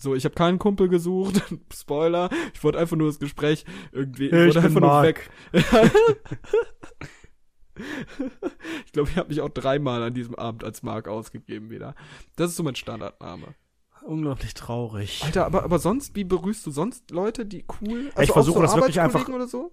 [0.00, 1.42] So, ich habe keinen Kumpel gesucht.
[1.74, 2.30] Spoiler.
[2.54, 4.26] Ich wollte einfach nur das Gespräch irgendwie.
[4.26, 5.28] Ich, Ich bin einfach nur weg.
[8.86, 11.94] ich glaube, ich habe mich auch dreimal an diesem Abend als Mark ausgegeben wieder.
[12.36, 13.54] Das ist so mein Standardname.
[14.02, 15.22] Unglaublich traurig.
[15.24, 18.10] Alter, aber, aber sonst, wie berührst du sonst Leute, die cool?
[18.20, 19.72] ich auch versuche das wirklich Arbeitskollegen Oder so?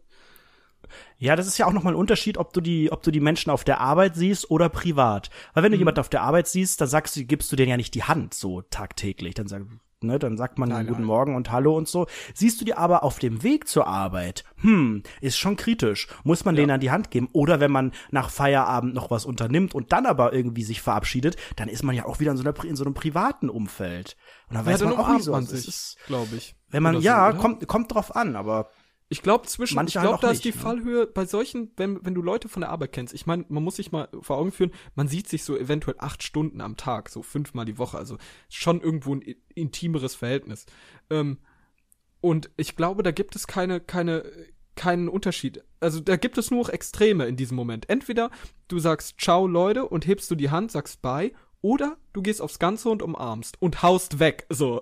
[1.18, 3.50] Ja, das ist ja auch nochmal ein Unterschied, ob du die, ob du die Menschen
[3.50, 5.30] auf der Arbeit siehst oder privat.
[5.54, 5.66] Weil Mhm.
[5.66, 7.96] wenn du jemanden auf der Arbeit siehst, dann sagst du, gibst du denen ja nicht
[7.96, 9.34] die Hand so tagtäglich.
[9.34, 9.64] Dann sag,
[10.06, 11.08] ne, dann sagt man Nein, guten nein.
[11.08, 12.08] Morgen und Hallo und so.
[12.34, 16.08] Siehst du die aber auf dem Weg zur Arbeit, hm, ist schon kritisch.
[16.24, 17.30] Muss man denen an die Hand geben.
[17.34, 21.70] Oder wenn man nach Feierabend noch was unternimmt und dann aber irgendwie sich verabschiedet, dann
[21.70, 24.16] ist man ja auch wieder in so, einer, in so einem privaten Umfeld.
[24.50, 25.32] Und dann weiß man auch nicht so.
[25.32, 26.56] man sich, ist, glaube ich.
[26.70, 27.38] wenn man, so, ja, oder?
[27.38, 28.70] kommt, kommt drauf an, aber
[29.08, 30.58] Ich glaube zwischen, Manche ich halt glaube, auch da ist die ne?
[30.58, 33.14] Fallhöhe bei solchen, wenn, wenn du Leute von der Arbeit kennst.
[33.14, 36.24] Ich meine, man muss sich mal vor Augen führen, man sieht sich so eventuell acht
[36.24, 38.18] Stunden am Tag, so fünfmal die Woche, also
[38.50, 40.66] schon irgendwo ein intimeres Verhältnis.
[41.12, 41.38] Ähm,
[42.20, 44.24] und ich glaube, da gibt es keine, keine,
[44.76, 45.64] keinen Unterschied.
[45.80, 47.88] Also da gibt es nur noch Extreme in diesem Moment.
[47.88, 48.32] Entweder
[48.68, 52.58] du sagst Ciao Leute und hebst du die Hand, sagst Bye, oder du gehst aufs
[52.58, 54.48] Ganze und umarmst und haust weg.
[54.50, 54.82] So.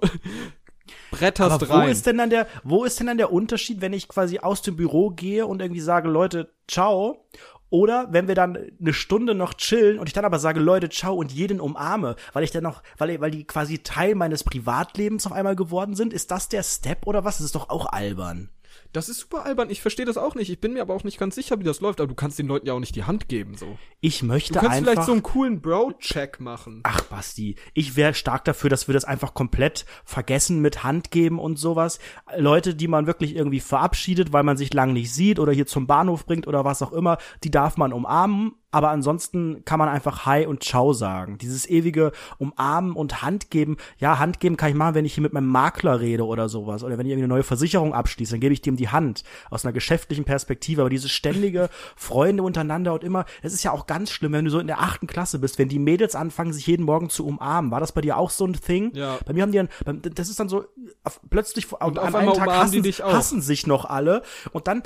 [1.11, 1.89] Bretterst Aber wo rein.
[1.89, 4.75] ist denn dann der, wo ist denn dann der Unterschied, wenn ich quasi aus dem
[4.75, 7.25] Büro gehe und irgendwie sage, Leute, ciao?
[7.69, 11.15] Oder wenn wir dann eine Stunde noch chillen und ich dann aber sage, Leute, ciao
[11.15, 15.31] und jeden umarme, weil ich dann noch, weil, weil die quasi Teil meines Privatlebens auf
[15.31, 17.37] einmal geworden sind, ist das der Step oder was?
[17.37, 18.49] Das ist doch auch albern.
[18.93, 19.69] Das ist super albern.
[19.71, 20.49] Ich verstehe das auch nicht.
[20.49, 21.99] Ich bin mir aber auch nicht ganz sicher, wie das läuft.
[21.99, 23.77] Aber du kannst den Leuten ja auch nicht die Hand geben, so.
[23.99, 24.91] Ich möchte Du kannst einfach.
[24.91, 26.81] vielleicht so einen coolen Bro-Check machen.
[26.83, 31.39] Ach, Basti, ich wäre stark dafür, dass wir das einfach komplett vergessen mit Hand geben
[31.39, 31.99] und sowas.
[32.37, 35.87] Leute, die man wirklich irgendwie verabschiedet, weil man sich lang nicht sieht oder hier zum
[35.87, 38.53] Bahnhof bringt oder was auch immer, die darf man umarmen.
[38.73, 41.37] Aber ansonsten kann man einfach Hi und Ciao sagen.
[41.37, 43.77] Dieses ewige Umarmen und Hand geben.
[43.99, 46.83] Ja, Hand geben kann ich machen, wenn ich hier mit meinem Makler rede oder sowas.
[46.83, 49.23] Oder wenn ich irgendwie eine neue Versicherung abschließe, dann gebe ich dem die Hand.
[49.51, 50.81] Aus einer geschäftlichen Perspektive.
[50.81, 54.49] Aber dieses ständige Freunde untereinander und immer, es ist ja auch ganz schlimm, wenn du
[54.49, 57.69] so in der achten Klasse bist, wenn die Mädels anfangen, sich jeden Morgen zu umarmen.
[57.69, 58.91] War das bei dir auch so ein Thing?
[58.95, 59.19] Ja.
[59.27, 60.65] Bei mir haben die dann, das ist dann so,
[61.03, 63.13] auf, plötzlich, Und an auf einem Tag hassen, dich auch.
[63.13, 64.23] hassen sich noch alle.
[64.51, 64.81] Und dann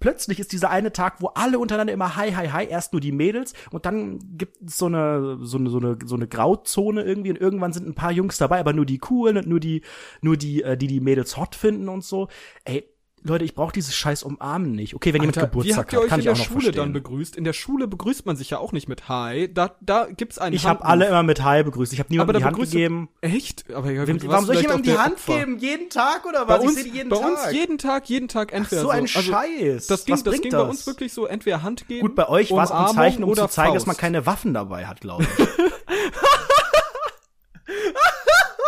[0.00, 3.12] plötzlich ist dieser eine Tag, wo alle untereinander immer hi, hi, hi, erst nur die
[3.12, 7.30] Mädels und dann gibt es so eine, so eine, so eine, so eine Grauzone irgendwie
[7.30, 9.82] und irgendwann sind ein paar Jungs dabei, aber nur die coolen und nur die,
[10.22, 12.28] nur die, äh, die die Mädels hot finden und so.
[12.64, 12.84] Ey,
[13.22, 14.94] Leute, ich brauche dieses scheiß Umarmen nicht.
[14.94, 16.42] Okay, wenn jemand Alter, wie Geburtstag habt ihr hat, euch kann in ich auch der
[16.44, 16.92] Schule dann verstehen.
[16.94, 17.36] begrüßt?
[17.36, 19.52] In der Schule begrüßt man sich ja auch nicht mit Hi.
[19.52, 21.92] Da, da gibt's einen Ich habe alle immer mit Hi begrüßt.
[21.92, 23.08] Ich habe niemandem die Hand gegeben.
[23.20, 23.70] Echt?
[23.74, 25.38] Aber ja, gut, warum soll ich jemandem die Hand Opfer.
[25.38, 25.58] geben?
[25.58, 26.64] Jeden Tag oder Bei was?
[26.64, 27.26] uns, ich jeden bei Tag.
[27.26, 29.86] uns jeden Tag, jeden Tag entweder so ein also, Scheiß.
[29.86, 30.62] Das ging, was das ging das?
[30.62, 32.00] bei uns wirklich so, entweder Hand geben.
[32.00, 33.86] Gut, bei euch war es ein Zeichen, um oder zu zeigen, dass Faust.
[33.88, 35.28] man keine Waffen dabei hat, glaube ich.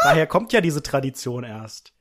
[0.03, 1.93] Daher kommt ja diese Tradition erst.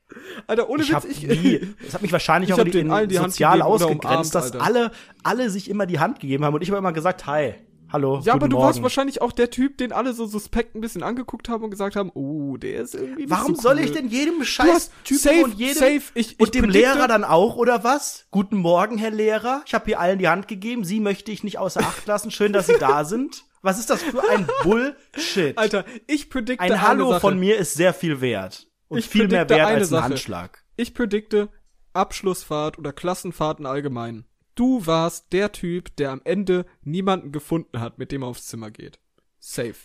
[0.47, 3.15] Alter, ohne Ich Witz, ich, nie, das hat mich wahrscheinlich Ich auch in, allen die
[3.15, 4.91] sozial ausgegrenzt, dass umarmt, alle,
[5.23, 7.53] alle sich immer die Hand gegeben haben und ich habe immer gesagt, hi,
[7.89, 8.67] hallo, Ja, aber du Morgen.
[8.67, 11.95] warst wahrscheinlich auch der Typ, den alle so suspekt ein bisschen angeguckt haben und gesagt
[11.95, 13.83] haben, oh, der ist irgendwie Warum so soll cool.
[13.85, 17.55] ich denn jedem scheiß Typen und jedem safe, ich, ich und dem Lehrer dann auch
[17.55, 18.25] oder was?
[18.31, 19.61] Guten Morgen, Herr Lehrer.
[19.65, 20.83] Ich habe hier allen die Hand gegeben.
[20.83, 22.31] Sie möchte ich nicht außer Acht lassen.
[22.31, 23.43] Schön, dass Sie da sind.
[23.63, 25.55] Was ist das für ein Bullshit?
[25.57, 29.47] Alter, ich predikte ein Hallo von mir ist sehr viel wert und Ich viel mehr
[29.47, 30.03] wert eine als ein.
[30.03, 30.63] Handschlag.
[30.75, 31.47] Ich predikte
[31.93, 34.25] Abschlussfahrt oder Klassenfahrten allgemein.
[34.55, 38.69] Du warst der Typ, der am Ende niemanden gefunden hat, mit dem er aufs Zimmer
[38.69, 38.99] geht.
[39.39, 39.75] Safe.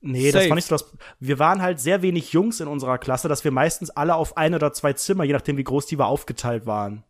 [0.00, 0.48] Nee, das Safe.
[0.50, 0.92] war nicht so das.
[1.20, 4.56] Wir waren halt sehr wenig Jungs in unserer Klasse, dass wir meistens alle auf ein
[4.56, 7.04] oder zwei Zimmer, je nachdem wie groß die war, aufgeteilt waren.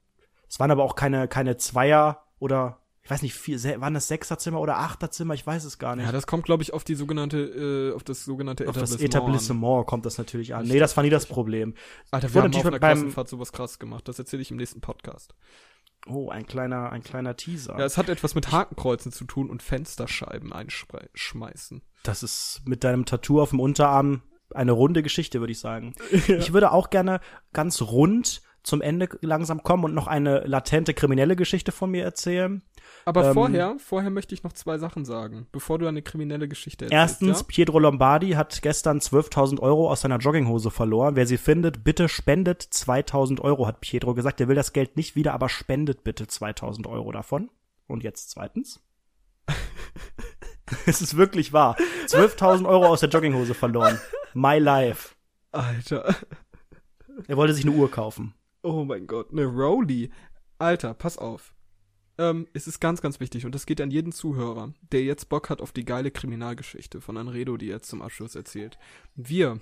[0.51, 4.61] Es waren aber auch keine, keine Zweier oder, ich weiß nicht, vier, waren das Sechserzimmer
[4.61, 5.35] oder Achterzimmer?
[5.35, 6.07] Ich weiß es gar nicht.
[6.07, 7.39] Ja, das kommt, glaube ich, auf die sogenannte,
[7.91, 9.15] äh, auf das sogenannte auf das Etablissement.
[9.15, 10.67] Etablissement kommt das natürlich an.
[10.67, 11.75] Nee, das war nie das Problem.
[12.13, 14.07] Alter, Wurde wir haben natürlich auf einer beim- Klassenfahrt sowas krass gemacht.
[14.07, 15.35] Das erzähle ich im nächsten Podcast.
[16.09, 17.79] Oh, ein kleiner, ein kleiner Teaser.
[17.79, 21.83] Ja, es hat etwas mit Hakenkreuzen zu tun und Fensterscheiben einschmeißen.
[22.03, 24.23] Das ist mit deinem Tattoo auf dem Unterarm
[24.55, 25.95] eine runde Geschichte, würde ich sagen.
[26.29, 27.21] Ich würde auch gerne
[27.53, 32.63] ganz rund zum Ende langsam kommen und noch eine latente kriminelle Geschichte von mir erzählen.
[33.05, 36.85] Aber Ähm, vorher, vorher möchte ich noch zwei Sachen sagen, bevor du eine kriminelle Geschichte
[36.85, 37.23] erzählst.
[37.23, 37.47] Erstens, ja?
[37.49, 41.17] Pietro Lombardi hat gestern 12.000 Euro aus seiner Jogginghose verloren.
[41.17, 44.41] Wer sie findet, bitte spendet 2.000 Euro, hat Pietro gesagt.
[44.41, 47.51] Er will das Geld nicht wieder, aber spendet bitte 2.000 Euro davon.
[47.89, 48.81] Und jetzt zweitens.
[50.87, 51.77] es ist wirklich wahr.
[52.07, 53.99] 12.000 Euro aus der Jogginghose verloren.
[54.35, 55.15] My life.
[55.51, 56.15] Alter.
[57.27, 58.35] Er wollte sich eine Uhr kaufen.
[58.63, 60.11] Oh mein Gott, eine Rowley.
[60.59, 61.55] Alter, pass auf.
[62.19, 65.51] Ähm, es ist ganz, ganz wichtig und das geht an jeden Zuhörer, der jetzt Bock
[65.51, 68.79] hat auf die geile Kriminalgeschichte von Anredo, die er jetzt zum Abschluss erzählt.
[69.15, 69.61] Wir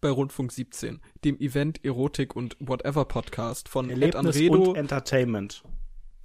[0.00, 5.62] bei Rundfunk 17, dem Event Erotik und Whatever Podcast von Ed Erlebnis Anredo, und Entertainment.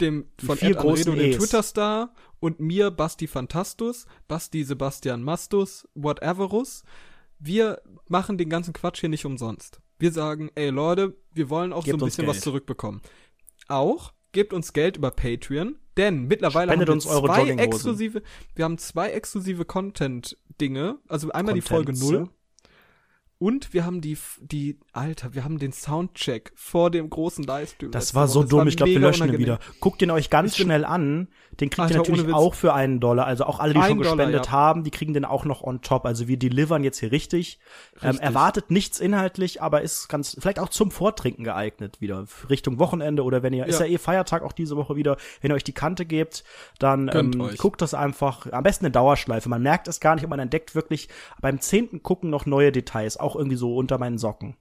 [0.01, 1.31] dem Die von Ed Anredo, dem.
[1.33, 6.83] Twitter-Star und mir, Basti Fantastus, Basti Sebastian Mastus, Whateverus.
[7.37, 9.81] Wir machen den ganzen Quatsch hier nicht umsonst.
[9.99, 13.01] Wir sagen, ey Leute, wir wollen auch Gebt so ein bisschen was zurückbekommen.
[13.67, 18.21] Auch gebt uns Geld über Patreon, denn mittlerweile Spendet haben wir zwei exklusive,
[18.55, 20.99] wir haben zwei exklusive Content-Dinge.
[21.07, 22.29] Also einmal die Folge Contents, 0 ja.
[23.39, 27.91] Und wir haben die, die, Alter, wir haben den Soundcheck vor dem großen Livestream.
[27.91, 28.49] Das war so Woche.
[28.49, 29.57] dumm, ich glaube, wir löschen ihn unangenehm.
[29.57, 29.59] wieder.
[29.79, 31.27] Guckt ihn euch ganz schnell an.
[31.59, 33.25] Den kriegt Alter, ihr natürlich auch für einen Dollar.
[33.25, 34.51] Also auch alle, die Ein schon Dollar, gespendet ja.
[34.51, 36.05] haben, die kriegen den auch noch on top.
[36.05, 37.59] Also wir delivern jetzt hier richtig.
[38.01, 38.25] Ähm, Richtig.
[38.25, 42.25] erwartet nichts inhaltlich, aber ist ganz, vielleicht auch zum Vortrinken geeignet wieder.
[42.49, 43.85] Richtung Wochenende oder wenn ihr, ist Ja.
[43.87, 45.17] ja eh Feiertag auch diese Woche wieder.
[45.41, 46.43] Wenn ihr euch die Kante gebt,
[46.79, 47.57] dann ähm, euch.
[47.57, 48.51] guckt das einfach.
[48.51, 49.49] Am besten eine Dauerschleife.
[49.49, 51.09] Man merkt es gar nicht und man entdeckt wirklich
[51.41, 53.17] beim zehnten Gucken noch neue Details.
[53.17, 54.55] Auch irgendwie so unter meinen Socken.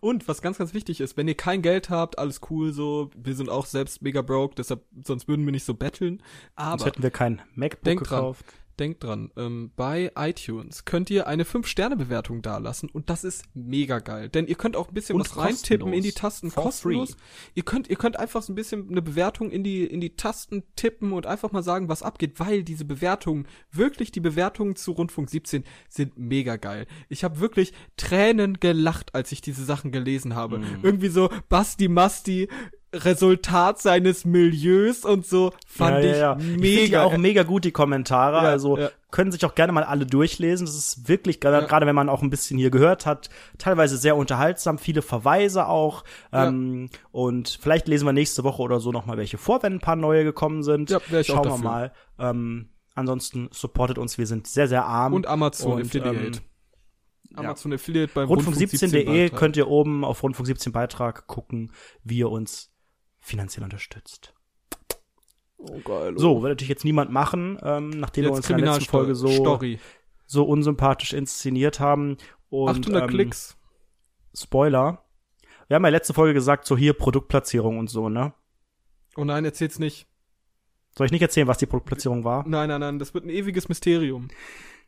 [0.00, 3.34] Und was ganz, ganz wichtig ist, wenn ihr kein Geld habt, alles cool so, wir
[3.34, 6.18] sind auch selbst mega broke, deshalb, sonst würden wir nicht so betteln.
[6.18, 8.34] Sonst Aber hätten wir kein MacBook Denkt dran.
[8.78, 14.28] Denkt dran, ähm, bei iTunes könnt ihr eine 5-Sterne-Bewertung dalassen und das ist mega geil.
[14.28, 16.12] Denn ihr könnt auch ein bisschen Und was reintippen in die.
[16.12, 17.10] Tasten, For kostenlos.
[17.10, 17.18] free.
[17.54, 20.62] Ihr könnt, ihr könnt einfach so ein bisschen eine Bewertung in die, in die Tasten
[20.76, 25.28] tippen und einfach mal sagen, was abgeht, weil diese Bewertungen, wirklich die Bewertungen zu Rundfunk
[25.30, 26.86] 17 sind mega geil.
[27.08, 30.58] Ich habe wirklich Tränen gelacht, als ich diese Sachen gelesen habe.
[30.58, 30.80] Mhm.
[30.82, 32.48] Irgendwie so Basti Masti,
[33.04, 37.02] Resultat seines Milieus und so fand ich Ich finde die mega.
[37.04, 38.36] auch mega gut, die Kommentare.
[38.38, 38.90] Ja, also ja.
[39.10, 40.66] können sich auch gerne mal alle durchlesen.
[40.66, 44.16] Das ist wirklich, gerade gerade wenn man auch ein bisschen hier gehört hat, teilweise sehr
[44.16, 46.04] unterhaltsam, viele Verweise auch.
[46.32, 46.48] Ja.
[46.48, 49.80] Ähm, und vielleicht lesen wir nächste Woche oder so noch mal welche vor, wenn ein
[49.80, 50.90] paar neue gekommen sind.
[50.90, 51.92] Ja, ich auch Schauen wir mal.
[52.18, 55.12] Ähm, ansonsten supportet uns, wir sind sehr, sehr arm.
[55.12, 56.38] Und Amazon Und, Affiliate.
[56.38, 56.40] ähm,
[57.36, 59.38] Amazon Affiliate beim Rundfunk17.de Beitrag.
[59.38, 61.72] könnt ihr oben auf Rundfunk 17 Beitrag gucken,
[62.02, 62.72] wie ihr uns
[63.26, 64.32] finanziell unterstützt.
[65.58, 66.14] Oh, geil.
[66.16, 69.14] So, wird natürlich jetzt niemand machen, ähm, nachdem wir jetzt uns in der letzten Folge
[69.14, 69.78] so, Story.
[70.26, 72.18] so unsympathisch inszeniert haben.
[72.50, 73.56] Und, 800 ähm, Klicks.
[74.34, 75.04] Spoiler.
[75.66, 78.32] Wir haben ja letzte Folge gesagt, so hier Produktplatzierung und so, ne?
[79.16, 80.06] Oh nein, erzähl's nicht.
[80.96, 82.46] Soll ich nicht erzählen, was die Produktplatzierung war?
[82.46, 84.28] Nein, nein, nein, das wird ein ewiges Mysterium.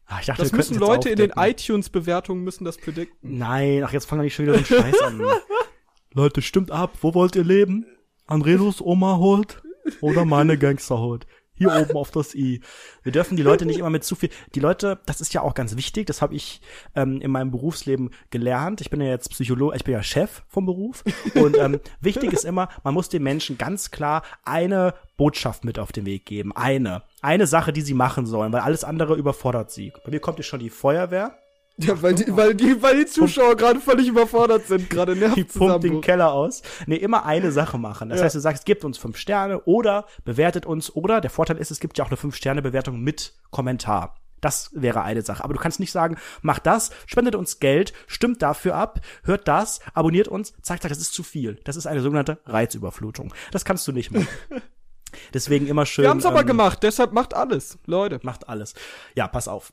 [0.06, 1.50] Ach, ich dachte, Das wir müssen Leute in den aufdecken.
[1.50, 3.38] iTunes-Bewertungen müssen das predikten.
[3.38, 5.20] Nein, ach, jetzt fangen wir nicht schon wieder so einen Scheiß an.
[6.14, 6.96] Leute, stimmt ab.
[7.00, 7.86] Wo wollt ihr leben?
[8.28, 9.62] Anredos Oma holt
[10.02, 11.26] oder meine Gangster holt?
[11.54, 12.60] Hier oben auf das I.
[13.02, 14.30] Wir dürfen die Leute nicht immer mit zu viel.
[14.54, 16.06] Die Leute, das ist ja auch ganz wichtig.
[16.06, 16.60] Das habe ich
[16.94, 18.80] ähm, in meinem Berufsleben gelernt.
[18.80, 21.02] Ich bin ja jetzt Psychologe, ich bin ja Chef vom Beruf.
[21.34, 25.90] Und ähm, wichtig ist immer, man muss den Menschen ganz klar eine Botschaft mit auf
[25.90, 26.54] den Weg geben.
[26.54, 27.02] Eine.
[27.22, 29.92] Eine Sache, die sie machen sollen, weil alles andere überfordert sie.
[30.04, 31.36] Bei mir kommt jetzt schon die Feuerwehr.
[31.80, 35.84] Ja, weil die, weil die, weil die Zuschauer gerade völlig überfordert sind, gerade die pumpt
[35.84, 36.00] den.
[36.00, 36.62] Keller aus.
[36.86, 38.08] Nee, immer eine Sache machen.
[38.08, 38.24] Das Ja.
[38.24, 41.78] heißt, du sagst, gebt uns fünf Sterne oder bewertet uns oder der Vorteil ist, es
[41.78, 44.16] gibt ja auch eine fünf Sterne Bewertung mit Kommentar.
[44.40, 45.42] Das wäre eine Sache.
[45.44, 49.80] Aber du kannst nicht sagen, macht das, spendet uns Geld, stimmt dafür ab, hört das,
[49.94, 51.60] abonniert uns, zack, zack, das ist zu viel.
[51.64, 53.32] Das ist eine sogenannte Reizüberflutung.
[53.52, 54.28] Das kannst du nicht machen.
[55.34, 56.04] Deswegen immer schön.
[56.04, 58.20] Wir haben's aber ähm, gemacht, deshalb macht alles, Leute.
[58.24, 58.74] macht alles.
[59.14, 59.72] Ja, pass auf.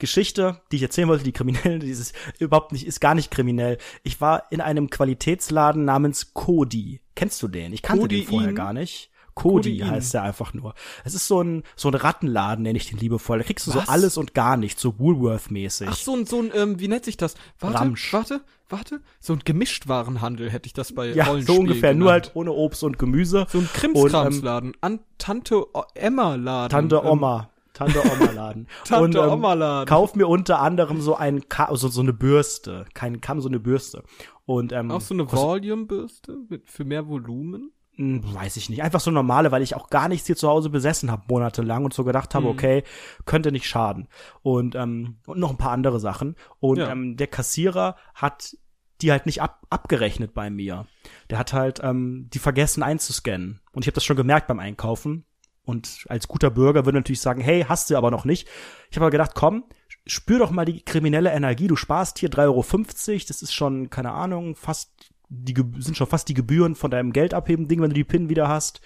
[0.00, 3.78] Geschichte, die ich erzählen wollte, die kriminell, dieses überhaupt nicht, ist gar nicht kriminell.
[4.02, 7.00] Ich war in einem Qualitätsladen namens Kodi.
[7.14, 7.72] Kennst du den?
[7.72, 8.28] Ich kannte den Codein?
[8.34, 9.10] vorher gar nicht.
[9.34, 9.90] Kodi Codein.
[9.92, 10.74] heißt der einfach nur.
[11.04, 13.38] Es ist so ein, so ein Rattenladen, nenne ich den liebevoll.
[13.38, 13.86] Da kriegst du Was?
[13.86, 15.86] so alles und gar nichts, so Woolworth-mäßig.
[15.88, 17.34] Ach, so ein, so ein, ähm, wie nennt sich das?
[17.60, 18.12] Warte, Ramsch.
[18.12, 19.00] warte, warte.
[19.20, 22.26] So ein Gemischtwarenhandel hätte ich das bei ja, Rollenspielen so ungefähr, nur genannt.
[22.26, 23.46] halt ohne Obst und Gemüse.
[23.50, 24.72] So ein Krimskramsladen.
[24.80, 25.64] An Tante
[25.94, 26.70] Emma Laden.
[26.70, 27.50] Tante Ähm, Oma.
[27.80, 28.68] Tante Oma Laden.
[28.84, 29.88] Tante und, ähm, Oma Laden.
[29.88, 32.84] Kauf mir unter anderem so ein Ka so, so eine Bürste.
[32.94, 34.04] Kein Kamm, so eine Bürste.
[34.46, 37.72] Und, ähm, Auch so eine kostet- Volume-Bürste mit, für mehr Volumen?
[37.96, 38.82] Hm, weiß ich nicht.
[38.82, 41.92] Einfach so normale, weil ich auch gar nichts hier zu Hause besessen habe, monatelang und
[41.94, 42.50] so gedacht habe, Mhm.
[42.52, 42.84] okay,
[43.26, 44.08] könnte nicht schaden.
[44.42, 46.36] Und, ähm, und noch ein paar andere Sachen.
[46.60, 46.90] Und Ja.
[46.90, 48.56] ähm, der Kassierer hat
[49.02, 50.86] die halt nicht ab, abgerechnet bei mir.
[51.30, 53.60] Der hat halt ähm, die vergessen einzuscannen.
[53.72, 55.24] Und ich habe das schon gemerkt beim Einkaufen.
[55.70, 58.48] Und als guter Bürger würde natürlich sagen, hey, hast du aber noch nicht.
[58.90, 59.64] Ich habe aber gedacht, komm,
[60.06, 61.68] spür doch mal die kriminelle Energie.
[61.68, 63.20] Du sparst hier 3,50 Euro.
[63.28, 64.92] Das ist schon, keine Ahnung, fast
[65.32, 68.28] die sind schon fast die Gebühren von deinem Geld abheben Ding, wenn du die PIN
[68.28, 68.80] wieder hast.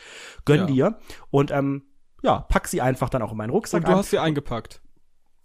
[0.45, 0.67] Gönn Ja.
[0.67, 0.99] dir.
[1.31, 1.85] Und ähm,
[2.23, 3.99] ja, pack sie einfach dann auch in meinen Rucksack Und du ein.
[3.99, 4.83] hast sie eingepackt.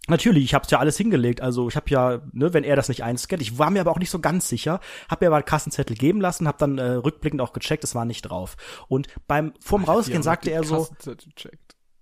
[0.08, 1.40] Natürlich, ich hab's ja alles hingelegt.
[1.40, 3.98] Also ich habe ja, ne, wenn er das nicht einscannt, ich war mir aber auch
[3.98, 7.40] nicht so ganz sicher, habe mir aber einen Kassenzettel geben lassen, habe dann äh, rückblickend
[7.40, 8.56] auch gecheckt, es war nicht drauf.
[8.88, 10.88] Und beim vorm Rausgehen sagte er so.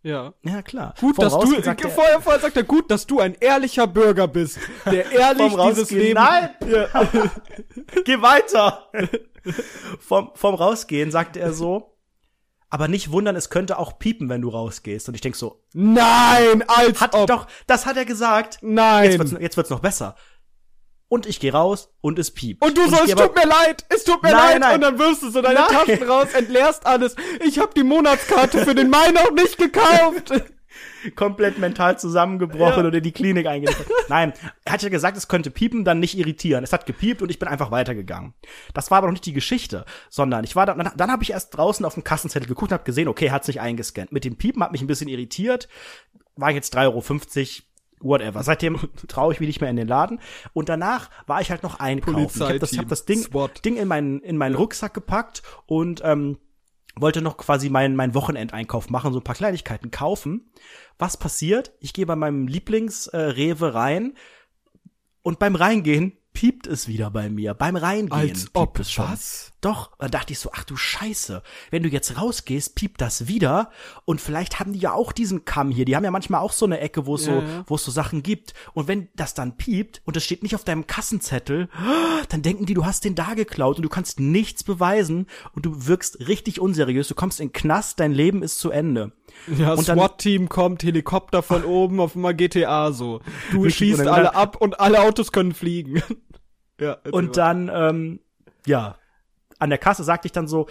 [0.03, 0.33] Ja.
[0.43, 0.95] ja klar.
[1.01, 3.35] Gut, Vorm dass du, Rausgehen sagte er- vorher, vorher sagt er, gut, dass du ein
[3.35, 6.15] ehrlicher Bürger bist, der ehrlich dieses Leben.
[6.15, 6.51] nein!
[8.05, 8.91] Geh weiter!
[9.99, 11.98] vom, vom Rausgehen sagte er so,
[12.71, 15.09] aber nicht wundern, es könnte auch piepen, wenn du rausgehst.
[15.09, 17.27] Und ich denk so, Nein, als hat ob.
[17.27, 18.59] doch, das hat er gesagt.
[18.63, 19.11] Nein.
[19.11, 20.17] Jetzt wird's, jetzt wird's noch besser.
[21.11, 22.63] Und ich gehe raus und es piept.
[22.63, 24.61] Und du ich sollst, tut mir leid, es tut mir Nein, leid.
[24.61, 24.75] nein.
[24.75, 25.69] Und dann wirfst du so deine Nein.
[25.71, 27.17] Taschen raus, entleerst alles.
[27.47, 30.33] Ich habe die Monatskarte für den Mai noch nicht gekauft.
[31.15, 32.89] komplett mental zusammengebrochen Ja.
[32.89, 33.87] oder in die Klinik eingeliefert.
[34.09, 34.33] Nein,
[34.65, 36.65] er hat ja gesagt, es könnte piepen, dann nicht irritieren.
[36.65, 38.35] Es hat gepiept und ich bin einfach weitergegangen.
[38.75, 41.31] Das war aber noch nicht die Geschichte, sondern ich war dann, dann, dann habe ich
[41.31, 44.13] erst draußen auf dem Kassenzettel geguckt und habe gesehen, okay, er hat sich eingescannt.
[44.13, 45.69] Mit dem Piepen hat mich ein bisschen irritiert.
[46.37, 47.03] War jetzt 3,50 Euro,
[48.01, 48.43] whatever.
[48.43, 48.79] Seitdem
[49.09, 50.21] traue ich mich nicht mehr in den Laden.
[50.53, 52.43] Und danach war ich halt noch einkaufen.
[52.43, 53.65] ich habe das, ich hab das Ding, SWAT.
[53.65, 56.39] Ding in meinen, in meinen Rucksack gepackt und ähm,
[57.01, 60.51] wollte noch quasi meinen mein Wochenendeinkauf machen, so ein paar Kleinigkeiten kaufen.
[60.99, 61.73] Was passiert?
[61.81, 64.15] Ich gehe bei meinem Lieblings-Rewe rein
[65.23, 67.53] und beim Reingehen piept es wieder bei mir.
[67.53, 69.07] Beim Reingehen Als piept ob, es schon.
[69.11, 69.51] was?
[69.61, 71.43] Doch, da dachte ich so, ach du Scheiße,
[71.73, 73.71] wenn du jetzt rausgehst, piept das wieder
[74.05, 75.85] und vielleicht haben die ja auch diesen Kamm hier.
[75.85, 77.65] Die haben ja manchmal auch so eine Ecke, wo es so, Ja, ja.
[77.67, 78.55] wo es so Sachen gibt.
[78.73, 81.69] Und wenn das dann piept und es steht nicht auf deinem Kassenzettel,
[82.29, 85.89] dann denken die, du hast den da geklaut und du kannst nichts beweisen und du
[85.89, 87.09] wirkst richtig unseriös.
[87.09, 89.11] Du kommst in Knast, dein Leben ist zu Ende.
[89.59, 93.23] Ja, Und dann- SWAT-Team kommt, Helikopter von oben auf einmal GTA so.
[93.51, 96.01] Du schießt dann- alle ab und alle Autos können fliegen.
[96.81, 96.99] Ja.
[97.11, 98.21] Und dann, ähm,
[98.67, 98.97] ja,
[99.59, 100.67] an der Kasse sagte ich dann so,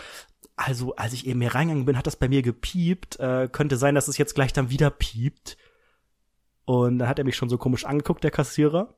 [0.55, 3.19] also als ich eben hier reingegangen bin, hat das bei mir gepiept.
[3.19, 5.57] Äh, könnte sein, dass es jetzt gleich dann wieder piept.
[6.65, 8.93] Und dann hat er mich schon so komisch angeguckt, der Kassierer.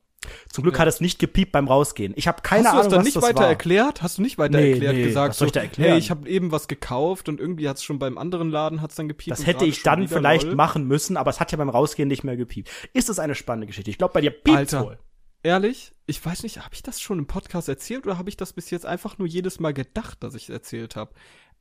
[0.49, 0.81] Zum Glück Ja.
[0.81, 2.13] hat es nicht gepiept beim Rausgehen.
[2.17, 3.47] Ich habe keine Hast du Ahnung, das dann was nicht das weiter war.
[3.47, 4.01] erklärt?
[4.01, 5.29] Hast du nicht weiter Nee, erklärt nee, gesagt?
[5.29, 5.91] was soll ich da erklären?
[5.91, 9.07] Hey, ich habe eben was gekauft und irgendwie hat's schon beim anderen Laden hat's dann
[9.07, 9.31] gepiept.
[9.31, 10.55] Das hätte ich dann vielleicht lol.
[10.55, 12.69] machen müssen, aber es hat ja beim Rausgehen nicht mehr gepiept.
[12.93, 13.89] Ist das eine spannende Geschichte?
[13.91, 14.85] Ich glaube, bei dir piept's Alter.
[14.85, 14.99] wohl.
[15.41, 18.53] Ehrlich, ich weiß nicht, habe ich das schon im Podcast erzählt oder habe ich das
[18.53, 21.13] bis jetzt einfach nur jedes Mal gedacht, dass ich es erzählt habe?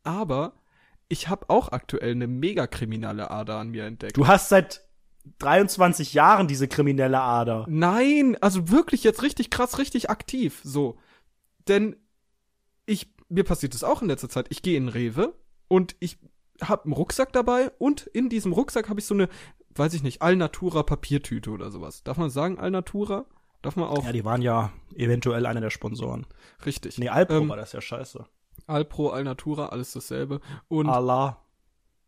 [0.03, 0.55] Aber
[1.09, 4.17] ich habe auch aktuell eine mega kriminelle Ader an mir entdeckt.
[4.17, 4.89] Du hast seit
[5.39, 7.67] 23 Jahren diese kriminelle Ader.
[7.69, 10.99] Nein, also wirklich jetzt richtig krass, richtig aktiv, so.
[11.69, 11.97] Denn
[12.87, 14.47] ich, mir passiert es auch in letzter Zeit.
[14.49, 15.35] Ich gehe in Rewe
[15.69, 16.17] und ich
[16.63, 19.29] habe einen Rucksack dabei und in diesem Rucksack habe ich so eine,
[19.75, 22.03] weiß ich nicht, Alnatura Papiertüte oder sowas.
[22.03, 23.27] Darf man sagen Alnatura?
[23.63, 24.05] Darf man auch?
[24.05, 26.27] Ja, die waren ja eventuell einer der Sponsoren.
[26.65, 26.99] richtig.
[26.99, 28.25] Nee, Alpro Ähm, war das ja scheiße.
[28.67, 30.41] Alpro, Alnatura, alles dasselbe.
[30.69, 31.43] Und Allah.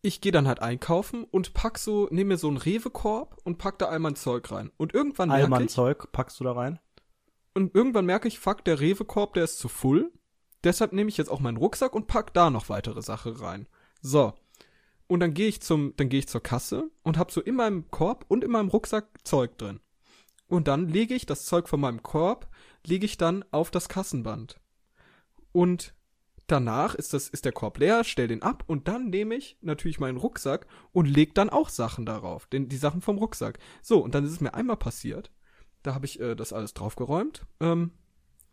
[0.03, 3.79] ich gehe dann halt einkaufen und pack so, nehme mir so einen Rewe-Korb und pack
[3.79, 4.71] da all mein Zeug rein.
[4.77, 6.79] Und irgendwann merke ich, Allmann-Zeug packst du da rein?
[7.55, 10.13] und irgendwann merke ich, fuck, der Rewe-Korb, der ist zu voll.
[10.63, 13.67] Deshalb nehme ich jetzt auch meinen Rucksack und pack da noch weitere Sachen rein.
[14.03, 14.35] So.
[15.09, 17.91] Und dann gehe ich zum, dann gehe ich zur Kasse und hab so in meinem
[17.91, 19.81] Korb und in meinem Rucksack Zeug drin.
[20.51, 22.49] Und dann lege ich das Zeug von meinem Korb,
[22.85, 24.59] lege ich dann auf das Kassenband.
[25.53, 25.95] Und
[26.49, 30.01] danach ist das, ist der Korb leer, stell den ab und dann nehme ich natürlich
[30.01, 33.61] meinen Rucksack und leg dann auch Sachen darauf, den, die Sachen vom Rucksack.
[33.81, 35.31] So, und dann ist es mir einmal passiert.
[35.85, 37.47] Da habe ich äh, das alles draufgeräumt.
[37.61, 37.93] Ähm,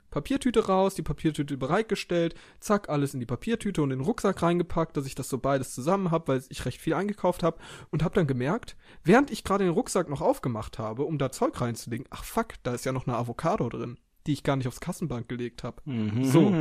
[0.10, 4.96] Papiertüte raus, die Papiertüte bereitgestellt, zack, alles in die Papiertüte und in den Rucksack reingepackt,
[4.96, 7.58] dass ich das so beides zusammen habe, weil ich recht viel eingekauft habe
[7.92, 11.60] und habe dann gemerkt, während ich gerade den Rucksack noch aufgemacht habe, um da Zeug
[11.60, 14.80] reinzulegen, ach fuck, da ist ja noch eine Avocado drin, die ich gar nicht aufs
[14.80, 15.82] Kassenband gelegt habe.
[16.22, 16.54] So.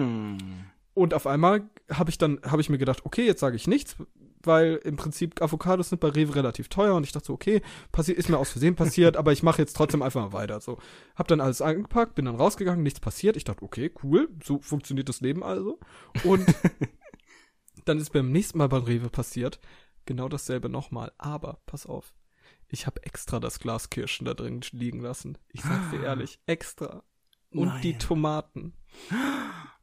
[0.95, 3.97] Und auf einmal habe ich dann, habe ich mir gedacht, okay, jetzt sage ich nichts,
[4.47, 7.63] weil im Prinzip Avocados sind bei Rewe relativ teuer und ich dachte so, okay,
[7.93, 10.61] passiert, ist mir aus Versehen passiert, aber ich mache jetzt trotzdem einfach mal weiter.
[10.61, 10.79] So,
[11.15, 13.37] hab dann alles angepackt, bin dann rausgegangen, nichts passiert.
[13.37, 15.79] Ich dachte, okay, cool, so funktioniert das Leben also.
[16.25, 16.47] Und
[17.85, 19.61] dann ist beim nächsten Mal bei Rewe passiert,
[20.05, 21.13] genau dasselbe nochmal.
[21.19, 22.15] Aber pass auf,
[22.69, 25.39] ich habe extra das Glas Kirschen da drin liegen lassen.
[25.53, 27.03] Ich sag's dir ehrlich, extra.
[27.51, 28.01] Und die Nein.
[28.01, 28.73] Tomaten.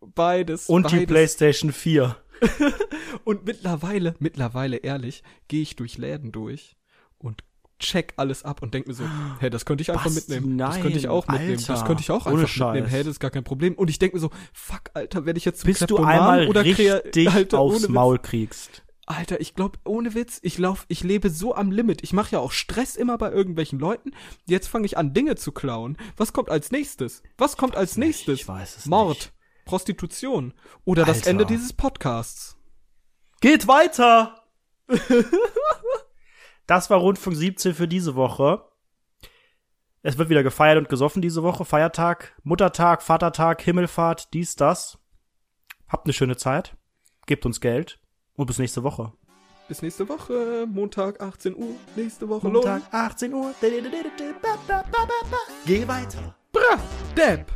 [0.02, 0.68] Beides.
[0.68, 2.18] Und die beides PlayStation 4.
[3.24, 6.76] und mittlerweile, mittlerweile, ehrlich, gehe ich durch Läden durch
[7.18, 7.44] und
[7.80, 9.04] check alles ab und denk mir so,
[9.40, 10.58] hey, das könnte ich einfach Basti, mitnehmen.
[10.58, 11.58] das nein, könnte ich auch mitnehmen.
[11.58, 11.74] Alter.
[11.74, 12.74] das könnte ich auch einfach Scheiß.
[12.74, 12.88] mitnehmen.
[12.88, 13.76] Hey, das ist gar kein Problem.
[13.76, 16.64] Und ich denk mir so, fuck, Alter, werde ich jetzt zum Bis du einmal oder
[16.64, 17.88] richtig Alter, aufs.
[17.90, 18.84] Maul kriegst.
[19.06, 22.04] Alter, ich glaube, ohne Witz, ich lauf, ich lebe so am Limit.
[22.04, 24.12] Ich mache ja auch Stress immer bei irgendwelchen Leuten.
[24.46, 25.98] Jetzt fange ich an, Dinge zu klauen.
[26.16, 27.22] Was kommt als nächstes?
[27.38, 28.40] Was kommt als nicht, nächstes?
[28.42, 29.34] ich weiß es Mord, nicht.
[29.66, 30.54] Prostitution
[30.86, 31.30] oder das Alter.
[31.30, 32.58] Ende dieses Podcasts.
[33.42, 34.44] Geht weiter!
[36.68, 38.64] das war Rundfunk 17 für diese Woche.
[40.02, 41.64] Es wird wieder gefeiert und gesoffen diese Woche.
[41.64, 45.00] Feiertag, Muttertag, Vatertag, Himmelfahrt, dies, das.
[45.88, 46.76] Habt eine schöne Zeit.
[47.26, 48.00] Gebt uns Geld.
[48.36, 49.14] Und bis nächste Woche.
[49.68, 53.54] Bis nächste Woche, Montag 18 Uhr, nächste Woche Montag, 18 Uhr.
[55.66, 56.36] Geh weiter.
[56.52, 56.80] Bra,
[57.16, 57.52] Depp.